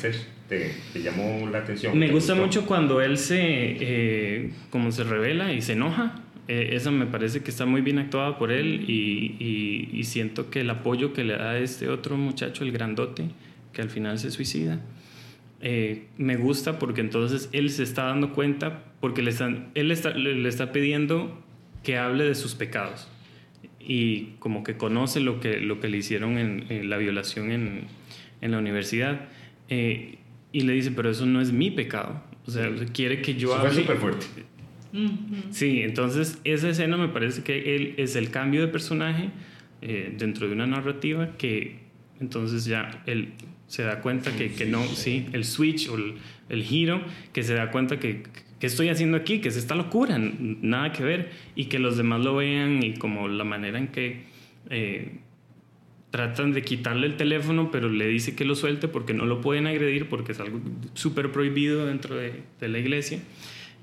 te, 0.47 0.71
te 0.93 1.01
llamó 1.01 1.47
la 1.51 1.59
atención? 1.59 1.97
me 1.97 2.07
¿Te 2.07 2.13
gusta 2.13 2.33
gustó? 2.33 2.45
mucho 2.45 2.65
cuando 2.65 3.01
él 3.01 3.17
se, 3.17 3.37
eh, 3.39 4.51
como 4.69 4.91
se 4.91 5.03
revela 5.03 5.51
y 5.53 5.61
se 5.61 5.73
enoja. 5.73 6.21
Eh, 6.47 6.69
esa 6.75 6.91
me 6.91 7.05
parece 7.07 7.43
que 7.43 7.51
está 7.51 7.65
muy 7.65 7.81
bien 7.81 7.99
actuada 7.99 8.37
por 8.37 8.51
él 8.53 8.85
y, 8.89 9.35
y- 9.39 9.89
y 9.91 10.03
siento 10.05 10.49
que 10.49 10.61
el 10.61 10.69
apoyo 10.69 11.11
que 11.11 11.25
le 11.25 11.35
da 11.35 11.57
este 11.57 11.89
otro 11.89 12.15
muchacho, 12.15 12.63
el 12.63 12.71
grandote, 12.71 13.25
que 13.73 13.81
al 13.81 13.89
final 13.89 14.17
se 14.17 14.31
suicida, 14.31 14.79
eh, 15.61 16.05
me 16.17 16.37
gusta 16.37 16.79
porque 16.79 17.01
entonces 17.01 17.49
él 17.51 17.69
se 17.69 17.83
está 17.83 18.03
dando 18.03 18.31
cuenta, 18.33 18.85
porque 19.01 19.21
le 19.23 19.31
están, 19.31 19.69
él 19.75 19.91
está, 19.91 20.11
le, 20.11 20.35
le 20.35 20.47
está 20.47 20.71
pidiendo 20.71 21.43
que 21.83 21.97
hable 21.97 22.23
de 22.23 22.35
sus 22.35 22.55
pecados. 22.55 23.09
y 23.79 24.35
como 24.39 24.63
que 24.63 24.75
conoce 24.77 25.19
lo 25.21 25.39
que, 25.39 25.59
lo 25.61 25.79
que 25.79 25.87
le 25.89 25.97
hicieron 25.97 26.37
en, 26.37 26.89
la 26.89 26.97
violación 26.97 27.51
en, 27.51 27.81
en 28.41 28.51
la 28.51 28.59
universidad. 28.59 29.27
Eh, 29.69 30.19
y 30.51 30.61
le 30.61 30.73
dice, 30.73 30.91
pero 30.91 31.09
eso 31.09 31.25
no 31.25 31.41
es 31.41 31.51
mi 31.51 31.71
pecado. 31.71 32.21
O 32.45 32.51
sea, 32.51 32.69
quiere 32.93 33.21
que 33.21 33.35
yo 33.35 33.49
eso 33.49 33.57
hable. 33.57 33.71
Fue 33.71 33.81
súper 33.81 33.97
fuerte. 33.97 34.25
Sí, 35.51 35.81
entonces 35.81 36.39
esa 36.43 36.69
escena 36.69 36.97
me 36.97 37.09
parece 37.09 37.43
que 37.43 37.75
él 37.75 37.93
es 37.97 38.15
el 38.15 38.31
cambio 38.31 38.61
de 38.61 38.67
personaje 38.67 39.29
eh, 39.81 40.13
dentro 40.17 40.47
de 40.47 40.53
una 40.53 40.65
narrativa 40.65 41.37
que 41.37 41.79
entonces 42.19 42.65
ya 42.65 43.03
él 43.05 43.33
se 43.67 43.83
da 43.83 44.01
cuenta 44.01 44.35
que, 44.35 44.51
que 44.53 44.65
no, 44.65 44.83
sí, 44.85 45.27
el 45.33 45.43
switch 45.43 45.89
o 45.89 45.95
el, 45.95 46.15
el, 46.49 46.63
giro, 46.63 47.01
que 47.33 47.43
se 47.43 47.53
da 47.53 47.69
cuenta 47.69 47.99
que, 47.99 48.23
que 48.59 48.67
estoy 48.67 48.89
haciendo 48.89 49.17
aquí, 49.17 49.39
que 49.39 49.49
es 49.49 49.57
esta 49.57 49.75
locura, 49.75 50.17
nada 50.17 50.93
que 50.93 51.03
ver, 51.03 51.31
y 51.53 51.65
que 51.65 51.77
los 51.77 51.97
demás 51.97 52.23
lo 52.23 52.35
vean 52.35 52.81
y 52.81 52.93
como 52.93 53.27
la 53.27 53.43
manera 53.43 53.77
en 53.77 53.89
que 53.89 54.23
eh, 54.69 55.19
tratan 56.11 56.53
de 56.53 56.61
quitarle 56.63 57.07
el 57.07 57.17
teléfono, 57.17 57.69
pero 57.71 57.89
le 57.89 58.07
dice 58.07 58.35
que 58.35 58.45
lo 58.45 58.55
suelte 58.55 58.87
porque 58.87 59.13
no 59.13 59.25
lo 59.25 59.41
pueden 59.41 59.67
agredir, 59.67 60.07
porque 60.07 60.31
es 60.31 60.39
algo 60.39 60.61
súper 60.93 61.31
prohibido 61.31 61.85
dentro 61.85 62.15
de, 62.15 62.43
de, 62.59 62.67
la 62.67 62.79
iglesia. 62.79 63.19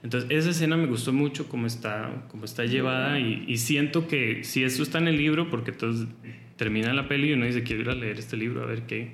Entonces, 0.03 0.31
esa 0.31 0.51
escena 0.51 0.77
me 0.77 0.87
gustó 0.87 1.13
mucho 1.13 1.49
cómo 1.49 1.67
está, 1.67 2.27
cómo 2.29 2.45
está 2.45 2.65
llevada 2.65 3.21
y, 3.21 3.45
y 3.47 3.59
siento 3.59 4.09
que 4.09 4.45
si 4.45 4.65
esto 4.65 4.83
está 4.83 4.99
en 4.99 5.09
el 5.09 5.17
libro, 5.17 5.51
porque 5.51 5.71
entonces 5.71 6.09
termina 6.57 6.93
la 6.93 7.09
peli 7.09 7.31
y 7.31 7.33
uno 7.33 7.47
dice, 7.47 7.63
quiero 7.63 7.83
ir 7.83 7.91
a 7.91 7.95
leer 7.95 8.19
este 8.19 8.37
libro, 8.37 8.63
a 8.63 8.67
ver 8.67 8.83
qué, 8.83 9.13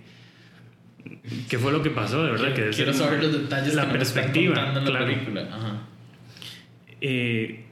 qué 1.49 1.59
fue 1.59 1.73
lo 1.73 1.83
que 1.83 1.91
pasó, 1.91 2.23
de 2.25 2.33
verdad. 2.33 2.55
Quiero, 2.55 2.71
que 2.71 2.77
quiero 2.77 2.93
saber 2.93 3.23
los 3.23 3.33
detalles 3.33 3.75
la 3.75 3.87
que 3.87 3.99
perspectiva, 3.99 4.69
en 4.69 4.75
la 4.75 4.85
claro. 4.85 5.07
película. 5.07 5.49
Ajá. 5.53 5.87
Eh, 7.01 7.65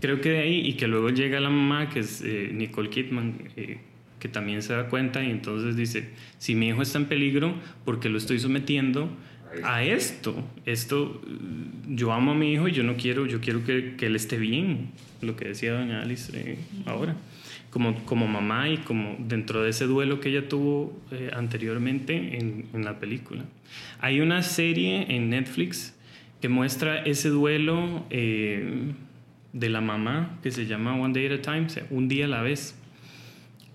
creo 0.00 0.20
que 0.20 0.30
de 0.30 0.38
ahí, 0.40 0.60
y 0.66 0.74
que 0.74 0.86
luego 0.86 1.10
llega 1.10 1.40
la 1.40 1.50
mamá, 1.50 1.88
que 1.88 2.00
es 2.00 2.22
eh, 2.22 2.50
Nicole 2.52 2.90
Kidman, 2.90 3.50
eh, 3.56 3.78
que 4.24 4.30
también 4.30 4.62
se 4.62 4.72
da 4.72 4.88
cuenta 4.88 5.22
y 5.22 5.30
entonces 5.30 5.76
dice, 5.76 6.08
si 6.38 6.54
mi 6.54 6.68
hijo 6.68 6.80
está 6.80 6.96
en 6.96 7.04
peligro, 7.04 7.56
¿por 7.84 8.00
qué 8.00 8.08
lo 8.08 8.16
estoy 8.16 8.38
sometiendo 8.38 9.10
a 9.62 9.84
esto? 9.84 10.34
Esto, 10.64 11.20
yo 11.86 12.10
amo 12.10 12.30
a 12.30 12.34
mi 12.34 12.54
hijo 12.54 12.66
y 12.66 12.72
yo 12.72 12.84
no 12.84 12.96
quiero, 12.96 13.26
yo 13.26 13.42
quiero 13.42 13.62
que, 13.66 13.96
que 13.98 14.06
él 14.06 14.16
esté 14.16 14.38
bien, 14.38 14.92
lo 15.20 15.36
que 15.36 15.48
decía 15.48 15.74
doña 15.74 16.00
Alice 16.00 16.32
eh, 16.34 16.56
ahora. 16.86 17.16
Como, 17.68 18.02
como 18.06 18.26
mamá 18.26 18.70
y 18.70 18.78
como 18.78 19.14
dentro 19.18 19.62
de 19.62 19.68
ese 19.68 19.84
duelo 19.84 20.20
que 20.20 20.30
ella 20.30 20.48
tuvo 20.48 20.98
eh, 21.10 21.30
anteriormente 21.34 22.38
en, 22.38 22.64
en 22.72 22.82
la 22.82 22.98
película. 22.98 23.44
Hay 24.00 24.20
una 24.22 24.42
serie 24.42 25.14
en 25.14 25.28
Netflix 25.28 25.94
que 26.40 26.48
muestra 26.48 27.02
ese 27.02 27.28
duelo 27.28 28.06
eh, 28.08 28.94
de 29.52 29.68
la 29.68 29.82
mamá 29.82 30.38
que 30.42 30.50
se 30.50 30.64
llama 30.64 30.96
One 30.98 31.12
Day 31.12 31.26
at 31.26 31.40
a 31.40 31.42
Time, 31.42 31.66
o 31.66 31.68
sea, 31.68 31.86
un 31.90 32.08
día 32.08 32.24
a 32.24 32.28
la 32.28 32.40
vez, 32.40 32.80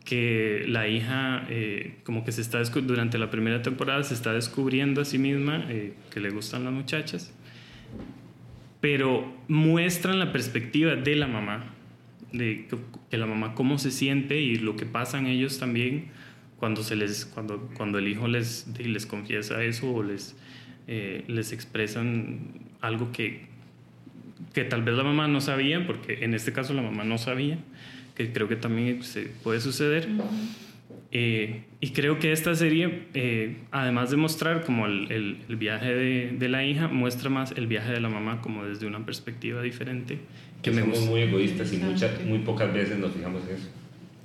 que 0.10 0.66
la 0.68 0.88
hija 0.88 1.46
eh, 1.50 1.98
como 2.04 2.26
que 2.26 2.32
se 2.32 2.42
está 2.42 2.64
durante 2.64 3.20
la 3.20 3.30
primera 3.30 3.62
temporada 3.62 4.02
se 4.04 4.16
está 4.16 4.34
descubriendo 4.34 5.02
a 5.02 5.06
sí 5.06 5.20
misma 5.20 5.68
eh, 5.70 5.94
que 6.10 6.20
le 6.20 6.32
gustan 6.32 6.64
las 6.64 6.74
muchachas, 6.74 7.32
pero 8.82 9.32
muestran 9.48 10.18
la 10.18 10.32
perspectiva 10.32 10.96
de 10.96 11.16
la 11.16 11.28
mamá, 11.28 11.76
de 12.34 12.66
que, 12.68 12.78
que 13.12 13.18
la 13.18 13.28
mamá 13.28 13.54
cómo 13.54 13.78
se 13.78 13.92
siente 13.92 14.42
y 14.42 14.56
lo 14.56 14.76
que 14.76 14.88
pasan 14.88 15.28
ellos 15.28 15.60
también 15.60 16.08
cuando 16.58 16.82
se 16.82 16.96
les 16.96 17.28
cuando 17.28 17.70
cuando 17.76 18.00
el 18.00 18.08
hijo 18.08 18.28
les 18.28 18.66
les 18.80 19.06
confiesa 19.06 19.64
eso 19.64 19.94
o 19.94 20.02
les 20.02 20.36
eh, 20.88 21.24
les 21.28 21.52
expresan 21.52 22.40
algo 22.82 23.12
que, 23.12 23.46
que 24.54 24.64
tal 24.64 24.82
vez 24.82 24.96
la 24.96 25.04
mamá 25.04 25.28
no 25.28 25.40
sabía, 25.40 25.86
porque 25.86 26.24
en 26.26 26.34
este 26.34 26.52
caso 26.52 26.74
la 26.74 26.82
mamá 26.82 27.04
no 27.04 27.20
sabía, 27.20 27.60
que 28.26 28.34
creo 28.34 28.50
que 28.50 28.58
también 28.58 29.02
se 29.02 29.28
puede 29.44 29.62
suceder. 29.62 30.10
Uh 30.10 30.18
-huh. 30.18 30.26
eh, 31.12 31.64
y 31.80 31.92
creo 31.92 32.20
que 32.20 32.34
esta 32.34 32.54
serie, 32.54 33.04
eh, 33.14 33.60
además 33.72 34.12
de 34.12 34.18
mostrar 34.18 34.66
como 34.66 34.88
el, 34.88 35.10
el, 35.10 35.38
el 35.48 35.56
viaje 35.56 35.96
de, 35.96 36.32
de, 36.38 36.50
la 36.50 36.66
hija, 36.66 36.90
muestra 36.90 37.30
más 37.30 37.54
el 37.54 37.68
viaje 37.68 37.94
de 37.94 38.02
la 38.02 38.10
mamá 38.10 38.42
como 38.42 38.66
desde 38.66 38.86
una 38.88 39.06
perspectiva 39.06 39.62
diferente. 39.62 40.20
Que, 40.62 40.70
que 40.70 40.72
me 40.72 40.82
somos 40.82 40.98
gusta. 40.98 41.12
muy 41.12 41.22
egoístas 41.22 41.72
y 41.72 41.78
muchas, 41.78 42.22
muy 42.26 42.40
pocas 42.40 42.74
veces 42.74 42.98
nos 43.00 43.14
fijamos 43.14 43.42
en 43.48 43.56
eso. 43.56 43.70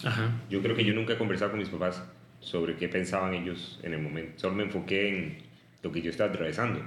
Ajá. 0.05 0.33
Yo 0.51 0.61
creo 0.61 0.75
que 0.75 0.85
yo 0.85 0.93
nunca 0.93 1.13
he 1.13 1.17
conversado 1.17 1.53
con 1.53 1.61
mis 1.61 1.69
papás 1.69 2.03
sobre 2.41 2.75
qué 2.75 2.89
pensaban 2.89 3.33
ellos 3.33 3.79
en 3.85 3.95
el 3.95 4.03
momento. 4.03 4.33
Solo 4.41 4.57
me 4.57 4.65
enfoqué 4.65 5.09
en 5.09 5.39
lo 5.85 5.93
que 5.93 6.03
yo 6.03 6.11
estaba 6.11 6.31
atravesando. 6.31 6.83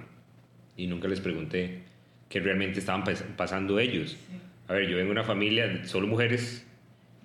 Y 0.75 0.87
nunca 0.87 1.07
les 1.07 1.21
pregunté 1.21 1.83
qué 2.27 2.41
realmente 2.41 2.79
estaban 2.79 3.05
pasando 3.37 3.79
ellos. 3.79 4.17
A 4.67 4.73
ver, 4.73 4.89
yo 4.89 4.97
vengo 4.97 5.13
de 5.13 5.19
una 5.19 5.23
familia 5.23 5.67
de 5.67 5.87
solo 5.87 6.05
mujeres 6.05 6.66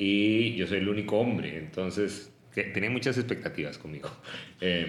y 0.04 0.56
yo 0.56 0.66
soy 0.66 0.78
el 0.78 0.88
único 0.88 1.16
hombre, 1.18 1.56
entonces 1.58 2.32
que 2.52 2.64
tenía 2.64 2.90
muchas 2.90 3.16
expectativas 3.18 3.78
conmigo. 3.78 4.10
Eh, 4.64 4.86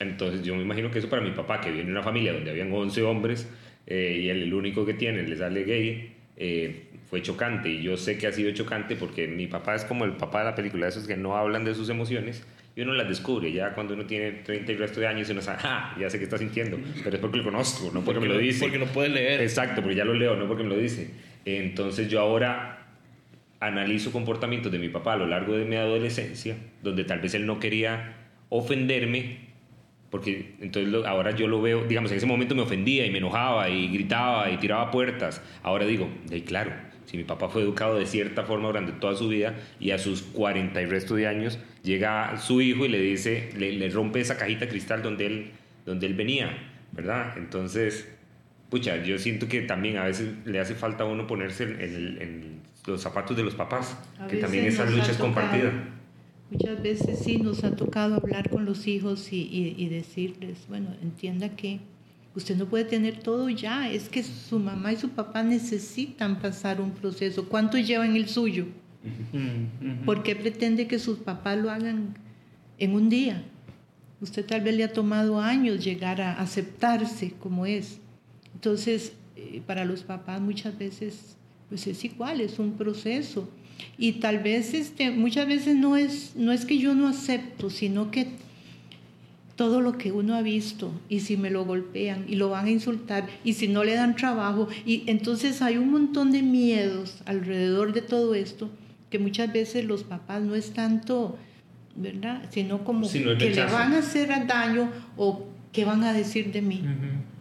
entonces 0.00 0.42
yo 0.42 0.56
me 0.56 0.62
imagino 0.62 0.90
que 0.90 0.98
eso 0.98 1.10
para 1.10 1.20
mi 1.20 1.32
papá, 1.32 1.60
que 1.60 1.70
viene 1.70 1.84
de 1.84 1.92
una 1.92 2.02
familia 2.02 2.32
donde 2.32 2.50
habían 2.50 2.72
11 2.72 3.02
hombres 3.02 3.46
eh, 3.86 4.18
y 4.22 4.28
él 4.30 4.42
el 4.44 4.54
único 4.54 4.86
que 4.86 4.94
tiene 4.94 5.22
le 5.22 5.36
sale 5.36 5.62
gay, 5.64 6.14
eh, 6.38 6.84
fue 7.10 7.20
chocante. 7.20 7.68
Y 7.68 7.82
yo 7.82 7.98
sé 7.98 8.16
que 8.16 8.26
ha 8.26 8.32
sido 8.32 8.50
chocante 8.52 8.96
porque 8.96 9.28
mi 9.28 9.46
papá 9.46 9.74
es 9.74 9.84
como 9.84 10.06
el 10.06 10.12
papá 10.12 10.38
de 10.38 10.44
la 10.46 10.54
película, 10.54 10.88
esos 10.88 11.06
que 11.06 11.18
no 11.18 11.36
hablan 11.36 11.66
de 11.66 11.74
sus 11.74 11.90
emociones 11.90 12.46
y 12.74 12.80
uno 12.80 12.94
las 12.94 13.08
descubre 13.08 13.52
ya 13.52 13.74
cuando 13.74 13.92
uno 13.92 14.06
tiene 14.06 14.32
30 14.32 14.72
y 14.72 14.76
resto 14.76 15.00
de 15.00 15.06
años 15.06 15.28
y 15.28 15.32
uno 15.32 15.42
sabe, 15.42 15.58
ah, 15.64 15.94
ya 16.00 16.08
sé 16.08 16.16
qué 16.18 16.24
está 16.24 16.38
sintiendo, 16.38 16.78
pero 17.02 17.16
es 17.16 17.20
porque 17.20 17.36
lo 17.36 17.44
conozco, 17.44 17.84
no 17.92 18.00
porque, 18.00 18.04
porque 18.04 18.20
me 18.20 18.28
lo 18.28 18.38
dice. 18.38 18.60
Porque 18.60 18.78
lo 18.78 18.86
puede 18.86 19.10
leer. 19.10 19.42
Exacto, 19.42 19.82
porque 19.82 19.96
ya 19.96 20.06
lo 20.06 20.14
leo, 20.14 20.34
no 20.34 20.48
porque 20.48 20.62
me 20.62 20.70
lo 20.70 20.78
dice. 20.78 21.10
Entonces 21.44 22.08
yo 22.08 22.20
ahora 22.20 22.83
analizo 23.66 24.12
comportamientos 24.12 24.70
de 24.70 24.78
mi 24.78 24.88
papá 24.88 25.14
a 25.14 25.16
lo 25.16 25.26
largo 25.26 25.56
de 25.56 25.64
mi 25.64 25.76
adolescencia, 25.76 26.56
donde 26.82 27.04
tal 27.04 27.20
vez 27.20 27.34
él 27.34 27.46
no 27.46 27.58
quería 27.58 28.16
ofenderme, 28.48 29.38
porque 30.10 30.54
entonces 30.60 31.04
ahora 31.06 31.32
yo 31.32 31.48
lo 31.48 31.60
veo, 31.60 31.84
digamos, 31.84 32.10
en 32.12 32.18
ese 32.18 32.26
momento 32.26 32.54
me 32.54 32.62
ofendía 32.62 33.04
y 33.04 33.10
me 33.10 33.18
enojaba 33.18 33.68
y 33.68 33.88
gritaba 33.88 34.50
y 34.50 34.58
tiraba 34.58 34.90
puertas. 34.90 35.42
Ahora 35.62 35.86
digo, 35.86 36.08
hey, 36.30 36.42
claro, 36.42 36.72
si 37.04 37.16
mi 37.16 37.24
papá 37.24 37.48
fue 37.48 37.62
educado 37.62 37.98
de 37.98 38.06
cierta 38.06 38.44
forma 38.44 38.68
durante 38.68 38.92
toda 38.92 39.14
su 39.16 39.28
vida 39.28 39.54
y 39.80 39.90
a 39.90 39.98
sus 39.98 40.22
40 40.22 40.80
y 40.80 40.86
resto 40.86 41.14
de 41.16 41.26
años 41.26 41.58
llega 41.82 42.36
su 42.38 42.60
hijo 42.60 42.86
y 42.86 42.88
le 42.88 43.00
dice, 43.00 43.50
le, 43.56 43.88
rompe 43.90 44.20
esa 44.20 44.36
cajita 44.36 44.68
cristal 44.68 45.02
donde 45.02 45.26
él, 45.26 45.50
donde 45.84 46.06
él 46.06 46.14
venía, 46.14 46.56
¿verdad? 46.92 47.36
Entonces, 47.36 48.08
pucha, 48.74 49.00
yo 49.04 49.20
siento 49.20 49.46
que 49.46 49.60
también 49.62 49.98
a 49.98 50.04
veces 50.04 50.34
le 50.44 50.58
hace 50.58 50.74
falta 50.74 51.04
a 51.04 51.06
uno 51.06 51.28
ponerse 51.28 51.62
en, 51.62 52.60
los 52.88 53.00
zapatos 53.00 53.36
de 53.36 53.44
los 53.44 53.54
papás, 53.54 53.96
A 54.18 54.26
que 54.26 54.38
también 54.38 54.64
esa 54.64 54.84
lucha 54.84 55.06
ha 55.06 55.10
es 55.12 55.16
compartida. 55.16 55.70
Muchas 56.50 56.82
veces 56.82 57.20
sí 57.20 57.38
nos 57.38 57.62
ha 57.62 57.76
tocado 57.76 58.16
hablar 58.16 58.50
con 58.50 58.64
los 58.64 58.88
hijos 58.88 59.32
y, 59.32 59.42
y- 59.42 59.76
y 59.78 59.88
decirles, 59.88 60.58
bueno, 60.68 60.88
entienda 61.00 61.50
que 61.50 61.78
usted 62.34 62.56
no 62.56 62.66
puede 62.66 62.84
tener 62.84 63.20
todo 63.20 63.48
ya, 63.48 63.88
es 63.92 64.08
que 64.08 64.24
su 64.24 64.58
mamá 64.58 64.92
y 64.92 64.96
su 64.96 65.10
papá 65.10 65.44
necesitan 65.44 66.40
pasar 66.40 66.80
un 66.80 66.90
proceso. 66.90 67.48
¿Cuánto 67.48 67.78
llevan 67.78 68.16
el 68.16 68.28
suyo? 68.28 68.66
Mm. 69.32 70.04
¿Por 70.04 70.24
qué 70.24 70.34
pretende 70.34 70.88
que 70.88 70.98
sus 70.98 71.18
papás 71.18 71.58
lo 71.58 71.70
hagan 71.70 72.18
en 72.78 72.92
un 72.92 73.08
día? 73.08 73.44
Usted 74.20 74.44
tal 74.44 74.62
vez 74.62 74.74
le 74.76 74.82
ha 74.82 74.92
tomado 74.92 75.40
años 75.40 75.84
llegar 75.84 76.20
a 76.20 76.32
aceptarse 76.40 77.34
como 77.38 77.66
es. 77.66 78.00
Entonces, 78.54 79.12
eh, 79.36 79.62
para 79.66 79.84
los 79.84 80.02
papás 80.02 80.40
muchas 80.40 80.78
veces 80.78 81.36
pues 81.68 81.86
es 81.86 82.04
igual, 82.04 82.40
es 82.40 82.58
un 82.58 82.72
proceso. 82.72 83.48
Y 83.98 84.12
tal 84.12 84.38
vez 84.38 84.74
este, 84.74 85.10
muchas 85.10 85.46
veces 85.48 85.76
no 85.76 85.96
es, 85.96 86.36
no 86.36 86.52
es 86.52 86.64
que 86.64 86.78
yo 86.78 86.94
no 86.94 87.08
acepto, 87.08 87.70
sino 87.70 88.10
que 88.10 88.28
todo 89.56 89.80
lo 89.80 89.98
que 89.98 90.12
uno 90.12 90.34
ha 90.34 90.42
visto 90.42 90.92
y 91.08 91.20
si 91.20 91.36
me 91.36 91.50
lo 91.50 91.64
golpean 91.64 92.24
y 92.28 92.36
lo 92.36 92.48
van 92.50 92.66
a 92.66 92.70
insultar 92.70 93.28
y 93.44 93.52
si 93.52 93.68
no 93.68 93.84
le 93.84 93.94
dan 93.94 94.16
trabajo 94.16 94.68
y 94.84 95.04
entonces 95.06 95.62
hay 95.62 95.76
un 95.76 95.92
montón 95.92 96.32
de 96.32 96.42
miedos 96.42 97.22
alrededor 97.24 97.92
de 97.92 98.02
todo 98.02 98.34
esto 98.34 98.68
que 99.10 99.20
muchas 99.20 99.52
veces 99.52 99.84
los 99.84 100.02
papás 100.02 100.42
no 100.42 100.56
es 100.56 100.72
tanto, 100.72 101.38
¿verdad? 101.94 102.48
Sino 102.50 102.82
como 102.82 103.02
no 103.06 103.38
que 103.38 103.50
le 103.50 103.64
van 103.64 103.92
a 103.92 103.98
hacer 103.98 104.28
daño 104.46 104.90
o 105.16 105.46
qué 105.72 105.84
van 105.84 106.02
a 106.02 106.12
decir 106.12 106.50
de 106.50 106.62
mí. 106.62 106.80
Ujú. 106.80 107.33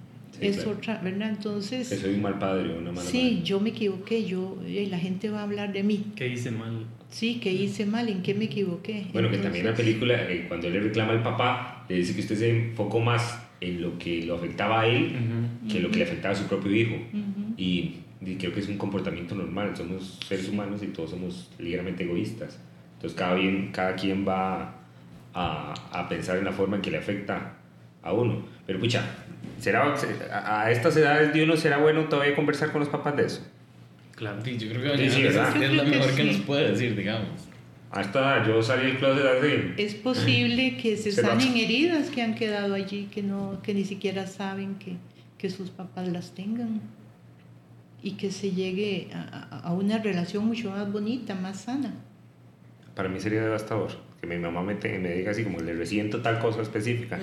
Sí, 0.44 0.50
es 0.50 0.56
claro. 0.64 0.72
otra, 0.78 1.00
¿verdad? 1.04 1.30
Entonces, 1.30 1.90
Que 1.90 1.96
soy 1.98 2.14
un 2.16 2.22
mal 2.22 2.38
padre 2.40 2.74
o 2.74 2.78
una 2.80 2.92
mala 2.92 3.10
sí, 3.10 3.18
madre. 3.36 3.44
yo 3.44 3.60
me 3.60 3.70
equivoqué, 3.70 4.26
yo 4.26 4.58
y 4.68 4.86
la 4.88 5.00
gente 5.00 5.30
va 5.30 5.40
a 5.42 5.44
hablar 5.44 5.74
de 5.74 5.84
mí. 5.84 6.06
¿Qué 6.16 6.28
hice 6.28 6.52
mal? 6.52 6.86
Sí, 7.10 7.40
que 7.40 7.52
hice 7.52 7.86
mal, 7.86 8.10
en 8.10 8.22
qué 8.24 8.34
me 8.34 8.46
equivoqué. 8.46 9.06
Bueno, 9.14 9.30
que 9.30 9.38
también 9.38 9.66
la 9.66 9.72
Entonces, 9.72 9.86
película, 9.96 10.32
eh, 10.32 10.46
cuando 10.48 10.68
él 10.68 10.74
le 10.74 10.80
reclama 10.82 11.12
al 11.14 11.22
papá, 11.24 11.86
le 11.88 11.96
dice 11.98 12.14
que 12.16 12.22
usted 12.22 12.36
se 12.36 12.50
enfocó 12.50 13.00
más 13.00 13.40
en 13.62 13.82
lo 13.82 13.98
que 14.00 14.26
lo 14.26 14.36
afectaba 14.36 14.82
a 14.82 14.88
él 14.88 15.16
Ujú. 15.16 15.72
que 15.72 15.80
lo 15.80 15.90
que 15.92 15.98
le 16.00 16.04
afectaba 16.06 16.34
a 16.34 16.38
su 16.38 16.46
propio 16.46 16.76
hijo. 16.76 16.96
Ujú. 16.96 17.54
Y, 17.58 17.98
y 18.26 18.36
creo 18.40 18.52
que 18.54 18.60
es 18.62 18.68
un 18.68 18.78
comportamiento 18.78 19.36
normal. 19.36 19.76
Somos 19.78 20.20
seres 20.28 20.50
humanos 20.50 20.82
y 20.84 20.88
todos 20.88 21.12
somos 21.12 21.50
ligeramente 21.60 22.04
egoístas. 22.04 22.60
Entonces, 22.96 23.18
cada, 23.18 23.36
bien, 23.36 23.70
cada 23.72 23.96
quien 23.96 24.28
va 24.28 24.76
a, 25.34 25.74
a 25.92 26.10
pensar 26.10 26.38
en 26.38 26.46
la 26.46 26.52
forma 26.52 26.78
en 26.78 26.82
que 26.82 26.90
le 26.92 26.98
afecta 26.98 27.58
a 28.02 28.12
uno. 28.14 28.42
Pero, 28.66 28.80
pucha, 28.80 29.04
¿será, 29.60 29.94
a, 30.32 30.62
a 30.64 30.72
estas 30.72 30.96
edades 30.98 31.34
de 31.34 31.44
uno 31.44 31.56
será 31.58 31.78
bueno 31.78 32.06
todavía 32.06 32.36
conversar 32.36 32.72
con 32.72 32.80
los 32.80 32.90
papás 32.90 33.16
de 33.18 33.26
eso? 33.26 33.42
Claro. 34.16 34.44
Sí, 34.44 34.58
yo 34.58 34.70
creo 34.70 34.96
que 34.96 35.10
Sí, 35.10 35.16
sí, 35.16 35.24
es, 35.26 35.36
¿verdad? 35.36 35.64
es 35.64 35.72
lo 35.74 35.84
que 35.84 35.90
mejor 35.90 36.16
que 36.16 36.22
sí. 36.24 36.28
nos 36.30 36.38
puede 36.42 36.72
decir, 36.72 36.96
digamos. 36.96 37.30
Hasta 37.92 38.46
yo 38.48 38.62
salí 38.64 38.88
del 38.88 38.98
closet 38.98 39.26
hace... 39.26 39.74
Es 39.78 39.94
posible 39.96 40.78
que 40.78 40.98
se 40.98 41.12
Se 41.12 41.22
sanen 41.22 41.56
heridas 41.58 42.10
que 42.10 42.22
han 42.24 42.34
quedado 42.36 42.74
allí, 42.74 43.08
que, 43.14 43.22
no, 43.22 43.60
que 43.62 43.74
ni 43.74 43.86
siquiera 43.86 44.26
saben 44.26 44.76
que, 44.76 44.96
que 45.38 45.50
sus 45.50 45.70
papás 45.70 46.08
las 46.08 46.32
tengan. 46.34 46.82
Y 48.02 48.12
que 48.14 48.32
se 48.32 48.52
llegue 48.52 49.10
a, 49.14 49.48
a- 49.56 49.60
a 49.70 49.74
una 49.74 49.98
relación 50.00 50.46
mucho 50.46 50.72
más 50.72 50.92
bonita, 50.92 51.36
más 51.36 51.62
sana. 51.62 51.94
Para 52.96 53.10
mí 53.10 53.20
sería 53.20 53.42
devastador 53.44 53.92
que 54.24 54.28
mi 54.36 54.42
mamá 54.42 54.62
me, 54.64 54.76
te- 54.76 54.98
me 55.00 55.12
diga 55.14 55.32
así 55.32 55.44
como 55.44 55.60
le 55.60 55.74
resiento 55.74 56.22
tal 56.22 56.40
cosa 56.40 56.62
específica. 56.62 57.20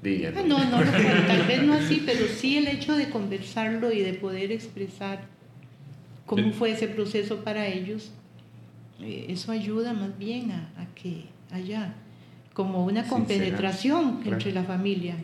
Di, 0.00 0.18
ya 0.18 0.28
Ah, 0.36 0.42
no, 0.46 0.58
no, 0.70 0.78
lo 0.84 0.90
puedo, 0.92 1.26
tal 1.26 1.42
vez 1.44 1.62
no 1.64 1.74
así, 1.74 2.04
pero 2.06 2.26
sí 2.28 2.56
el 2.58 2.68
hecho 2.68 2.94
de 2.96 3.10
conversarlo 3.10 3.90
y 3.90 4.00
de 4.02 4.14
poder 4.14 4.52
expresar 4.52 5.24
cómo 6.24 6.52
fue 6.52 6.70
ese 6.70 6.86
proceso 6.86 7.42
para 7.42 7.66
ellos, 7.66 8.12
eh, 9.00 9.26
eso 9.28 9.50
ayuda 9.50 9.92
más 9.92 10.16
bien 10.18 10.52
a, 10.52 10.70
a 10.80 10.86
que 10.94 11.24
haya 11.50 11.94
como 12.54 12.84
una 12.86 13.08
compenetración 13.08 14.18
claro. 14.20 14.36
entre 14.36 14.52
la 14.52 14.62
familia. 14.62 15.16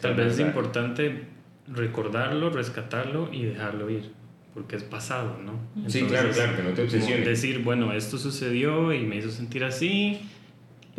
Tal 0.00 0.14
vez 0.14 0.34
es 0.34 0.38
importante 0.40 1.24
recordarlo, 1.66 2.48
rescatarlo 2.50 3.28
y 3.32 3.42
dejarlo 3.44 3.90
ir, 3.90 4.12
porque 4.54 4.76
es 4.76 4.84
pasado, 4.84 5.36
¿no? 5.44 5.88
Sí, 5.90 6.02
claro, 6.02 6.30
claro, 6.30 6.56
que 6.56 6.62
no 6.62 6.70
te 6.70 6.82
obsesiones. 6.82 7.26
Decir, 7.26 7.58
bueno, 7.64 7.92
esto 7.92 8.18
sucedió 8.18 8.92
y 8.94 9.00
me 9.00 9.16
hizo 9.16 9.30
sentir 9.30 9.62
así, 9.64 10.20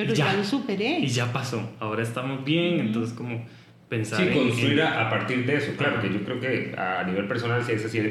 Pero 0.01 0.13
Ya. 0.13 0.31
ya, 0.31 0.37
lo 0.37 0.43
superé. 0.43 0.99
y 0.99 1.07
ya 1.07 1.31
pasó, 1.33 1.69
ahora 1.79 2.03
estamos 2.03 2.43
bien, 2.45 2.79
entonces 2.79 3.13
como 3.13 3.43
pensar 3.89 4.19
Sí, 4.21 4.27
en- 4.29 4.33
construir 4.33 4.79
en- 4.79 4.85
a, 4.87 5.07
a 5.07 5.09
partir 5.09 5.45
de 5.45 5.55
eso, 5.57 5.73
claro, 5.77 5.97
Ajá. 5.97 6.07
que 6.07 6.13
yo 6.13 6.23
creo 6.23 6.39
que 6.39 6.73
a 6.77 7.03
nivel 7.03 7.27
personal 7.27 7.63
sí, 7.63 7.73
esa 7.73 7.89
sí 7.89 8.01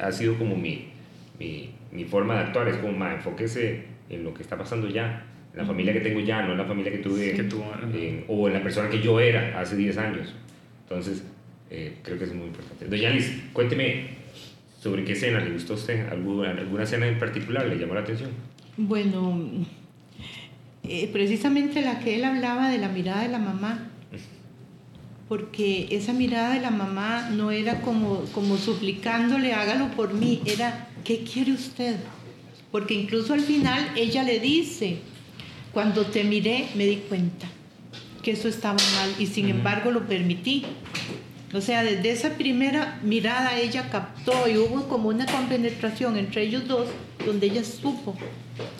ha 0.00 0.10
sido 0.12 0.34
como 0.38 0.56
mi, 0.56 0.86
mi, 1.38 1.70
mi 1.92 2.04
forma 2.04 2.34
de 2.34 2.40
actuar, 2.40 2.68
es 2.68 2.76
como, 2.76 2.92
ma, 2.96 3.12
enfóquese 3.14 3.84
en 4.08 4.24
lo 4.24 4.32
que 4.34 4.42
está 4.42 4.56
pasando 4.56 4.88
ya, 4.88 5.24
en 5.52 5.58
la 5.58 5.64
familia 5.66 5.92
que 5.92 6.00
tengo 6.00 6.20
ya, 6.20 6.42
no 6.42 6.52
en 6.52 6.58
la 6.58 6.64
familia 6.64 6.90
que 6.92 6.98
tuve, 6.98 7.32
que 7.34 7.42
tú- 7.44 7.62
en- 7.94 8.24
o 8.28 8.46
en 8.48 8.54
la 8.54 8.62
persona 8.62 8.88
que 8.88 9.00
yo 9.00 9.20
era 9.20 9.58
hace 9.60 9.76
10 9.76 9.96
años. 9.98 10.34
Entonces, 10.84 11.24
eh, 11.70 11.96
creo 12.02 12.18
que 12.18 12.24
es 12.24 12.32
muy 12.34 12.46
importante. 12.46 12.86
Doña 12.86 13.08
Alice, 13.10 13.42
cuénteme 13.52 14.06
sobre 14.80 15.04
qué 15.04 15.12
escena 15.12 15.40
le 15.40 15.50
gustó 15.50 15.72
a 15.72 15.76
usted, 15.76 16.08
alguna, 16.08 16.50
alguna 16.50 16.84
escena 16.84 17.06
en 17.08 17.18
particular 17.18 17.66
le 17.66 17.76
llamó 17.76 17.94
la 17.94 18.00
atención. 18.00 18.30
Bueno, 18.76 19.42
eh, 20.88 21.08
precisamente 21.12 21.82
la 21.82 22.00
que 22.00 22.16
él 22.16 22.24
hablaba 22.24 22.70
de 22.70 22.78
la 22.78 22.88
mirada 22.88 23.22
de 23.22 23.28
la 23.28 23.38
mamá, 23.38 23.90
porque 25.28 25.88
esa 25.90 26.12
mirada 26.12 26.54
de 26.54 26.60
la 26.60 26.70
mamá 26.70 27.30
no 27.30 27.50
era 27.50 27.80
como, 27.80 28.20
como 28.32 28.56
suplicándole, 28.56 29.52
hágalo 29.52 29.90
por 29.92 30.14
mí, 30.14 30.40
era, 30.46 30.88
¿qué 31.04 31.24
quiere 31.24 31.52
usted? 31.52 31.96
Porque 32.70 32.94
incluso 32.94 33.34
al 33.34 33.40
final 33.40 33.92
ella 33.96 34.22
le 34.22 34.38
dice, 34.38 34.98
cuando 35.72 36.06
te 36.06 36.24
miré 36.24 36.68
me 36.74 36.86
di 36.86 36.96
cuenta 36.96 37.46
que 38.22 38.32
eso 38.32 38.48
estaba 38.48 38.78
mal 38.94 39.14
y 39.18 39.26
sin 39.26 39.48
embargo 39.48 39.90
lo 39.90 40.06
permití. 40.06 40.64
O 41.54 41.60
sea, 41.60 41.84
desde 41.84 42.10
esa 42.10 42.30
primera 42.30 42.98
mirada 43.02 43.58
ella 43.58 43.88
captó 43.90 44.48
y 44.48 44.58
hubo 44.58 44.88
como 44.88 45.08
una 45.08 45.26
compenetración 45.26 46.16
entre 46.16 46.42
ellos 46.42 46.66
dos, 46.66 46.88
donde 47.24 47.46
ella 47.46 47.62
supo 47.62 48.16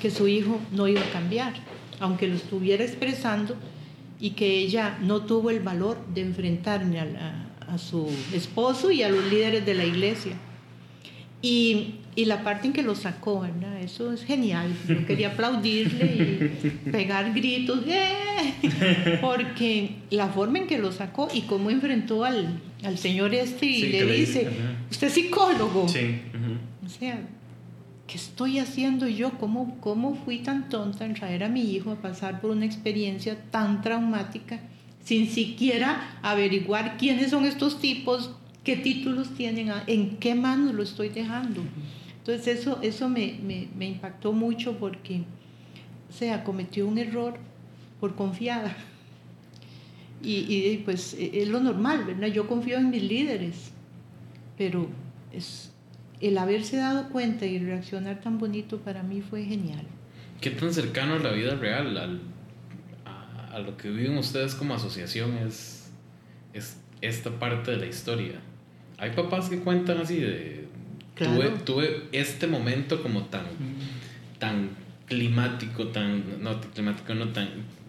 que 0.00 0.10
su 0.10 0.26
hijo 0.26 0.58
no 0.72 0.88
iba 0.88 1.00
a 1.00 1.10
cambiar, 1.10 1.54
aunque 2.00 2.26
lo 2.28 2.34
estuviera 2.36 2.84
expresando, 2.84 3.56
y 4.20 4.30
que 4.30 4.58
ella 4.58 4.98
no 5.02 5.22
tuvo 5.22 5.50
el 5.50 5.60
valor 5.60 5.98
de 6.14 6.22
enfrentar 6.22 6.84
ni 6.86 6.96
a, 6.98 7.04
la- 7.04 7.46
a 7.68 7.78
su 7.78 8.08
esposo 8.32 8.90
y 8.90 9.02
a 9.02 9.08
los 9.08 9.24
líderes 9.30 9.66
de 9.66 9.74
la 9.74 9.84
iglesia. 9.84 10.32
Y, 11.42 11.96
y 12.14 12.24
la 12.24 12.42
parte 12.42 12.66
en 12.66 12.72
que 12.72 12.82
lo 12.82 12.94
sacó, 12.94 13.40
¿verdad? 13.40 13.78
Eso 13.80 14.12
es 14.12 14.24
genial. 14.24 14.72
Yo 14.88 15.04
quería 15.06 15.28
aplaudirle 15.28 16.04
y 16.84 16.90
pegar 16.90 17.34
gritos, 17.34 17.80
¡eh! 17.86 19.18
porque 19.20 19.96
la 20.10 20.28
forma 20.28 20.58
en 20.58 20.66
que 20.66 20.78
lo 20.78 20.92
sacó 20.92 21.28
y 21.32 21.42
cómo 21.42 21.70
enfrentó 21.70 22.24
al, 22.24 22.60
al 22.84 22.96
señor 22.98 23.34
este 23.34 23.66
y 23.66 23.74
Sí, 23.82 23.88
le 23.88 24.12
dice, 24.12 24.48
usted 24.90 25.06
es 25.08 25.12
psicólogo. 25.12 25.88
Sí. 25.88 26.20
O 26.84 26.88
sea, 26.88 27.20
¿qué 28.06 28.16
estoy 28.16 28.58
haciendo 28.58 29.08
yo? 29.08 29.32
¿Cómo, 29.38 29.76
¿Cómo 29.80 30.14
fui 30.14 30.38
tan 30.38 30.68
tonta 30.68 31.04
en 31.04 31.14
traer 31.14 31.44
a 31.44 31.48
mi 31.48 31.62
hijo 31.72 31.90
a 31.90 31.96
pasar 31.96 32.40
por 32.40 32.50
una 32.50 32.64
experiencia 32.66 33.36
tan 33.50 33.82
traumática 33.82 34.60
sin 35.04 35.28
siquiera 35.28 36.18
averiguar 36.22 36.96
quiénes 36.98 37.30
son 37.30 37.44
estos 37.44 37.80
tipos, 37.80 38.32
qué 38.64 38.76
títulos 38.76 39.30
tienen, 39.34 39.70
a- 39.70 39.84
en 39.86 40.16
qué 40.18 40.34
manos 40.34 40.74
lo 40.74 40.82
estoy 40.82 41.08
dejando? 41.10 41.62
Entonces 42.18 42.58
eso, 42.60 42.80
eso 42.82 43.08
me, 43.08 43.38
me, 43.44 43.68
me 43.78 43.86
impactó 43.86 44.32
mucho 44.32 44.78
porque, 44.78 45.22
o 46.10 46.12
sea, 46.12 46.42
cometió 46.42 46.86
un 46.88 46.98
error 46.98 47.36
por 48.00 48.14
confiada. 48.16 48.76
Y, 50.22 50.38
y, 50.52 50.82
pues 50.84 51.14
e- 51.14 51.42
es 51.42 51.48
lo 51.48 51.60
normal, 51.60 52.04
¿verdad? 52.04 52.28
Yo 52.28 52.48
confío 52.48 52.78
en 52.78 52.90
mis 52.90 53.02
líderes, 53.02 53.70
pero 54.58 54.88
es, 55.32 55.70
el 56.20 56.38
haberse 56.38 56.76
dado 56.78 57.08
cuenta 57.10 57.46
y 57.46 57.58
reaccionar 57.58 58.20
tan 58.20 58.38
bonito 58.38 58.78
para 58.78 59.02
mí 59.02 59.20
fue 59.22 59.44
genial. 59.44 59.82
¿Qué 60.40 60.50
tan 60.50 60.72
cercano 60.72 61.14
a 61.14 61.18
la 61.18 61.32
vida 61.32 61.54
real, 61.56 61.96
al- 61.96 62.20
a, 63.04 63.54
a 63.54 63.58
lo 63.58 63.76
que 63.76 63.90
viven 63.90 64.16
ustedes 64.18 64.54
como 64.54 64.74
asociación 64.74 65.36
es, 65.38 65.90
es 66.52 66.78
esta 67.00 67.30
parte 67.30 67.70
de 67.72 67.76
la 67.78 67.86
historia? 67.86 68.34
Hay 68.98 69.10
papás 69.10 69.48
que 69.48 69.58
cuentan 69.60 69.98
así 69.98 70.16
de... 70.20 70.66
Claro. 71.14 71.34
Tuve, 71.36 71.48
tuve 71.64 72.02
este 72.12 72.46
momento 72.46 73.02
como 73.02 73.22
tan, 73.24 73.44
tan 74.38 74.70
climático, 75.06 75.88
tan... 75.88 76.42
No, 76.42 76.60
climático 76.60 77.14
no 77.14 77.28
tan... 77.28 77.48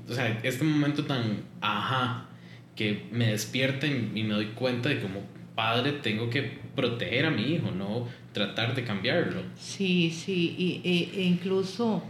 O 0.09 0.13
sea, 0.13 0.39
este 0.43 0.63
momento 0.63 1.03
tan... 1.05 1.43
Ajá, 1.61 2.25
que 2.75 3.07
me 3.11 3.27
despierta 3.31 3.87
y, 3.87 4.11
y 4.15 4.23
me 4.23 4.33
doy 4.35 4.47
cuenta 4.47 4.87
de 4.89 4.95
que 4.97 5.01
como 5.01 5.21
padre 5.55 5.93
tengo 5.93 6.29
que 6.29 6.59
proteger 6.77 7.25
a 7.25 7.31
mi 7.31 7.41
hijo, 7.41 7.71
no 7.71 8.07
tratar 8.33 8.75
de 8.75 8.83
cambiarlo. 8.83 9.41
Sí, 9.59 10.11
sí, 10.11 10.55
y, 10.59 10.81
e- 10.87 11.21
e 11.21 11.23
incluso 11.23 12.03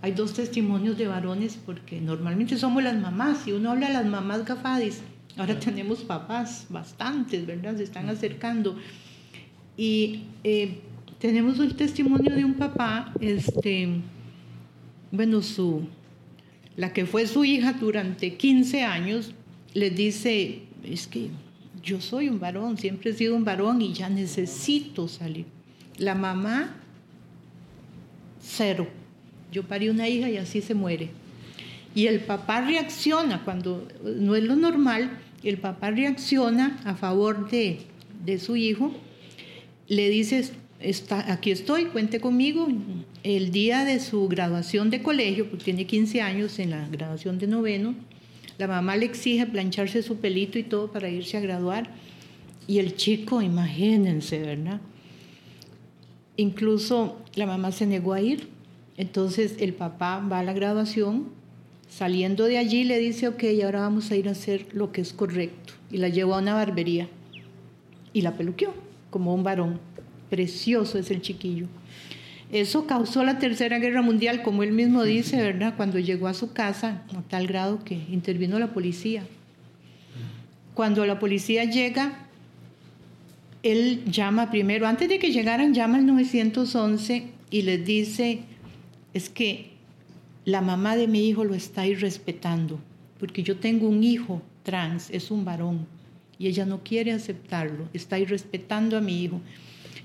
hay 0.00 0.12
dos 0.12 0.32
testimonios 0.32 0.96
de 0.96 1.08
varones 1.08 1.58
porque 1.66 2.00
normalmente 2.00 2.56
somos 2.56 2.84
las 2.84 2.96
mamás, 2.96 3.38
si 3.42 3.50
uno 3.50 3.72
habla 3.72 3.88
de 3.88 3.94
las 3.94 4.06
mamás 4.06 4.44
gafadis, 4.44 5.02
ahora 5.36 5.58
tenemos 5.58 6.04
papás, 6.04 6.66
bastantes, 6.68 7.44
¿verdad? 7.46 7.76
Se 7.76 7.82
están 7.82 8.08
acercando. 8.08 8.78
Y 9.76 10.20
eh, 10.44 10.78
tenemos 11.18 11.58
el 11.58 11.74
testimonio 11.74 12.32
de 12.32 12.44
un 12.44 12.54
papá, 12.54 13.12
este, 13.20 13.88
bueno, 15.10 15.42
su, 15.42 15.88
la 16.76 16.92
que 16.92 17.06
fue 17.06 17.26
su 17.26 17.44
hija 17.44 17.72
durante 17.72 18.36
15 18.36 18.84
años, 18.84 19.32
le 19.74 19.90
dice, 19.90 20.60
es 20.84 21.08
que 21.08 21.30
yo 21.82 22.00
soy 22.00 22.28
un 22.28 22.40
varón, 22.40 22.78
siempre 22.78 23.10
he 23.10 23.14
sido 23.14 23.34
un 23.34 23.44
varón 23.44 23.82
y 23.82 23.92
ya 23.92 24.08
necesito 24.08 25.08
salir. 25.08 25.46
La 25.98 26.14
mamá, 26.14 26.76
cero. 28.40 28.86
Yo 29.52 29.62
parí 29.62 29.88
una 29.88 30.08
hija 30.08 30.28
y 30.28 30.36
así 30.36 30.60
se 30.60 30.74
muere. 30.74 31.10
Y 31.94 32.08
el 32.08 32.20
papá 32.20 32.60
reacciona 32.60 33.42
cuando 33.44 33.88
no 34.04 34.36
es 34.36 34.44
lo 34.44 34.56
normal, 34.56 35.18
el 35.42 35.58
papá 35.58 35.90
reacciona 35.90 36.80
a 36.84 36.94
favor 36.94 37.48
de, 37.50 37.80
de 38.24 38.38
su 38.38 38.56
hijo, 38.56 38.92
le 39.88 40.10
dice, 40.10 40.50
está, 40.80 41.32
aquí 41.32 41.50
estoy, 41.50 41.86
cuente 41.86 42.20
conmigo. 42.20 42.68
El 43.22 43.50
día 43.50 43.84
de 43.84 44.00
su 44.00 44.28
graduación 44.28 44.90
de 44.90 45.02
colegio, 45.02 45.48
porque 45.48 45.64
tiene 45.64 45.86
15 45.86 46.20
años 46.20 46.58
en 46.58 46.70
la 46.70 46.86
graduación 46.88 47.38
de 47.38 47.46
noveno, 47.46 47.94
la 48.58 48.66
mamá 48.66 48.96
le 48.96 49.06
exige 49.06 49.46
plancharse 49.46 50.02
su 50.02 50.16
pelito 50.16 50.58
y 50.58 50.62
todo 50.62 50.90
para 50.90 51.08
irse 51.08 51.36
a 51.36 51.40
graduar. 51.40 51.90
Y 52.66 52.78
el 52.78 52.96
chico, 52.96 53.42
imagínense, 53.42 54.40
¿verdad? 54.40 54.80
Incluso 56.36 57.18
la 57.34 57.46
mamá 57.46 57.72
se 57.72 57.86
negó 57.86 58.12
a 58.12 58.20
ir. 58.20 58.48
Entonces 58.96 59.56
el 59.58 59.74
papá 59.74 60.18
va 60.20 60.38
a 60.38 60.42
la 60.42 60.54
graduación, 60.54 61.28
saliendo 61.88 62.44
de 62.44 62.56
allí 62.56 62.84
le 62.84 62.98
dice, 62.98 63.28
ok, 63.28 63.44
ahora 63.62 63.80
vamos 63.80 64.10
a 64.10 64.16
ir 64.16 64.28
a 64.28 64.32
hacer 64.32 64.66
lo 64.72 64.90
que 64.90 65.02
es 65.02 65.12
correcto. 65.12 65.74
Y 65.90 65.98
la 65.98 66.08
llevó 66.08 66.34
a 66.34 66.38
una 66.38 66.54
barbería 66.54 67.08
y 68.12 68.22
la 68.22 68.32
peluqueó 68.36 68.72
como 69.10 69.34
un 69.34 69.44
varón. 69.44 69.78
Precioso 70.30 70.98
es 70.98 71.10
el 71.10 71.20
chiquillo. 71.20 71.66
Eso 72.52 72.86
causó 72.86 73.24
la 73.24 73.38
Tercera 73.38 73.78
Guerra 73.78 74.02
Mundial, 74.02 74.42
como 74.42 74.62
él 74.62 74.72
mismo 74.72 75.02
dice, 75.02 75.36
¿verdad? 75.42 75.74
Cuando 75.76 75.98
llegó 75.98 76.28
a 76.28 76.34
su 76.34 76.52
casa, 76.52 77.02
a 77.16 77.22
tal 77.22 77.46
grado 77.46 77.82
que 77.84 77.94
intervino 77.94 78.58
la 78.58 78.72
policía. 78.72 79.24
Cuando 80.74 81.04
la 81.06 81.18
policía 81.18 81.64
llega, 81.64 82.26
él 83.62 84.04
llama 84.06 84.50
primero, 84.50 84.86
antes 84.86 85.08
de 85.08 85.18
que 85.18 85.32
llegaran, 85.32 85.74
llama 85.74 85.98
al 85.98 86.06
911 86.06 87.26
y 87.50 87.62
les 87.62 87.84
dice, 87.84 88.40
es 89.12 89.28
que 89.28 89.70
la 90.44 90.60
mamá 90.60 90.94
de 90.94 91.08
mi 91.08 91.26
hijo 91.28 91.44
lo 91.44 91.54
está 91.54 91.86
irrespetando, 91.86 92.78
porque 93.18 93.42
yo 93.42 93.56
tengo 93.56 93.88
un 93.88 94.04
hijo 94.04 94.40
trans, 94.62 95.10
es 95.10 95.32
un 95.32 95.44
varón, 95.44 95.86
y 96.38 96.46
ella 96.46 96.64
no 96.64 96.84
quiere 96.84 97.12
aceptarlo, 97.12 97.88
está 97.92 98.18
irrespetando 98.18 98.96
a 98.96 99.00
mi 99.00 99.24
hijo. 99.24 99.40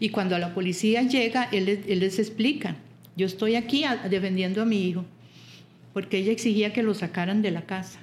Y 0.01 0.09
cuando 0.09 0.37
la 0.37 0.53
policía 0.53 1.03
llega, 1.03 1.43
él, 1.53 1.65
les- 1.65 2.19
explica, 2.19 2.75
yo 3.15 3.25
estoy 3.25 3.55
aquí 3.55 3.85
defendiendo 4.09 4.61
a 4.61 4.65
mi 4.65 4.83
hijo. 4.89 5.05
porque 5.93 6.17
ella 6.19 6.31
exigía 6.31 6.71
que 6.73 6.83
lo 6.83 6.93
sacaran 6.93 7.41
de 7.41 7.51
la 7.51 7.63
casa. 7.65 7.99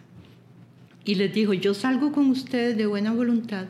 Y 1.06 1.14
les 1.14 1.32
dijo, 1.32 1.54
yo 1.54 1.72
salgo 1.72 2.12
con 2.12 2.28
ustedes 2.30 2.76
de 2.76 2.84
buena 2.86 3.12
voluntad 3.12 3.64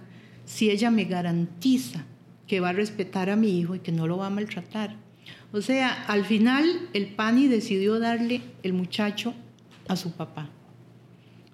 si 0.45 0.71
ella 0.71 0.91
me 0.91 1.05
garantiza 1.05 2.05
que 2.49 2.59
va 2.59 2.71
a 2.71 2.73
respetar 2.73 3.31
a 3.31 3.37
mi 3.37 3.59
hijo 3.61 3.77
y 3.77 3.79
que 3.79 3.93
no 3.93 4.09
lo 4.09 4.17
va 4.19 4.27
a 4.27 4.31
maltratar. 4.31 4.97
O 5.53 5.61
sea, 5.63 6.05
al 6.09 6.25
final 6.25 6.89
el 6.95 7.07
PANI 7.15 7.47
decidió 7.47 8.01
darle 8.01 8.41
el 8.65 8.73
muchacho 8.73 9.35
a 9.87 9.95
su 9.95 10.11
papá. 10.13 10.51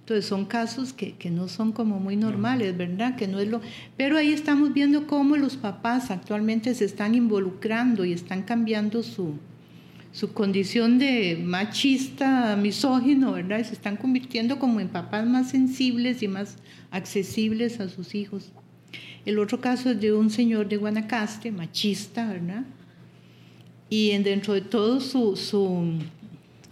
Entonces 0.05 0.27
son 0.27 0.45
casos 0.45 0.93
que, 0.93 1.13
que, 1.13 1.31
no 1.31 1.49
son 1.49 1.73
como 1.73 1.99
muy 1.99 2.15
normales, 2.15 2.77
¿verdad? 2.77 3.17
Que 3.17 3.27
no 3.27 3.41
es 3.41 3.49
lo... 3.49 3.63
Pero 3.97 4.19
ahí 4.19 4.35
estamos 4.35 4.75
viendo 4.75 5.07
cómo 5.07 5.39
los 5.39 5.57
papás 5.57 6.11
actualmente 6.11 6.75
se 6.75 6.85
están 6.85 7.15
involucrando 7.15 8.05
y 8.05 8.13
están 8.13 8.43
cambiando 8.43 9.03
su, 9.03 9.39
su 10.13 10.35
condición 10.35 10.99
de 10.99 11.41
machista, 11.43 12.55
misógino, 12.55 13.33
¿verdad? 13.33 13.61
Y 13.61 13.65
se 13.65 13.73
están 13.73 13.97
convirtiendo 13.97 14.59
como 14.59 14.79
en 14.79 14.89
papás 14.89 15.27
más 15.27 15.49
sensibles 15.49 16.23
y 16.23 16.29
más 16.29 16.59
accesibles 16.91 17.81
a 17.81 17.89
sus 17.89 18.15
hijos. 18.15 18.53
El 19.25 19.39
otro 19.39 19.63
caso 19.63 19.89
es 19.89 20.01
de 20.03 20.13
un 20.13 20.29
señor 20.29 20.69
de 20.69 20.77
Guanacaste, 20.77 21.51
machista, 21.51 22.29
¿verdad? 22.29 22.65
Y 23.89 24.17
dentro 24.19 24.53
de 24.53 24.61
todo 24.61 25.01
su, 25.01 25.35
su, 25.35 25.99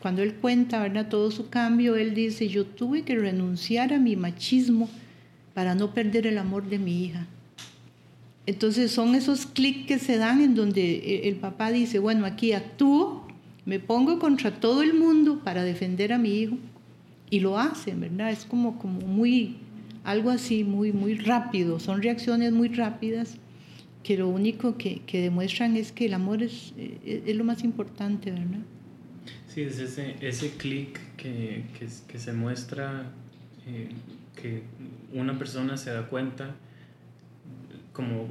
cuando 0.02 0.22
él 0.22 0.34
cuenta, 0.34 0.82
¿verdad? 0.82 1.08
Todo 1.08 1.30
su 1.30 1.48
cambio, 1.48 1.94
él 1.94 2.12
dice, 2.12 2.48
yo 2.48 2.66
tuve 2.66 3.02
que 3.02 3.14
renunciar 3.14 3.92
a 3.92 4.00
mi 4.00 4.16
machismo 4.16 4.90
para 5.54 5.76
no 5.76 5.94
perder 5.94 6.26
el 6.26 6.38
amor 6.38 6.68
de 6.68 6.80
mi 6.80 7.04
hija. 7.04 7.28
Entonces 8.44 8.90
son 8.90 9.14
esos 9.14 9.46
clics 9.46 9.86
que 9.86 9.98
se 10.00 10.18
dan 10.18 10.40
en 10.40 10.56
donde 10.56 11.28
el 11.28 11.36
papá 11.36 11.70
dice, 11.70 12.00
bueno, 12.00 12.26
aquí 12.26 12.52
actúo, 12.52 13.28
me 13.64 13.78
pongo 13.78 14.18
contra 14.18 14.58
todo 14.58 14.82
el 14.82 14.94
mundo 14.94 15.38
para 15.44 15.62
defender 15.62 16.12
a 16.12 16.18
mi 16.18 16.30
hijo 16.30 16.58
y 17.30 17.38
lo 17.38 17.56
hacen, 17.56 18.00
¿verdad? 18.00 18.32
Es 18.32 18.44
como, 18.44 18.80
como 18.80 19.00
muy, 19.02 19.58
algo 20.02 20.30
así, 20.30 20.64
muy, 20.64 20.92
muy 20.92 21.14
rápido, 21.14 21.78
son 21.78 22.02
reacciones 22.02 22.52
muy 22.52 22.68
rápidas 22.68 23.36
que 24.02 24.18
lo 24.18 24.28
único 24.28 24.76
que, 24.76 25.02
que 25.06 25.20
demuestran 25.20 25.76
es 25.76 25.92
que 25.92 26.06
el 26.06 26.14
amor 26.14 26.42
es, 26.42 26.74
es, 26.76 27.22
es, 27.24 27.36
lo 27.36 27.44
más 27.44 27.62
importante, 27.62 28.32
¿verdad? 28.32 28.58
Sí, 29.52 29.60
es 29.60 29.78
ese, 29.80 30.16
ese 30.22 30.56
clic 30.56 30.98
que, 31.18 31.64
que, 31.78 31.86
que, 32.08 32.18
se 32.18 32.32
muestra, 32.32 33.10
eh, 33.66 33.90
que 34.34 34.62
una 35.12 35.38
persona 35.38 35.76
se 35.76 35.92
da 35.92 36.06
cuenta 36.06 36.54
como 37.92 38.28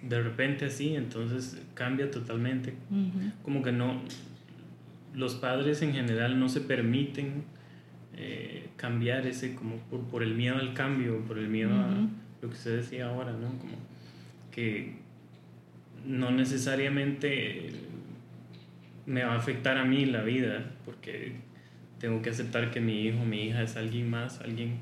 de 0.00 0.22
repente 0.22 0.64
así, 0.64 0.96
entonces 0.96 1.60
cambia 1.74 2.10
totalmente. 2.10 2.72
Uh 2.90 2.94
-huh. 2.94 3.32
Como 3.42 3.62
que 3.62 3.70
no, 3.70 4.00
los 5.14 5.34
padres 5.34 5.82
en 5.82 5.92
general 5.92 6.40
no 6.40 6.48
se 6.48 6.62
permiten 6.62 7.44
eh, 8.16 8.70
cambiar 8.76 9.26
ese, 9.26 9.54
como 9.54 9.76
por, 9.90 10.00
por, 10.04 10.22
el 10.22 10.34
miedo 10.34 10.56
al 10.56 10.72
cambio, 10.72 11.18
por 11.26 11.36
el 11.36 11.48
miedo 11.48 11.68
uh 11.68 11.80
-huh. 11.80 11.84
a 11.84 12.08
lo 12.40 12.48
que 12.48 12.54
usted 12.54 12.76
decía 12.78 13.10
ahora, 13.10 13.32
¿no? 13.32 13.48
Como 13.58 13.76
que 14.50 14.94
no 16.06 16.30
necesariamente 16.30 17.91
me 19.06 19.24
va 19.24 19.34
a 19.34 19.38
afectar 19.38 19.76
a 19.78 19.84
mí 19.84 20.04
la 20.06 20.22
vida, 20.22 20.70
porque 20.84 21.32
tengo 21.98 22.22
que 22.22 22.30
aceptar 22.30 22.70
que 22.70 22.80
mi 22.80 23.06
hijo, 23.06 23.24
mi 23.24 23.44
hija 23.48 23.62
es 23.62 23.76
alguien 23.76 24.10
más, 24.10 24.40
alguien 24.40 24.78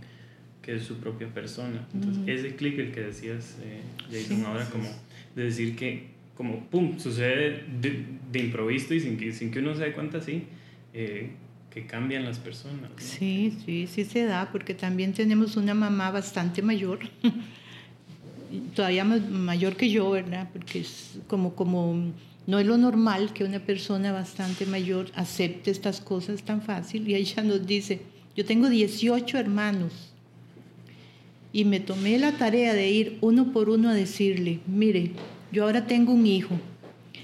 que 0.62 0.76
es 0.76 0.84
su 0.84 0.98
propia 0.98 1.28
persona. 1.28 1.86
Entonces, 1.94 2.22
uh 2.22 2.26
-huh. 2.26 2.30
ese 2.30 2.56
clic 2.56 2.78
el 2.78 2.92
que 2.92 3.00
decías, 3.00 3.58
eh, 3.62 3.80
Jason, 4.10 4.38
sí, 4.38 4.44
ahora, 4.46 4.64
sí, 4.64 4.72
como 4.72 4.88
de 5.34 5.44
decir 5.44 5.76
que, 5.76 6.08
como, 6.36 6.64
pum, 6.66 6.98
sucede 6.98 7.64
de, 7.80 8.04
de, 8.30 8.38
improviso 8.38 8.94
y 8.94 9.00
sin 9.00 9.16
que, 9.16 9.32
sin 9.32 9.50
que 9.50 9.58
uno 9.60 9.74
se 9.74 9.84
dé 9.84 9.92
cuenta, 9.92 10.20
sí, 10.20 10.44
eh, 10.92 11.30
que 11.70 11.86
cambian 11.86 12.24
las 12.24 12.38
personas. 12.38 12.90
¿no? 12.90 12.98
Sí, 12.98 13.56
sí, 13.64 13.86
sí 13.86 14.04
se 14.04 14.24
da, 14.24 14.50
porque 14.50 14.74
también 14.74 15.12
tenemos 15.12 15.56
una 15.56 15.74
mamá 15.74 16.10
bastante 16.10 16.62
mayor. 16.62 16.98
todavía 18.74 19.04
más 19.04 19.28
mayor 19.28 19.76
que 19.76 19.90
yo, 19.90 20.10
¿verdad? 20.10 20.48
Porque 20.52 20.80
es 20.80 21.18
como, 21.26 21.54
como 21.54 22.12
no 22.50 22.58
es 22.58 22.66
lo 22.66 22.76
normal 22.76 23.32
que 23.32 23.44
una 23.44 23.60
persona 23.60 24.10
bastante 24.10 24.66
mayor 24.66 25.06
acepte 25.14 25.70
estas 25.70 26.00
cosas 26.00 26.42
tan 26.42 26.62
fácil. 26.62 27.08
Y 27.08 27.14
ella 27.14 27.44
nos 27.44 27.64
dice, 27.64 28.00
yo 28.36 28.44
tengo 28.44 28.68
18 28.68 29.38
hermanos 29.38 29.92
y 31.52 31.64
me 31.64 31.78
tomé 31.78 32.18
la 32.18 32.32
tarea 32.32 32.74
de 32.74 32.90
ir 32.90 33.18
uno 33.20 33.52
por 33.52 33.70
uno 33.70 33.90
a 33.90 33.94
decirle, 33.94 34.58
mire, 34.66 35.12
yo 35.52 35.62
ahora 35.62 35.86
tengo 35.86 36.12
un 36.12 36.26
hijo 36.26 36.58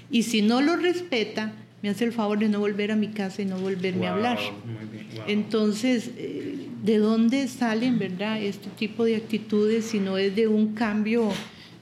y 0.09 0.23
si 0.23 0.41
no 0.41 0.61
lo 0.61 0.77
respeta, 0.77 1.51
me 1.81 1.89
hace 1.89 2.05
el 2.05 2.13
favor 2.13 2.39
de 2.39 2.47
no 2.47 2.61
volver 2.61 2.93
a 2.93 2.95
mi 2.95 3.09
casa 3.09 3.41
y 3.41 3.45
no 3.45 3.57
volverme 3.57 3.99
wow, 3.99 4.07
a 4.07 4.13
hablar. 4.13 4.37
Wow. 4.37 5.23
Entonces, 5.27 6.09
eh, 6.15 6.69
¿de 6.83 6.97
dónde 6.99 7.49
salen, 7.49 7.99
verdad, 7.99 8.41
este 8.41 8.69
tipo 8.69 9.03
de 9.03 9.17
actitudes 9.17 9.87
si 9.87 9.99
no 9.99 10.17
es 10.17 10.33
de 10.37 10.47
un 10.47 10.73
cambio 10.73 11.33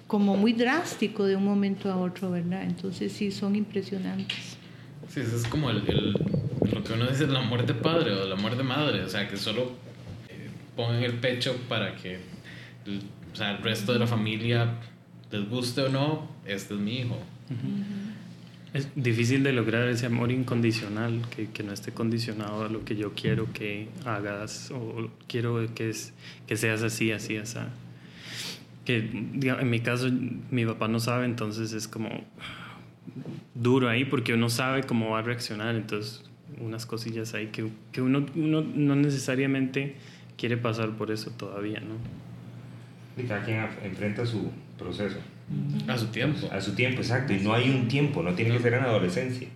como 0.07 0.35
muy 0.35 0.53
drástico 0.53 1.25
de 1.25 1.35
un 1.35 1.45
momento 1.45 1.91
a 1.91 1.97
otro, 1.97 2.31
verdad? 2.31 2.63
Entonces, 2.63 3.11
sí, 3.11 3.31
son 3.31 3.55
impresionantes. 3.55 4.57
Sí, 5.09 5.21
eso 5.21 5.35
es 5.35 5.47
como 5.47 5.69
el, 5.69 5.87
el, 5.87 6.13
lo 6.71 6.83
que 6.83 6.93
uno 6.93 7.07
dice, 7.07 7.25
el 7.25 7.35
amor 7.35 7.65
de 7.65 7.73
padre 7.73 8.11
o 8.13 8.23
el 8.23 8.31
amor 8.31 8.55
de 8.55 8.63
madre, 8.63 9.03
o 9.03 9.09
sea, 9.09 9.27
que 9.27 9.37
solo 9.37 9.71
eh, 10.29 10.49
pongan 10.75 11.03
el 11.03 11.13
pecho 11.13 11.55
para 11.67 11.95
que 11.95 12.19
el, 12.85 13.01
o 13.33 13.35
sea, 13.35 13.51
el 13.51 13.63
resto 13.63 13.93
de 13.93 13.99
la 13.99 14.07
familia 14.07 14.75
les 15.31 15.49
guste 15.49 15.81
o 15.81 15.89
no, 15.89 16.27
este 16.45 16.73
es 16.75 16.79
mi 16.79 16.99
hijo. 16.99 17.15
Uh 17.49 17.53
-huh. 17.53 18.05
Es 18.73 18.89
difícil 18.93 19.41
de 19.43 19.53
lograr 19.53 19.87
ese 19.87 20.05
amor 20.05 20.31
incondicional, 20.31 21.21
que, 21.33 21.49
que, 21.49 21.63
no 21.63 21.71
esté 21.71 21.93
condicionado 21.93 22.65
a 22.65 22.69
lo 22.69 22.83
que 22.83 22.97
yo 22.97 23.13
quiero 23.13 23.53
que 23.53 23.87
hagas 24.03 24.69
o 24.71 25.09
quiero 25.27 25.65
que, 25.73 25.89
es, 25.89 26.13
que 26.45 26.57
seas 26.57 26.83
así, 26.83 27.13
así, 27.13 27.37
así. 27.37 27.59
Que 28.85 29.01
digamos, 29.33 29.63
en 29.63 29.69
mi 29.69 29.79
caso 29.79 30.09
mi 30.51 30.65
papá 30.65 30.87
no 30.87 30.99
sabe, 30.99 31.25
entonces 31.25 31.73
es 31.73 31.87
como 31.87 32.09
duro 33.53 33.89
ahí 33.89 34.05
porque 34.05 34.33
uno 34.33 34.49
sabe 34.49 34.83
cómo 34.83 35.11
va 35.11 35.19
a 35.19 35.21
reaccionar, 35.21 35.75
entonces 35.75 36.23
unas 36.59 36.85
cosillas 36.85 37.33
ahí 37.33 37.47
que, 37.47 37.67
que 37.91 38.01
uno, 38.01 38.25
uno 38.35 38.61
no 38.61 38.95
necesariamente 38.95 39.95
quiere 40.37 40.57
pasar 40.57 40.91
por 40.91 41.11
eso 41.11 41.31
todavía, 41.31 41.79
¿no? 41.79 41.95
Y 43.21 43.25
cada 43.27 43.43
quien 43.43 43.65
enfrenta 43.83 44.25
su 44.25 44.51
proceso. 44.77 45.17
A 45.87 45.97
su 45.97 46.07
tiempo. 46.07 46.47
A 46.51 46.59
su 46.59 46.73
tiempo, 46.73 47.01
exacto. 47.01 47.33
Y 47.33 47.39
no 47.39 47.53
hay 47.53 47.69
un 47.69 47.87
tiempo, 47.87 48.23
no 48.23 48.33
tiene 48.33 48.51
que 48.51 48.59
ser 48.59 48.73
en 48.73 48.83
adolescencia. 48.83 49.47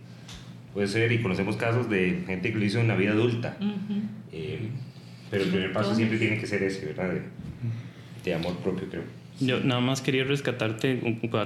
Puede 0.73 0.88
ser, 0.88 1.11
y 1.11 1.21
conocemos 1.21 1.57
casos 1.57 1.89
de 1.89 2.23
gente 2.25 2.53
que 2.53 2.59
lo 2.59 2.65
hizo 2.65 2.80
en 2.80 2.88
la 2.88 2.95
vida 2.95 3.11
adulta. 3.11 3.57
Uh 3.59 3.63
-huh. 3.63 4.01
eh, 4.32 4.69
pero 5.30 5.43
el 5.43 5.49
primer 5.49 5.73
paso 5.73 5.93
siempre 5.95 6.17
tiene 6.17 6.39
que 6.39 6.47
ser 6.47 6.63
ese, 6.63 6.86
¿verdad? 6.86 7.09
De, 7.13 7.21
de 8.23 8.34
amor 8.34 8.55
propio, 8.57 8.88
creo. 8.89 9.03
Yo 9.39 9.59
nada 9.61 9.81
más 9.81 10.01
quería 10.01 10.23
rescatarte 10.23 11.01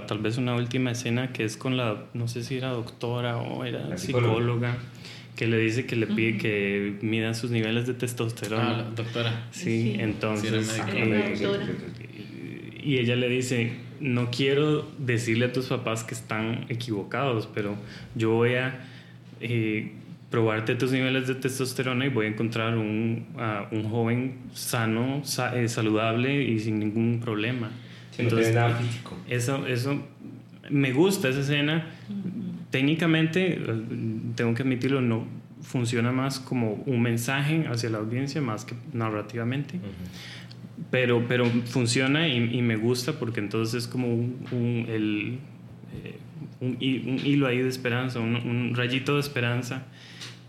tal 0.08 0.20
vez 0.20 0.38
una 0.38 0.56
última 0.56 0.92
escena 0.92 1.32
que 1.32 1.44
es 1.44 1.58
con 1.58 1.78
la, 1.78 2.06
no 2.14 2.28
sé 2.28 2.44
si 2.44 2.58
era 2.58 2.70
doctora 2.70 3.38
o 3.38 3.66
era 3.66 3.86
la 3.88 3.98
psicóloga. 3.98 4.34
psicóloga 4.34 4.78
que 5.36 5.48
le 5.48 5.58
dice 5.58 5.86
que 5.86 5.96
le 5.96 6.08
pide 6.08 6.32
uh 6.32 6.36
-huh. 6.36 6.42
que 6.42 6.98
mida 7.02 7.34
sus 7.34 7.52
niveles 7.52 7.88
de 7.88 7.94
testosterona. 7.94 8.70
Ah, 8.70 8.78
la 8.78 8.84
doctora. 8.92 9.48
Sí, 9.52 9.94
sí. 9.94 9.96
entonces. 10.00 10.68
Sí, 10.68 10.82
eh, 10.94 12.82
y 12.84 12.98
ella 12.98 13.16
le 13.16 13.30
dice, 13.30 13.72
no 14.00 14.30
quiero 14.30 14.88
decirle 14.98 15.46
a 15.46 15.54
tus 15.54 15.68
papás 15.68 16.04
que 16.04 16.14
están 16.14 16.66
equivocados, 16.70 17.48
pero 17.54 17.76
yo 18.16 18.32
voy 18.32 18.56
a 18.56 18.86
eh, 19.40 19.92
probarte 20.30 20.76
tus 20.76 20.92
niveles 20.92 21.28
de 21.28 21.36
testosterona 21.36 22.06
y 22.06 22.10
voy 22.10 22.26
a 22.26 22.30
encontrar 22.30 22.78
un, 22.78 23.28
uh, 23.36 23.76
un 23.76 23.90
joven 23.90 24.36
sano, 24.54 25.22
sa 25.24 25.56
eh, 25.60 25.70
saludable 25.70 26.44
y 26.44 26.60
sin 26.60 26.80
ningún 26.80 27.20
problema. 27.24 27.72
Sí, 28.16 28.24
Entonces, 28.24 28.56
no 28.56 28.76
físico. 28.76 29.18
Eso, 29.28 29.66
eso 29.68 30.02
me 30.70 30.92
gusta 30.94 31.30
esa 31.30 31.40
escena. 31.42 31.88
Uh 32.10 32.14
-huh. 32.14 32.70
Técnicamente, 32.70 33.62
tengo 34.36 34.54
que 34.54 34.64
admitirlo, 34.64 35.02
no 35.02 35.26
funciona 35.62 36.12
más 36.12 36.40
como 36.40 36.74
un 36.86 37.02
mensaje 37.02 37.66
hacia 37.68 37.90
la 37.90 38.00
audiencia 38.00 38.42
más 38.42 38.66
que 38.66 38.76
narrativamente. 38.94 39.78
Uh 39.78 39.80
-huh 39.80 40.44
pero, 40.94 41.28
pero 41.28 41.46
funciona 41.66 42.28
y, 42.28 42.38
y, 42.38 42.62
me 42.62 42.76
gusta 42.76 43.14
porque 43.14 43.40
entonces 43.40 43.84
es 43.84 43.88
como 43.88 44.08
un, 44.14 44.46
un, 44.52 44.86
el, 44.90 45.40
eh, 46.04 46.18
un, 46.60 46.72
un, 46.72 47.20
hilo 47.26 47.48
ahí 47.48 47.60
de 47.60 47.70
esperanza, 47.70 48.20
un, 48.20 48.74
rayito 48.76 49.16
de 49.16 49.20
esperanza 49.20 49.86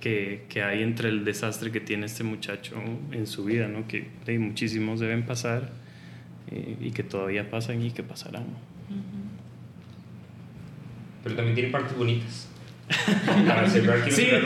que, 0.00 0.44
que, 0.48 0.62
hay 0.62 0.82
entre 0.82 1.08
el 1.08 1.24
desastre 1.24 1.70
que 1.70 1.80
tiene 1.80 2.06
este 2.06 2.24
muchacho 2.24 2.74
en 3.12 3.26
su 3.26 3.44
vida, 3.44 3.68
¿no? 3.68 3.86
que 3.86 4.08
hey, 4.26 4.38
muchísimos 4.38 5.00
deben 5.00 5.24
pasar 5.24 5.70
eh, 6.50 6.76
y 6.80 6.90
que 6.90 7.02
todavía 7.02 7.50
pasan 7.50 7.82
y 7.82 7.90
que 7.90 8.02
pasarán. 8.02 8.42
Uh 8.42 8.94
-huh. 8.94 9.24
Pero 11.22 11.36
también 11.36 11.54
tiene 11.54 11.70
partes 11.70 11.96
bonitas. 11.96 12.48
Para 13.48 13.68
cerrar, 13.68 14.04
sí, 14.04 14.10
sí 14.10 14.22
es 14.30 14.42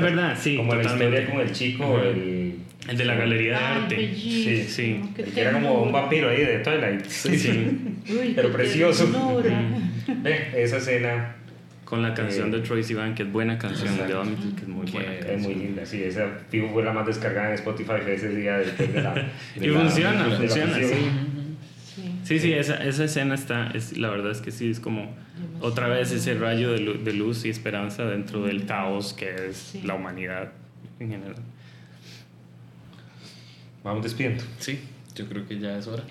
verdad, 0.00 0.36
sí. 0.38 0.56
Como 0.56 0.72
totalmente. 0.72 1.10
la 1.10 1.20
historia 1.20 1.30
con 1.30 1.40
el 1.40 1.52
chico, 1.52 1.86
uh 1.86 1.98
-huh. 1.98 2.06
el 2.06 2.58
el 2.88 2.96
de 2.96 3.04
la 3.04 3.14
galería 3.14 3.50
de 3.50 3.64
arte. 3.64 4.14
Sí, 4.14 4.64
sí. 4.66 5.00
Que 5.14 5.40
era 5.40 5.52
como 5.52 5.82
un 5.82 5.92
vampiro 5.92 6.30
ahí 6.30 6.38
de 6.38 6.58
Twilight. 6.60 7.04
Sí, 7.04 7.38
sí. 7.38 7.50
Uy, 8.08 8.32
Pero 8.34 8.50
precioso. 8.50 9.06
Ve, 10.22 10.52
esa 10.56 10.78
escena 10.78 11.36
con 11.88 12.02
la 12.02 12.12
canción 12.12 12.48
Eh, 12.52 12.58
de 12.58 12.62
Troy 12.62 12.84
Sivan, 12.84 13.14
que 13.14 13.22
es 13.22 13.32
buena 13.32 13.56
canción, 13.56 13.96
debo 14.06 14.20
admitir 14.20 14.54
que 14.54 14.60
es 14.62 14.68
muy 14.68 14.84
Que 14.84 14.92
buena 14.92 15.14
es 15.14 15.24
canción. 15.24 15.42
muy 15.42 15.54
linda, 15.54 15.86
sí, 15.86 16.02
esa 16.02 16.28
fue 16.50 16.84
la 16.84 16.92
más 16.92 17.06
descargada 17.06 17.48
en 17.48 17.54
Spotify 17.54 17.92
ese 18.06 18.28
día 18.28 18.58
después 18.58 18.92
de 18.92 19.02
la... 19.02 19.14
de 19.56 19.66
Y 19.66 19.66
la- 19.70 19.80
funciona, 19.80 20.22
de 20.24 20.28
la 20.30 20.36
funciona, 20.36 20.72
fusión. 20.74 20.90
sí. 20.90 20.96
Sí. 21.94 22.12
Sí, 22.24 22.38
sí, 22.40 22.52
esa, 22.52 22.84
esa 22.84 23.04
escena 23.04 23.34
está, 23.34 23.70
es, 23.70 23.96
la 23.96 24.10
verdad 24.10 24.30
es 24.32 24.42
que 24.42 24.50
sí, 24.50 24.70
es 24.70 24.80
como 24.80 25.16
otra 25.62 25.88
vez 25.88 26.12
ese 26.12 26.34
rayo 26.34 26.72
de, 26.72 26.80
lu- 26.80 27.02
de 27.02 27.12
luz 27.14 27.46
y 27.46 27.48
esperanza 27.48 28.04
dentro 28.04 28.42
del 28.44 28.66
caos 28.66 29.14
que 29.14 29.48
es 29.48 29.56
Sí. 29.56 29.80
la 29.82 29.94
humanidad 29.94 30.52
en 31.00 31.08
general. 31.10 31.36
Vamos 33.82 34.02
despidiendo. 34.02 34.44
Sí, 34.58 34.78
yo 35.14 35.26
creo 35.26 35.46
que 35.46 35.58
ya 35.58 35.78
es 35.78 35.86
hora. 35.86 36.02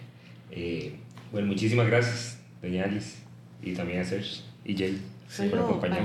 Eh, 0.51 0.95
bueno, 1.31 1.47
muchísimas 1.47 1.85
gracias, 1.87 2.39
doña 2.63 2.85
Alice, 2.85 3.17
y 3.61 3.73
también 3.73 3.99
a 4.01 4.03
Serge 4.05 4.41
y 4.65 4.75
Jay 4.75 4.97
para, 5.79 6.01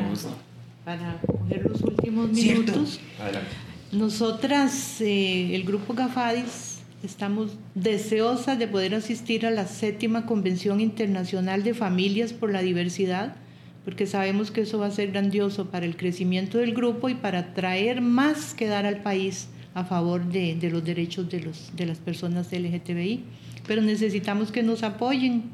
para 0.84 1.20
coger 1.26 1.66
los 1.68 1.80
últimos 1.82 2.30
Cierto. 2.32 2.72
minutos. 2.72 3.00
Adelante. 3.20 3.50
Nosotras, 3.92 5.00
eh, 5.00 5.54
el 5.54 5.64
grupo 5.64 5.94
Gafadis, 5.94 6.80
estamos 7.04 7.58
deseosas 7.74 8.58
de 8.58 8.66
poder 8.66 8.94
asistir 8.94 9.44
a 9.46 9.50
la 9.50 9.66
séptima 9.66 10.24
Convención 10.24 10.80
Internacional 10.80 11.62
de 11.62 11.74
Familias 11.74 12.32
por 12.32 12.50
la 12.50 12.62
Diversidad, 12.62 13.36
porque 13.84 14.06
sabemos 14.06 14.50
que 14.50 14.62
eso 14.62 14.78
va 14.78 14.86
a 14.86 14.90
ser 14.90 15.10
grandioso 15.10 15.70
para 15.70 15.84
el 15.84 15.96
crecimiento 15.96 16.58
del 16.58 16.72
grupo 16.72 17.08
y 17.08 17.14
para 17.14 17.52
traer 17.52 18.00
más 18.00 18.54
que 18.54 18.66
dar 18.66 18.86
al 18.86 19.02
país 19.02 19.48
a 19.74 19.84
favor 19.84 20.24
de, 20.26 20.54
de 20.54 20.70
los 20.70 20.84
derechos 20.84 21.28
de, 21.28 21.40
los, 21.40 21.74
de 21.76 21.86
las 21.86 21.98
personas 21.98 22.52
LGTBI. 22.52 23.24
Pero 23.66 23.82
necesitamos 23.82 24.52
que 24.52 24.62
nos 24.62 24.82
apoyen. 24.82 25.44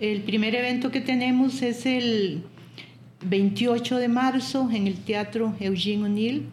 El 0.00 0.22
primer 0.22 0.54
evento 0.54 0.90
que 0.90 1.00
tenemos 1.00 1.62
es 1.62 1.84
el 1.86 2.42
28 3.22 3.98
de 3.98 4.08
marzo 4.08 4.68
en 4.72 4.86
el 4.86 4.96
Teatro 4.96 5.54
Eugene 5.60 6.04
O'Neill. 6.04 6.46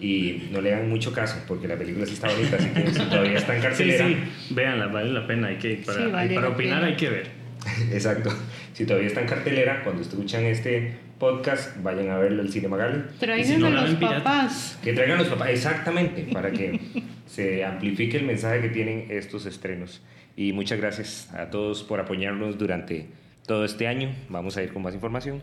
y 0.01 0.49
no 0.53 0.61
le 0.63 0.73
hagan 0.73 0.89
mucho 0.89 1.13
caso 1.13 1.37
porque 1.49 1.67
la 1.69 1.77
película 1.77 2.07
sí 2.07 2.15
está 2.15 2.29
bonita, 2.31 2.57
así 2.57 2.69
que 2.71 2.87
si 2.93 3.01
todavía 3.01 3.37
está 3.39 3.55
en 3.57 3.63
Sí, 3.63 3.69
cartelera. 3.69 4.07
sí, 4.09 4.17
véanla, 4.55 4.87
vale 4.87 5.11
la 5.13 5.27
pena, 5.27 5.49
hay 5.49 5.57
que, 5.57 5.83
para, 5.85 5.99
Sí, 6.07 6.11
vale 6.13 6.35
para 6.35 6.49
opinar 6.51 6.77
pena. 6.81 6.87
hay 6.93 6.97
que 6.97 7.09
ver. 7.11 7.27
Exacto. 7.93 8.31
Si 8.73 8.87
todavía 8.87 9.09
está 9.09 9.21
en 9.23 9.27
cartelera, 9.29 9.83
cuando 9.83 10.01
escuchan 10.03 10.45
este 10.45 10.93
podcast, 11.19 11.83
vayan 11.83 12.11
a 12.11 12.19
verlo 12.19 12.43
al 12.43 12.51
Cine 12.51 12.69
Magali. 12.69 13.05
Traigan 13.19 13.47
si 13.47 13.57
no 13.57 13.67
a 13.67 13.71
los 13.71 13.95
pirata. 13.95 14.23
papás. 14.23 14.79
Que 14.83 14.93
traigan 14.93 15.19
los 15.19 15.29
papás, 15.29 15.49
exactamente, 15.51 16.29
para 16.33 16.51
que 16.51 16.81
se 17.27 17.65
amplifique 17.65 18.17
el 18.17 18.25
mensaje 18.25 18.61
que 18.61 18.69
tienen 18.69 19.07
estos 19.11 19.47
estrenos. 19.47 20.03
Y 20.37 20.53
muchas 20.53 20.79
gracias 20.79 21.33
a 21.33 21.51
todos 21.51 21.83
por 21.83 21.99
apoyarnos 22.01 22.59
durante 22.59 23.09
todo 23.47 23.65
este 23.65 23.87
año. 23.87 24.15
Vamos 24.29 24.57
a 24.57 24.63
ir 24.63 24.73
con 24.73 24.83
más 24.83 24.95
información. 24.95 25.43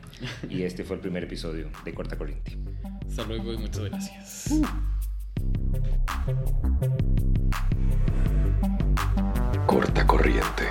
Y 0.50 0.64
este 0.64 0.84
fue 0.84 0.98
el 0.98 1.02
primer 1.02 1.24
episodio 1.24 1.70
de 1.84 1.94
Corta 1.94 2.18
Corriente. 2.18 2.58
Hasta 3.08 3.24
luego 3.26 3.54
y 3.54 3.58
muchas 3.58 3.86
gracias. 3.86 4.62
Corta 9.66 10.06
corriente. 10.06 10.66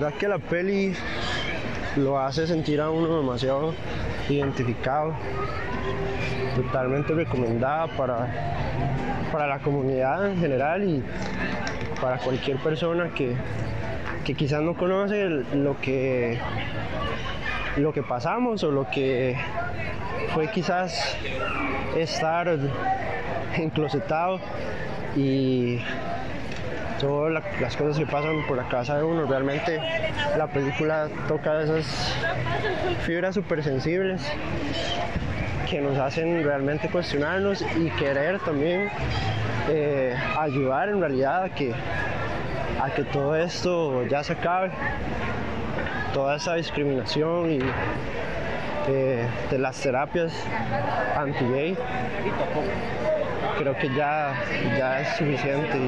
Verdad 0.00 0.16
que 0.16 0.28
la 0.28 0.38
peli 0.38 0.94
lo 1.96 2.18
hace 2.18 2.46
sentir 2.46 2.80
a 2.80 2.88
uno 2.88 3.18
demasiado 3.18 3.74
identificado. 4.30 5.14
Totalmente 6.56 7.12
recomendada 7.12 7.86
para, 7.98 8.26
para 9.30 9.46
la 9.46 9.58
comunidad 9.58 10.26
en 10.30 10.38
general 10.38 10.84
y 10.84 11.04
para 12.00 12.16
cualquier 12.16 12.56
persona 12.60 13.10
que, 13.10 13.34
que 14.24 14.32
quizás 14.32 14.62
no 14.62 14.74
conoce 14.74 15.28
lo 15.28 15.78
que, 15.82 16.38
lo 17.76 17.92
que 17.92 18.02
pasamos 18.02 18.64
o 18.64 18.70
lo 18.70 18.88
que 18.88 19.36
fue 20.32 20.50
quizás 20.50 21.14
estar 21.94 22.58
enclosetado 23.54 24.40
y 25.14 25.78
todas 27.00 27.32
la- 27.32 27.42
las 27.60 27.76
cosas 27.76 27.98
que 27.98 28.06
pasan 28.06 28.44
por 28.46 28.56
la 28.56 28.68
casa 28.68 28.96
de 28.98 29.04
uno. 29.04 29.24
Realmente 29.26 29.80
la 30.36 30.46
película 30.46 31.08
toca 31.26 31.62
esas 31.62 32.14
fibras 33.06 33.34
súper 33.34 33.62
sensibles 33.62 34.20
que 35.68 35.80
nos 35.80 35.96
hacen 35.98 36.44
realmente 36.44 36.88
cuestionarnos 36.88 37.62
y 37.78 37.90
querer 37.90 38.38
también 38.40 38.88
eh, 39.68 40.16
ayudar 40.38 40.88
en 40.88 41.00
realidad 41.00 41.44
a 41.44 41.48
que, 41.50 41.72
a 42.82 42.90
que 42.90 43.04
todo 43.04 43.36
esto 43.36 44.04
ya 44.06 44.24
se 44.24 44.32
acabe, 44.32 44.70
toda 46.12 46.36
esa 46.36 46.54
discriminación 46.54 47.52
y 47.52 47.60
eh, 48.88 49.26
de 49.50 49.58
las 49.58 49.80
terapias 49.80 50.32
anti-gay 51.16 51.76
creo 53.60 53.76
que 53.76 53.88
ya, 53.94 54.34
ya 54.78 55.00
es 55.02 55.16
suficiente 55.18 55.78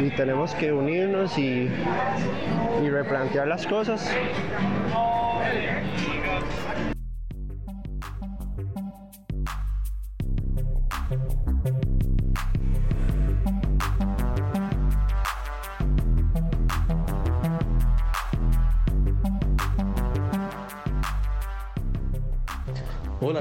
y, 0.00 0.10
tenemos 0.10 0.54
que 0.54 0.72
unirnos 0.72 1.36
y 1.36 1.68
replantear 2.88 3.46
las 3.46 3.66
cosas. 3.66 4.10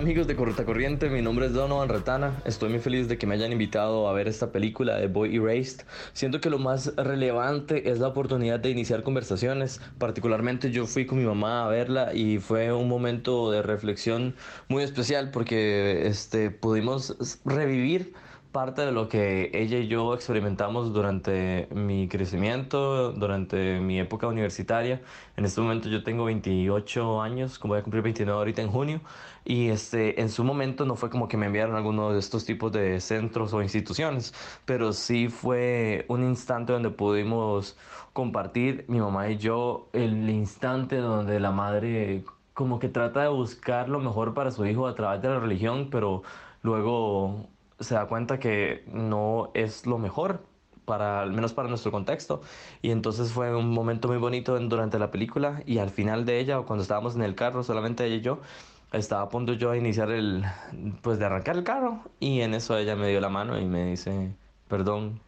Amigos 0.01 0.25
de 0.25 0.35
Corta 0.35 0.65
Corriente, 0.65 1.11
mi 1.11 1.21
nombre 1.21 1.45
es 1.45 1.53
Donovan 1.53 1.87
Retana. 1.87 2.41
Estoy 2.43 2.69
muy 2.69 2.79
feliz 2.79 3.07
de 3.07 3.19
que 3.19 3.27
me 3.27 3.35
hayan 3.35 3.51
invitado 3.51 4.09
a 4.09 4.13
ver 4.13 4.27
esta 4.27 4.51
película 4.51 4.95
de 4.95 5.05
Boy 5.05 5.35
Erased. 5.35 5.85
Siento 6.13 6.41
que 6.41 6.49
lo 6.49 6.57
más 6.57 6.95
relevante 6.95 7.91
es 7.91 7.99
la 7.99 8.07
oportunidad 8.07 8.59
de 8.59 8.71
iniciar 8.71 9.03
conversaciones. 9.03 9.79
Particularmente 9.99 10.71
yo 10.71 10.87
fui 10.87 11.05
con 11.05 11.19
mi 11.19 11.25
mamá 11.25 11.65
a 11.65 11.67
verla 11.67 12.15
y 12.15 12.39
fue 12.39 12.73
un 12.73 12.89
momento 12.89 13.51
de 13.51 13.61
reflexión 13.61 14.33
muy 14.69 14.81
especial 14.81 15.29
porque 15.29 16.07
este, 16.07 16.49
pudimos 16.49 17.39
revivir 17.45 18.15
parte 18.51 18.81
de 18.81 18.91
lo 18.91 19.07
que 19.07 19.49
ella 19.53 19.77
y 19.77 19.87
yo 19.87 20.13
experimentamos 20.13 20.93
durante 20.93 21.67
mi 21.71 22.07
crecimiento, 22.07 23.11
durante 23.13 23.79
mi 23.79 23.99
época 23.99 24.27
universitaria. 24.27 25.01
En 25.37 25.45
este 25.45 25.61
momento 25.61 25.89
yo 25.89 26.03
tengo 26.03 26.25
28 26.25 27.21
años, 27.21 27.57
como 27.57 27.73
voy 27.73 27.79
a 27.79 27.83
cumplir 27.83 28.03
29 28.03 28.37
ahorita 28.37 28.61
en 28.61 28.69
junio, 28.69 29.01
y 29.45 29.69
este, 29.69 30.21
en 30.21 30.29
su 30.29 30.43
momento 30.43 30.85
no 30.85 30.95
fue 30.95 31.09
como 31.09 31.27
que 31.27 31.37
me 31.37 31.47
enviaron 31.47 31.75
a 31.75 31.77
alguno 31.77 32.11
de 32.13 32.19
estos 32.19 32.45
tipos 32.45 32.71
de 32.71 32.99
centros 32.99 33.53
o 33.53 33.61
instituciones, 33.61 34.33
pero 34.65 34.93
sí 34.93 35.29
fue 35.29 36.05
un 36.09 36.23
instante 36.23 36.73
donde 36.73 36.89
pudimos 36.89 37.77
compartir, 38.13 38.85
mi 38.87 38.99
mamá 38.99 39.29
y 39.29 39.37
yo, 39.37 39.89
el 39.93 40.29
instante 40.29 40.97
donde 40.97 41.39
la 41.39 41.51
madre 41.51 42.23
como 42.53 42.79
que 42.79 42.89
trata 42.89 43.21
de 43.23 43.29
buscar 43.29 43.89
lo 43.89 43.99
mejor 43.99 44.33
para 44.33 44.51
su 44.51 44.65
hijo 44.65 44.87
a 44.87 44.95
través 44.95 45.21
de 45.21 45.29
la 45.29 45.39
religión, 45.39 45.89
pero 45.89 46.23
luego 46.61 47.49
se 47.79 47.95
da 47.95 48.07
cuenta 48.07 48.39
que 48.39 48.83
no 48.87 49.51
es 49.53 49.85
lo 49.87 49.97
mejor, 49.97 50.45
para, 50.85 51.21
al 51.21 51.31
menos 51.31 51.53
para 51.53 51.69
nuestro 51.69 51.91
contexto. 51.91 52.41
Y 52.81 52.91
entonces 52.91 53.31
fue 53.31 53.55
un 53.55 53.69
momento 53.69 54.07
muy 54.07 54.17
bonito 54.17 54.59
durante 54.59 54.99
la 54.99 55.11
película 55.11 55.63
y 55.65 55.77
al 55.77 55.89
final 55.89 56.25
de 56.25 56.39
ella, 56.39 56.59
o 56.59 56.65
cuando 56.65 56.83
estábamos 56.83 57.15
en 57.15 57.23
el 57.23 57.35
carro, 57.35 57.63
solamente 57.63 58.05
ella 58.05 58.15
y 58.15 58.21
yo, 58.21 58.41
estaba 58.91 59.23
a 59.23 59.29
punto 59.29 59.53
yo 59.53 59.71
a 59.71 59.77
iniciar 59.77 60.11
el, 60.11 60.43
pues 61.01 61.19
de 61.19 61.25
arrancar 61.25 61.57
el 61.57 61.63
carro 61.63 62.03
y 62.19 62.41
en 62.41 62.53
eso 62.53 62.77
ella 62.77 62.95
me 62.95 63.07
dio 63.09 63.21
la 63.21 63.29
mano 63.29 63.59
y 63.59 63.65
me 63.65 63.85
dice, 63.85 64.33
perdón, 64.67 65.21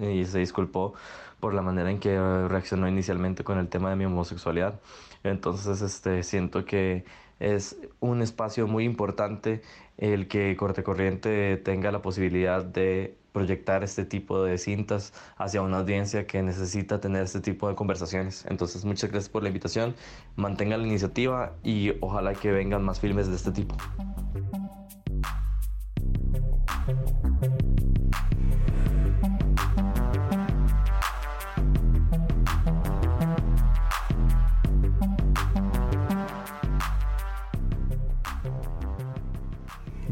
y 0.00 0.24
se 0.26 0.40
disculpó 0.40 0.94
por 1.40 1.54
la 1.54 1.62
manera 1.62 1.90
en 1.90 1.98
que 2.00 2.18
reaccionó 2.48 2.88
inicialmente 2.88 3.44
con 3.44 3.58
el 3.58 3.68
tema 3.68 3.90
de 3.90 3.96
mi 3.96 4.04
homosexualidad. 4.04 4.80
Entonces, 5.22 5.82
este, 5.82 6.22
siento 6.22 6.64
que 6.64 7.04
es 7.38 7.76
un 8.00 8.22
espacio 8.22 8.66
muy 8.66 8.84
importante 8.84 9.62
el 9.98 10.28
que 10.28 10.56
Corte 10.56 10.82
Corriente 10.82 11.56
tenga 11.58 11.92
la 11.92 12.02
posibilidad 12.02 12.64
de 12.64 13.16
proyectar 13.36 13.84
este 13.84 14.06
tipo 14.06 14.42
de 14.42 14.56
cintas 14.56 15.12
hacia 15.36 15.60
una 15.60 15.80
audiencia 15.80 16.26
que 16.26 16.42
necesita 16.42 17.02
tener 17.02 17.22
este 17.22 17.40
tipo 17.40 17.68
de 17.68 17.74
conversaciones. 17.74 18.46
Entonces, 18.48 18.86
muchas 18.86 19.10
gracias 19.10 19.28
por 19.28 19.42
la 19.42 19.50
invitación, 19.50 19.94
mantenga 20.36 20.78
la 20.78 20.86
iniciativa 20.86 21.52
y 21.62 21.92
ojalá 22.00 22.32
que 22.32 22.50
vengan 22.50 22.82
más 22.82 22.98
filmes 22.98 23.28
de 23.28 23.36
este 23.36 23.52
tipo. 23.52 23.76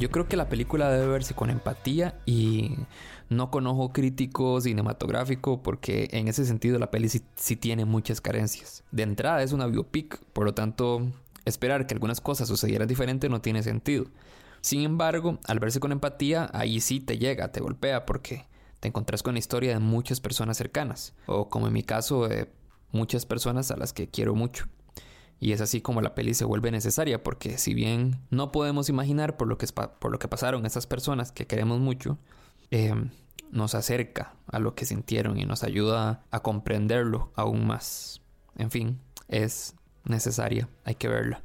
Yo 0.04 0.10
creo 0.10 0.28
que 0.28 0.36
la 0.36 0.50
película 0.50 0.90
debe 0.90 1.06
verse 1.06 1.32
con 1.32 1.48
empatía 1.48 2.20
y 2.26 2.76
no 3.30 3.50
con 3.50 3.66
ojo 3.66 3.90
crítico 3.90 4.60
cinematográfico 4.60 5.62
porque 5.62 6.10
en 6.12 6.28
ese 6.28 6.44
sentido 6.44 6.78
la 6.78 6.90
peli 6.90 7.08
sí, 7.08 7.56
tiene 7.56 7.86
muchas 7.86 8.20
carencias. 8.20 8.84
De 8.90 9.02
entrada 9.02 9.42
es 9.42 9.52
una 9.52 9.66
biopic, 9.66 10.22
por 10.34 10.44
lo 10.44 10.52
tanto 10.52 11.00
esperar 11.46 11.86
que 11.86 11.94
algunas 11.94 12.20
cosas 12.20 12.48
sucedieran 12.48 12.86
diferente 12.86 13.30
no 13.30 13.40
tiene 13.40 13.62
sentido. 13.62 14.04
Sin 14.60 14.82
embargo, 14.82 15.38
al 15.46 15.58
verse 15.58 15.80
con 15.80 15.90
empatía, 15.90 16.50
ahí 16.52 16.82
sí 16.82 17.00
te 17.00 17.16
llega, 17.16 17.50
te 17.50 17.60
golpea 17.60 18.04
porque 18.04 18.44
te 18.80 18.88
encontrás 18.88 19.22
con 19.22 19.32
la 19.32 19.38
historia 19.38 19.72
de 19.72 19.78
muchas 19.78 20.20
personas 20.20 20.58
cercanas, 20.58 21.14
o 21.24 21.48
como 21.48 21.66
en 21.66 21.72
mi 21.72 21.82
caso, 21.82 22.28
de 22.28 22.50
muchas 22.92 23.24
personas 23.24 23.70
a 23.70 23.78
las 23.78 23.94
que 23.94 24.06
quiero 24.06 24.34
mucho. 24.34 24.66
Y 25.40 25.52
es 25.52 25.60
así 25.60 25.80
como 25.80 26.00
la 26.00 26.14
peli 26.14 26.34
se 26.34 26.44
vuelve 26.44 26.70
necesaria, 26.70 27.22
porque 27.22 27.58
si 27.58 27.74
bien 27.74 28.20
no 28.30 28.52
podemos 28.52 28.88
imaginar 28.88 29.36
por 29.36 29.48
lo 29.48 29.58
que, 29.58 29.66
por 29.66 30.10
lo 30.10 30.18
que 30.18 30.28
pasaron 30.28 30.64
esas 30.64 30.86
personas 30.86 31.32
que 31.32 31.46
queremos 31.46 31.80
mucho, 31.80 32.18
em, 32.70 33.10
nos 33.50 33.74
acerca 33.74 34.34
a 34.46 34.58
lo 34.58 34.74
que 34.74 34.84
sintieron 34.84 35.38
y 35.38 35.44
nos 35.44 35.62
ayuda 35.62 36.24
a 36.30 36.40
comprenderlo 36.40 37.32
aún 37.36 37.66
más. 37.66 38.20
En 38.56 38.70
fin, 38.70 39.00
es 39.28 39.74
necesaria, 40.04 40.68
hay 40.84 40.94
que 40.96 41.08
verla. 41.08 41.42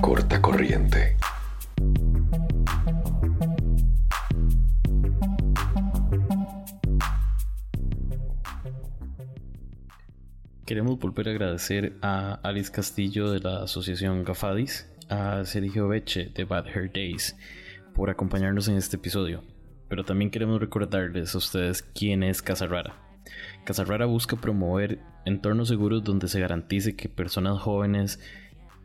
Corta 0.00 0.42
corriente. 0.42 1.16
Queremos 10.72 10.98
volver 10.98 11.28
a 11.28 11.32
agradecer 11.32 11.98
a 12.00 12.32
Alice 12.42 12.72
Castillo 12.72 13.30
de 13.30 13.40
la 13.40 13.64
Asociación 13.64 14.24
Gafadis, 14.24 14.90
a 15.10 15.44
Sergio 15.44 15.86
Beche 15.86 16.32
de 16.34 16.44
Bad 16.44 16.66
Hair 16.68 16.90
Days 16.90 17.36
por 17.94 18.08
acompañarnos 18.08 18.68
en 18.68 18.76
este 18.76 18.96
episodio. 18.96 19.44
Pero 19.90 20.02
también 20.02 20.30
queremos 20.30 20.58
recordarles 20.58 21.34
a 21.34 21.36
ustedes 21.36 21.82
quién 21.82 22.22
es 22.22 22.40
Casa 22.40 22.66
Rara. 22.66 22.96
Casa 23.66 23.84
Rara 23.84 24.06
busca 24.06 24.36
promover 24.36 25.00
entornos 25.26 25.68
seguros 25.68 26.04
donde 26.04 26.26
se 26.26 26.40
garantice 26.40 26.96
que 26.96 27.10
personas 27.10 27.60
jóvenes 27.60 28.18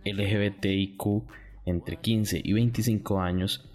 LGBTIQ 0.04 1.24
entre 1.64 2.02
15 2.02 2.42
y 2.44 2.52
25 2.52 3.22
años 3.22 3.66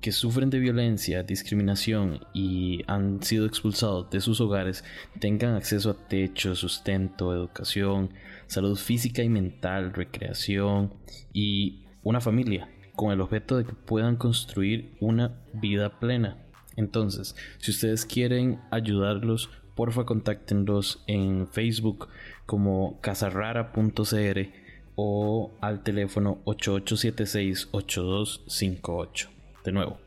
que 0.00 0.10
sufren 0.10 0.50
de 0.50 0.58
violencia, 0.58 1.22
discriminación 1.22 2.20
y 2.34 2.82
han 2.88 3.22
sido 3.22 3.46
expulsados 3.46 4.10
de 4.10 4.20
sus 4.20 4.40
hogares 4.40 4.82
tengan 5.20 5.54
acceso 5.54 5.90
a 5.90 6.08
techo, 6.08 6.56
sustento, 6.56 7.32
educación, 7.32 8.10
salud 8.48 8.76
física 8.76 9.22
y 9.22 9.28
mental, 9.28 9.92
recreación 9.92 10.92
y 11.32 11.84
una 12.02 12.20
familia 12.20 12.68
con 12.96 13.12
el 13.12 13.20
objeto 13.20 13.56
de 13.56 13.64
que 13.64 13.74
puedan 13.74 14.16
construir 14.16 14.96
una 14.98 15.40
vida 15.52 16.00
plena. 16.00 16.38
Entonces, 16.74 17.36
si 17.58 17.70
ustedes 17.70 18.04
quieren 18.04 18.60
ayudarlos, 18.72 19.50
porfa 19.76 20.04
contáctenlos 20.04 21.04
en 21.06 21.46
Facebook 21.46 22.08
como 22.44 22.98
casarrara.cr 23.00 24.67
o 25.00 25.52
al 25.60 25.84
teléfono 25.84 26.40
8876-8258. 26.44 29.28
De 29.64 29.70
nuevo, 29.70 30.00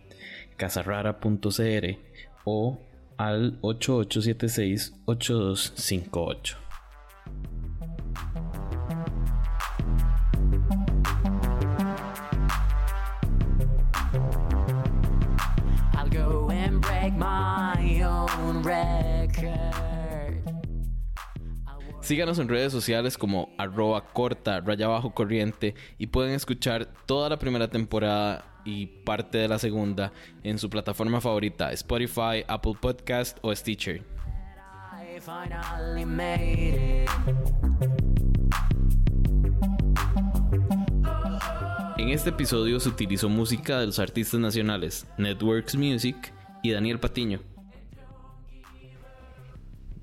casarrara.cr 0.57 1.95
o 2.43 2.77
al 3.15 3.61
8876-8258. 3.61 6.57
Síganos 22.01 22.39
en 22.39 22.49
redes 22.49 22.71
sociales 22.71 23.17
como 23.17 23.49
arroba 23.57 24.03
corta 24.11 24.59
raya 24.59 24.87
bajo 24.87 25.13
corriente 25.13 25.75
y 25.99 26.07
pueden 26.07 26.33
escuchar 26.33 26.87
toda 27.05 27.29
la 27.29 27.37
primera 27.37 27.69
temporada 27.69 28.43
y 28.65 28.87
parte 28.87 29.37
de 29.37 29.47
la 29.47 29.59
segunda 29.59 30.11
en 30.43 30.57
su 30.57 30.69
plataforma 30.69 31.21
favorita 31.21 31.71
Spotify, 31.71 32.43
Apple 32.47 32.73
Podcast 32.79 33.37
o 33.41 33.55
Stitcher. 33.55 34.03
En 41.97 42.09
este 42.09 42.31
episodio 42.31 42.79
se 42.79 42.89
utilizó 42.89 43.29
música 43.29 43.79
de 43.79 43.85
los 43.85 43.99
artistas 43.99 44.39
nacionales 44.39 45.05
Networks 45.19 45.75
Music 45.75 46.33
y 46.63 46.71
Daniel 46.71 46.99
Patiño. 46.99 47.41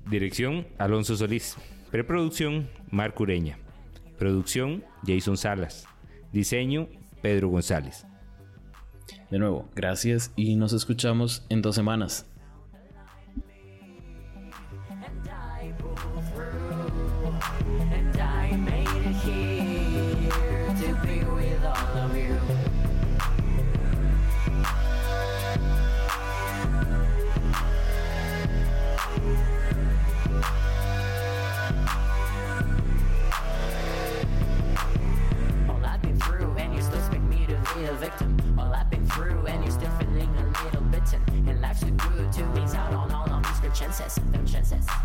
Dirección 0.09 0.65
Alonso 0.77 1.17
Solís. 1.17 1.57
Preproducción, 1.91 2.69
Marco 2.91 3.23
Ureña. 3.23 3.57
Producción, 4.19 4.83
Jason 5.07 5.37
Salas. 5.37 5.87
Diseño, 6.31 6.87
Pedro 7.23 7.49
González. 7.49 8.05
De 9.31 9.39
nuevo, 9.39 9.67
gracias 9.73 10.31
y 10.35 10.55
nos 10.55 10.73
escuchamos 10.73 11.47
en 11.49 11.63
dos 11.63 11.73
semanas. 11.73 12.28
princess. 44.59 44.98